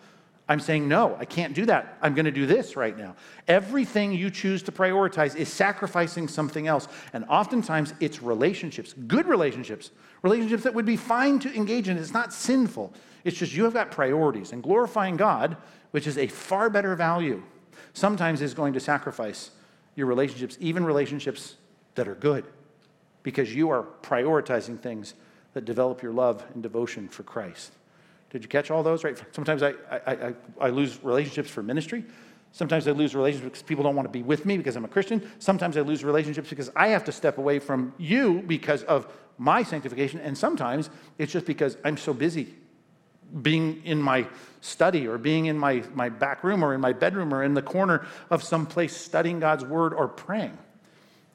I'm 0.47 0.59
saying, 0.59 0.87
no, 0.87 1.15
I 1.19 1.25
can't 1.25 1.55
do 1.55 1.65
that. 1.65 1.97
I'm 2.01 2.13
going 2.13 2.25
to 2.25 2.31
do 2.31 2.45
this 2.45 2.75
right 2.75 2.95
now. 2.95 3.15
Everything 3.47 4.13
you 4.13 4.29
choose 4.29 4.61
to 4.63 4.71
prioritize 4.71 5.35
is 5.35 5.51
sacrificing 5.51 6.27
something 6.27 6.67
else. 6.67 6.87
And 7.13 7.25
oftentimes 7.25 7.93
it's 7.99 8.21
relationships, 8.21 8.93
good 9.07 9.27
relationships, 9.27 9.89
relationships 10.21 10.63
that 10.63 10.73
would 10.75 10.85
be 10.85 10.97
fine 10.97 11.39
to 11.39 11.53
engage 11.55 11.89
in. 11.89 11.97
It's 11.97 12.13
not 12.13 12.31
sinful. 12.31 12.93
It's 13.23 13.35
just 13.35 13.53
you 13.53 13.63
have 13.63 13.73
got 13.73 13.89
priorities. 13.89 14.51
And 14.51 14.61
glorifying 14.61 15.17
God, 15.17 15.57
which 15.91 16.05
is 16.05 16.17
a 16.17 16.27
far 16.27 16.69
better 16.69 16.95
value, 16.95 17.41
sometimes 17.93 18.41
is 18.41 18.53
going 18.53 18.73
to 18.73 18.79
sacrifice 18.79 19.49
your 19.95 20.05
relationships, 20.05 20.57
even 20.59 20.85
relationships 20.85 21.55
that 21.95 22.07
are 22.07 22.15
good, 22.15 22.45
because 23.23 23.55
you 23.55 23.69
are 23.69 23.87
prioritizing 24.03 24.79
things 24.79 25.15
that 25.53 25.65
develop 25.65 26.03
your 26.03 26.13
love 26.13 26.45
and 26.53 26.61
devotion 26.61 27.07
for 27.07 27.23
Christ. 27.23 27.71
Did 28.35 28.43
you 28.43 28.49
catch 28.49 28.69
all 28.69 28.83
those? 28.83 29.05
Right? 29.05 29.17
Sometimes 29.31 29.63
I, 29.63 29.69
I, 29.89 29.99
I, 30.07 30.33
I 30.59 30.69
lose 30.69 31.01
relationships 31.01 31.49
for 31.49 31.63
ministry. 31.63 32.03
Sometimes 32.51 32.85
I 32.85 32.91
lose 32.91 33.15
relationships 33.15 33.51
because 33.51 33.63
people 33.63 33.85
don't 33.85 33.95
want 33.95 34.09
to 34.09 34.11
be 34.11 34.23
with 34.23 34.45
me 34.45 34.57
because 34.57 34.75
I'm 34.75 34.83
a 34.83 34.89
Christian. 34.89 35.31
Sometimes 35.39 35.77
I 35.77 35.81
lose 35.81 36.03
relationships 36.03 36.49
because 36.49 36.69
I 36.75 36.89
have 36.89 37.05
to 37.05 37.13
step 37.13 37.37
away 37.37 37.59
from 37.59 37.93
you 37.97 38.43
because 38.45 38.83
of 38.83 39.07
my 39.37 39.63
sanctification. 39.63 40.19
And 40.19 40.37
sometimes 40.37 40.89
it's 41.17 41.31
just 41.31 41.45
because 41.45 41.77
I'm 41.85 41.95
so 41.95 42.13
busy 42.13 42.53
being 43.41 43.81
in 43.85 44.01
my 44.01 44.27
study 44.59 45.07
or 45.07 45.17
being 45.17 45.45
in 45.45 45.57
my, 45.57 45.81
my 45.93 46.09
back 46.09 46.43
room 46.43 46.61
or 46.61 46.73
in 46.73 46.81
my 46.81 46.91
bedroom 46.91 47.33
or 47.33 47.41
in 47.41 47.53
the 47.53 47.61
corner 47.61 48.05
of 48.29 48.43
some 48.43 48.65
place 48.65 48.97
studying 48.97 49.39
God's 49.39 49.63
word 49.63 49.93
or 49.93 50.09
praying. 50.09 50.57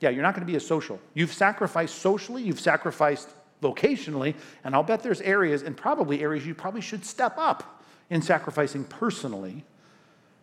Yeah, 0.01 0.11
you're 0.11 0.23
not 0.23 0.35
going 0.35 0.47
to 0.47 0.53
be 0.53 0.57
a 0.57 0.61
social. 0.61 1.01
You've 1.15 1.33
sacrificed 1.33 1.95
socially, 1.95 2.43
you've 2.43 2.61
sacrificed 2.61 3.31
vocationally, 3.63 4.35
and 4.65 4.75
I'll 4.75 4.83
bet 4.83 5.03
there's 5.03 5.21
areas, 5.21 5.63
and 5.63 5.77
probably 5.77 6.23
areas 6.23 6.47
you 6.47 6.55
probably 6.55 6.81
should 6.81 7.05
step 7.05 7.37
up 7.39 7.83
in 8.09 8.23
sacrificing 8.23 8.85
personally 8.85 9.65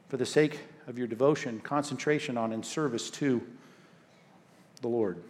for 0.10 0.18
the 0.18 0.26
sake 0.26 0.60
of 0.88 0.98
your 0.98 1.08
devotion, 1.08 1.60
concentration 1.60 2.38
on, 2.38 2.54
and 2.54 2.66
service 2.66 3.10
to 3.12 3.42
the 4.82 4.88
Lord. 4.88 5.22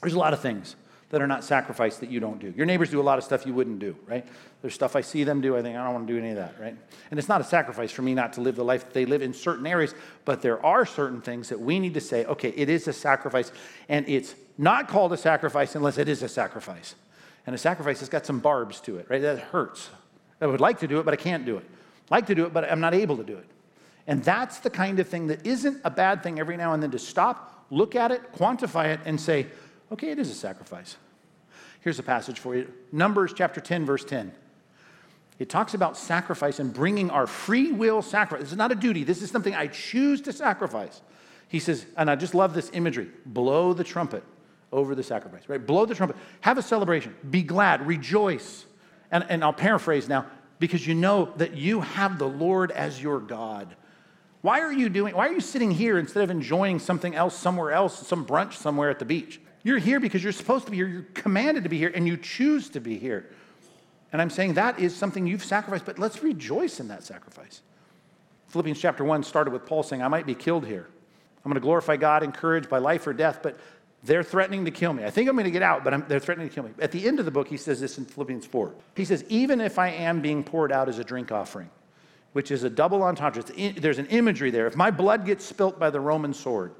There's 0.00 0.14
a 0.14 0.18
lot 0.18 0.32
of 0.32 0.40
things 0.40 0.76
that 1.10 1.22
are 1.22 1.26
not 1.26 1.44
sacrifice 1.44 1.98
that 1.98 2.10
you 2.10 2.18
don't 2.18 2.40
do. 2.40 2.52
Your 2.56 2.66
neighbors 2.66 2.90
do 2.90 3.00
a 3.00 3.02
lot 3.02 3.18
of 3.18 3.24
stuff 3.24 3.46
you 3.46 3.54
wouldn't 3.54 3.78
do, 3.78 3.96
right? 4.06 4.26
There's 4.62 4.74
stuff 4.74 4.96
I 4.96 5.00
see 5.00 5.22
them 5.22 5.40
do, 5.40 5.56
I 5.56 5.62
think, 5.62 5.76
I 5.76 5.84
don't 5.84 5.94
want 5.94 6.06
to 6.08 6.12
do 6.12 6.18
any 6.18 6.30
of 6.30 6.36
that, 6.36 6.54
right? 6.60 6.76
And 7.10 7.18
it's 7.18 7.28
not 7.28 7.40
a 7.40 7.44
sacrifice 7.44 7.92
for 7.92 8.02
me 8.02 8.14
not 8.14 8.32
to 8.34 8.40
live 8.40 8.56
the 8.56 8.64
life 8.64 8.84
that 8.84 8.94
they 8.94 9.06
live 9.06 9.22
in 9.22 9.32
certain 9.32 9.66
areas, 9.66 9.94
but 10.24 10.42
there 10.42 10.64
are 10.64 10.84
certain 10.84 11.20
things 11.20 11.48
that 11.50 11.60
we 11.60 11.78
need 11.78 11.94
to 11.94 12.00
say, 12.00 12.24
okay, 12.24 12.50
it 12.50 12.68
is 12.68 12.88
a 12.88 12.92
sacrifice, 12.92 13.52
and 13.88 14.08
it's 14.08 14.34
not 14.58 14.88
called 14.88 15.12
a 15.12 15.16
sacrifice 15.16 15.74
unless 15.74 15.98
it 15.98 16.08
is 16.08 16.22
a 16.22 16.28
sacrifice. 16.28 16.94
And 17.46 17.54
a 17.54 17.58
sacrifice 17.58 18.00
has 18.00 18.08
got 18.08 18.24
some 18.24 18.38
barbs 18.38 18.80
to 18.82 18.98
it, 18.98 19.06
right? 19.08 19.20
That 19.20 19.38
hurts. 19.38 19.90
I 20.40 20.46
would 20.46 20.60
like 20.60 20.80
to 20.80 20.88
do 20.88 20.98
it, 20.98 21.04
but 21.04 21.14
I 21.14 21.16
can't 21.16 21.44
do 21.44 21.56
it. 21.56 21.64
Like 22.10 22.26
to 22.26 22.34
do 22.34 22.44
it, 22.44 22.52
but 22.52 22.70
I'm 22.70 22.80
not 22.80 22.94
able 22.94 23.16
to 23.16 23.24
do 23.24 23.36
it. 23.36 23.46
And 24.06 24.22
that's 24.22 24.58
the 24.58 24.70
kind 24.70 24.98
of 25.00 25.08
thing 25.08 25.28
that 25.28 25.46
isn't 25.46 25.80
a 25.84 25.90
bad 25.90 26.22
thing 26.22 26.38
every 26.38 26.56
now 26.56 26.74
and 26.74 26.82
then 26.82 26.90
to 26.90 26.98
stop, 26.98 27.66
look 27.70 27.94
at 27.94 28.10
it, 28.10 28.32
quantify 28.34 28.92
it, 28.92 29.00
and 29.04 29.18
say, 29.20 29.46
okay, 29.92 30.10
it 30.10 30.18
is 30.18 30.30
a 30.30 30.34
sacrifice. 30.34 30.96
Here's 31.80 31.98
a 31.98 32.02
passage 32.02 32.38
for 32.38 32.54
you 32.54 32.72
Numbers 32.92 33.32
chapter 33.34 33.60
10, 33.60 33.84
verse 33.84 34.04
10. 34.04 34.32
It 35.38 35.48
talks 35.48 35.74
about 35.74 35.96
sacrifice 35.96 36.60
and 36.60 36.72
bringing 36.72 37.10
our 37.10 37.26
free 37.26 37.72
will 37.72 38.02
sacrifice. 38.02 38.44
This 38.44 38.52
is 38.52 38.58
not 38.58 38.72
a 38.72 38.76
duty, 38.76 39.04
this 39.04 39.22
is 39.22 39.30
something 39.30 39.54
I 39.54 39.66
choose 39.66 40.20
to 40.22 40.32
sacrifice. 40.32 41.00
He 41.48 41.60
says, 41.60 41.86
and 41.96 42.10
I 42.10 42.16
just 42.16 42.34
love 42.34 42.54
this 42.54 42.70
imagery 42.72 43.10
blow 43.26 43.72
the 43.72 43.84
trumpet 43.84 44.24
over 44.74 44.94
the 44.94 45.02
sacrifice, 45.02 45.48
right? 45.48 45.64
Blow 45.64 45.86
the 45.86 45.94
trumpet. 45.94 46.16
Have 46.40 46.58
a 46.58 46.62
celebration. 46.62 47.14
Be 47.30 47.42
glad. 47.42 47.86
Rejoice. 47.86 48.66
And, 49.10 49.24
and 49.28 49.44
I'll 49.44 49.52
paraphrase 49.52 50.08
now 50.08 50.26
because 50.58 50.86
you 50.86 50.94
know 50.94 51.32
that 51.36 51.54
you 51.56 51.80
have 51.80 52.18
the 52.18 52.28
Lord 52.28 52.72
as 52.72 53.00
your 53.00 53.20
God. 53.20 53.74
Why 54.42 54.60
are 54.60 54.72
you 54.72 54.88
doing, 54.88 55.14
why 55.14 55.28
are 55.28 55.32
you 55.32 55.40
sitting 55.40 55.70
here 55.70 55.98
instead 55.98 56.24
of 56.24 56.30
enjoying 56.30 56.78
something 56.78 57.14
else 57.14 57.36
somewhere 57.36 57.70
else, 57.70 58.06
some 58.06 58.26
brunch 58.26 58.54
somewhere 58.54 58.90
at 58.90 58.98
the 58.98 59.04
beach? 59.04 59.40
You're 59.62 59.78
here 59.78 60.00
because 60.00 60.22
you're 60.22 60.32
supposed 60.32 60.66
to 60.66 60.70
be 60.70 60.76
here, 60.76 60.88
you're 60.88 61.06
commanded 61.14 61.62
to 61.62 61.70
be 61.70 61.78
here, 61.78 61.92
and 61.94 62.06
you 62.06 62.16
choose 62.16 62.68
to 62.70 62.80
be 62.80 62.98
here. 62.98 63.30
And 64.12 64.20
I'm 64.20 64.28
saying 64.28 64.54
that 64.54 64.78
is 64.78 64.94
something 64.94 65.26
you've 65.26 65.44
sacrificed, 65.44 65.86
but 65.86 65.98
let's 65.98 66.22
rejoice 66.22 66.80
in 66.80 66.88
that 66.88 67.04
sacrifice. 67.04 67.62
Philippians 68.48 68.78
chapter 68.78 69.02
1 69.04 69.22
started 69.22 69.52
with 69.52 69.64
Paul 69.64 69.82
saying, 69.82 70.02
I 70.02 70.08
might 70.08 70.26
be 70.26 70.34
killed 70.34 70.66
here. 70.66 70.88
I'm 71.44 71.50
going 71.50 71.60
to 71.60 71.64
glorify 71.64 71.96
God, 71.96 72.22
encouraged 72.22 72.70
by 72.70 72.78
life 72.78 73.06
or 73.06 73.12
death, 73.12 73.40
but 73.42 73.58
they're 74.04 74.22
threatening 74.22 74.66
to 74.66 74.70
kill 74.70 74.92
me. 74.92 75.04
I 75.04 75.10
think 75.10 75.28
I'm 75.28 75.34
going 75.34 75.44
to 75.44 75.50
get 75.50 75.62
out, 75.62 75.82
but 75.82 75.94
I'm, 75.94 76.04
they're 76.08 76.20
threatening 76.20 76.48
to 76.48 76.54
kill 76.54 76.64
me. 76.64 76.70
At 76.78 76.92
the 76.92 77.06
end 77.08 77.18
of 77.18 77.24
the 77.24 77.30
book, 77.30 77.48
he 77.48 77.56
says 77.56 77.80
this 77.80 77.96
in 77.96 78.04
Philippians 78.04 78.44
4. 78.44 78.74
He 78.96 79.04
says, 79.04 79.24
Even 79.28 79.60
if 79.60 79.78
I 79.78 79.88
am 79.88 80.20
being 80.20 80.44
poured 80.44 80.72
out 80.72 80.88
as 80.88 80.98
a 80.98 81.04
drink 81.04 81.32
offering, 81.32 81.70
which 82.32 82.50
is 82.50 82.64
a 82.64 82.70
double 82.70 83.02
entendre, 83.02 83.42
in, 83.56 83.76
there's 83.76 83.98
an 83.98 84.06
imagery 84.06 84.50
there. 84.50 84.66
If 84.66 84.76
my 84.76 84.90
blood 84.90 85.24
gets 85.24 85.44
spilt 85.44 85.78
by 85.78 85.88
the 85.88 86.00
Roman 86.00 86.34
sword, 86.34 86.74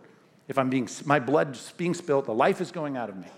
if 0.48 0.58
I'm 0.58 0.68
being, 0.68 0.88
my 1.06 1.18
blood's 1.18 1.72
being 1.72 1.94
spilt, 1.94 2.26
the 2.26 2.34
life 2.34 2.60
is 2.60 2.70
going 2.70 2.98
out 2.98 3.08
of 3.08 3.16
me. 3.16 3.28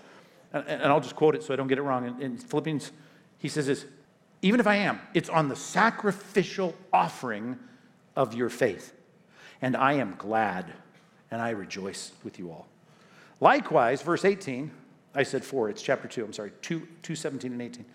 And, 0.51 0.67
and 0.67 0.83
I'll 0.83 0.99
just 0.99 1.15
quote 1.15 1.35
it 1.35 1.43
so 1.43 1.53
I 1.53 1.57
don't 1.57 1.67
get 1.67 1.77
it 1.77 1.83
wrong. 1.83 2.05
In, 2.05 2.21
in 2.21 2.37
Philippians, 2.37 2.91
he 3.37 3.47
says 3.47 3.67
this 3.67 3.85
even 4.41 4.59
if 4.59 4.67
I 4.67 4.75
am, 4.75 4.99
it's 5.13 5.29
on 5.29 5.47
the 5.47 5.55
sacrificial 5.55 6.75
offering 6.91 7.57
of 8.15 8.33
your 8.33 8.49
faith. 8.49 8.93
And 9.61 9.75
I 9.75 9.93
am 9.93 10.15
glad 10.17 10.73
and 11.31 11.41
I 11.41 11.51
rejoice 11.51 12.11
with 12.23 12.37
you 12.37 12.51
all. 12.51 12.67
Likewise, 13.39 14.01
verse 14.01 14.25
18, 14.25 14.71
I 15.13 15.23
said 15.23 15.43
4, 15.43 15.69
it's 15.69 15.81
chapter 15.81 16.07
2, 16.07 16.25
I'm 16.25 16.33
sorry, 16.33 16.51
2, 16.61 16.87
2 17.01 17.15
17 17.15 17.51
and 17.51 17.61
18. 17.61 17.85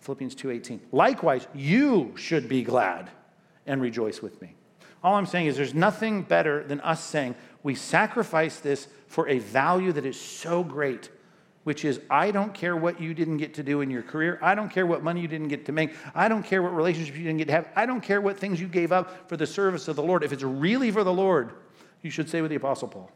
Philippians 0.00 0.34
2 0.36 0.50
18. 0.50 0.80
Likewise, 0.92 1.46
you 1.54 2.12
should 2.16 2.48
be 2.48 2.62
glad 2.62 3.10
and 3.66 3.80
rejoice 3.80 4.22
with 4.22 4.40
me. 4.40 4.54
All 5.02 5.14
I'm 5.14 5.26
saying 5.26 5.46
is 5.46 5.56
there's 5.56 5.74
nothing 5.74 6.22
better 6.22 6.64
than 6.64 6.80
us 6.80 7.04
saying 7.04 7.34
we 7.62 7.74
sacrifice 7.74 8.58
this 8.58 8.88
for 9.06 9.28
a 9.28 9.38
value 9.38 9.92
that 9.92 10.04
is 10.04 10.20
so 10.20 10.64
great, 10.64 11.10
which 11.64 11.84
is 11.84 12.00
I 12.10 12.30
don't 12.30 12.52
care 12.54 12.76
what 12.76 13.00
you 13.00 13.14
didn't 13.14 13.36
get 13.36 13.54
to 13.54 13.62
do 13.62 13.80
in 13.80 13.90
your 13.90 14.02
career. 14.02 14.38
I 14.42 14.54
don't 14.54 14.70
care 14.70 14.86
what 14.86 15.02
money 15.02 15.20
you 15.20 15.28
didn't 15.28 15.48
get 15.48 15.66
to 15.66 15.72
make. 15.72 15.94
I 16.14 16.28
don't 16.28 16.42
care 16.42 16.62
what 16.62 16.74
relationships 16.74 17.16
you 17.16 17.24
didn't 17.24 17.38
get 17.38 17.48
to 17.48 17.52
have. 17.52 17.68
I 17.76 17.86
don't 17.86 18.00
care 18.00 18.20
what 18.20 18.38
things 18.38 18.60
you 18.60 18.66
gave 18.66 18.92
up 18.92 19.28
for 19.28 19.36
the 19.36 19.46
service 19.46 19.88
of 19.88 19.96
the 19.96 20.02
Lord. 20.02 20.24
If 20.24 20.32
it's 20.32 20.42
really 20.42 20.90
for 20.90 21.04
the 21.04 21.12
Lord, 21.12 21.52
you 22.02 22.10
should 22.10 22.28
say 22.28 22.40
with 22.40 22.50
the 22.50 22.56
Apostle 22.56 22.88
Paul, 22.88 23.10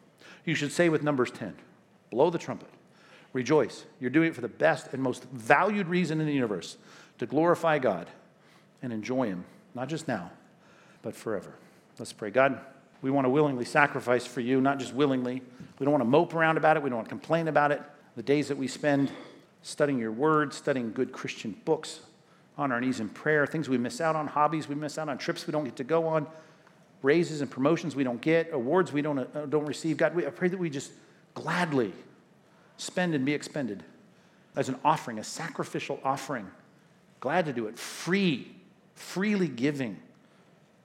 you 0.44 0.54
should 0.54 0.72
say 0.72 0.88
with 0.88 1.02
Numbers 1.02 1.30
10, 1.30 1.54
blow 2.10 2.30
the 2.30 2.38
trumpet, 2.38 2.68
rejoice. 3.32 3.84
You're 4.00 4.10
doing 4.10 4.28
it 4.28 4.34
for 4.34 4.40
the 4.40 4.48
best 4.48 4.92
and 4.92 5.02
most 5.02 5.24
valued 5.32 5.88
reason 5.88 6.20
in 6.20 6.26
the 6.26 6.32
universe 6.32 6.76
to 7.18 7.26
glorify 7.26 7.78
God 7.78 8.08
and 8.82 8.92
enjoy 8.92 9.28
Him, 9.28 9.44
not 9.74 9.88
just 9.88 10.08
now, 10.08 10.30
but 11.02 11.14
forever. 11.14 11.54
Let's 11.98 12.12
pray. 12.12 12.30
God, 12.30 12.60
we 13.02 13.10
want 13.10 13.24
to 13.24 13.30
willingly 13.30 13.64
sacrifice 13.64 14.26
for 14.26 14.40
you, 14.40 14.60
not 14.60 14.78
just 14.78 14.94
willingly. 14.94 15.42
We 15.78 15.84
don't 15.84 15.92
want 15.92 16.02
to 16.02 16.08
mope 16.08 16.34
around 16.34 16.56
about 16.56 16.76
it. 16.76 16.82
We 16.82 16.90
don't 16.90 16.98
want 16.98 17.08
to 17.08 17.14
complain 17.14 17.48
about 17.48 17.72
it. 17.72 17.82
The 18.16 18.22
days 18.22 18.48
that 18.48 18.56
we 18.56 18.68
spend 18.68 19.10
studying 19.62 19.98
your 19.98 20.12
word, 20.12 20.52
studying 20.52 20.92
good 20.92 21.12
Christian 21.12 21.56
books, 21.64 22.00
on 22.58 22.70
our 22.70 22.80
knees 22.80 23.00
in 23.00 23.08
prayer, 23.08 23.46
things 23.46 23.68
we 23.68 23.78
miss 23.78 24.00
out 24.00 24.16
on, 24.16 24.26
hobbies 24.26 24.68
we 24.68 24.74
miss 24.74 24.98
out 24.98 25.08
on, 25.08 25.18
trips 25.18 25.46
we 25.46 25.52
don't 25.52 25.64
get 25.64 25.76
to 25.76 25.84
go 25.84 26.06
on, 26.06 26.26
raises 27.02 27.40
and 27.40 27.50
promotions 27.50 27.96
we 27.96 28.04
don't 28.04 28.20
get, 28.20 28.52
awards 28.52 28.92
we 28.92 29.02
don't, 29.02 29.18
uh, 29.18 29.46
don't 29.46 29.66
receive. 29.66 29.96
God, 29.96 30.14
we, 30.14 30.26
I 30.26 30.30
pray 30.30 30.48
that 30.48 30.58
we 30.58 30.70
just 30.70 30.92
gladly 31.34 31.92
spend 32.76 33.14
and 33.14 33.24
be 33.24 33.34
expended 33.34 33.82
as 34.56 34.68
an 34.68 34.76
offering, 34.84 35.18
a 35.18 35.24
sacrificial 35.24 35.98
offering. 36.04 36.48
Glad 37.20 37.46
to 37.46 37.52
do 37.52 37.66
it, 37.66 37.78
free, 37.78 38.54
freely 38.94 39.48
giving 39.48 39.98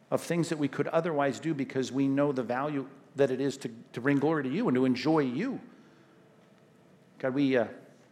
of 0.09 0.22
things 0.22 0.49
that 0.49 0.57
we 0.57 0.68
could 0.68 0.88
otherwise 0.88 1.39
do 1.39 1.53
because 1.53 1.91
we 1.91 2.07
know 2.07 2.32
the 2.32 2.43
value 2.43 2.88
that 3.15 3.32
it 3.32 3.41
is 3.41 3.57
to, 3.57 3.70
to 3.93 4.01
bring 4.01 4.18
glory 4.20 4.43
to 4.43 4.49
you 4.49 4.68
and 4.68 4.76
to 4.76 4.86
enjoy 4.86 5.20
you. 5.20 5.59
God, 7.20 7.34
we, 7.34 7.57
uh, 7.57 7.65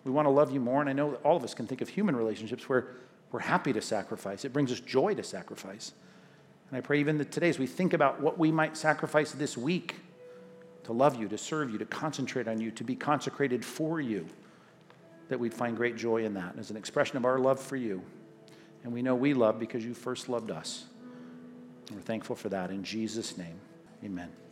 we 0.04 0.12
want 0.12 0.26
to 0.26 0.32
love 0.32 0.52
you 0.52 0.60
more, 0.60 0.82
and 0.82 0.90
I 0.90 0.94
know 0.94 1.12
that 1.12 1.22
all 1.22 1.38
of 1.38 1.44
us 1.44 1.54
can 1.54 1.68
think 1.68 1.82
of 1.82 1.90
human 1.90 2.16
relationships 2.16 2.68
where 2.68 2.88
we're 3.32 3.40
happy 3.40 3.72
to 3.74 3.82
sacrifice. 3.82 4.46
It 4.46 4.52
brings 4.52 4.72
us 4.72 4.80
joy 4.80 5.14
to 5.16 5.24
sacrifice. 5.24 5.94
And 6.70 6.78
I 6.78 6.82
pray 6.82 7.00
even 7.00 7.18
that 7.20 7.32
today, 7.32 7.50
as 7.50 7.60
we 7.60 7.68
think 7.68 7.94
about 7.94 8.22
what 8.22 8.38
we 8.38 8.52
might 8.52 8.76
sacrifice 8.76 9.32
this 9.32 9.58
week 9.58 9.96
to 10.84 10.94
love 10.94 11.16
you, 11.16 11.28
to 11.28 11.38
serve 11.38 11.72
you, 11.72 11.78
to 11.78 11.86
concentrate 11.86 12.48
on 12.48 12.60
you, 12.60 12.72
to 12.72 12.84
be 12.84 12.96
consecrated 12.96 13.64
for 13.64 14.00
you, 14.00 14.26
that 15.30 15.40
we'd 15.40 15.54
find 15.54 15.76
great 15.76 15.96
joy 15.96 16.24
in 16.24 16.34
that 16.36 16.58
as 16.58 16.70
an 16.70 16.78
expression 16.78 17.18
of 17.18 17.26
our 17.26 17.40
love 17.40 17.60
for 17.60 17.76
you. 17.76 18.02
And 18.84 18.94
we 18.94 19.02
know 19.02 19.16
we 19.16 19.34
love 19.34 19.60
because 19.60 19.84
you 19.84 19.94
first 19.94 20.30
loved 20.30 20.52
us. 20.52 20.86
And 21.88 21.98
We're 21.98 22.04
thankful 22.04 22.36
for 22.36 22.50
that 22.50 22.70
in 22.70 22.84
Jesus' 22.84 23.38
name. 23.38 23.60
Amen. 24.04 24.45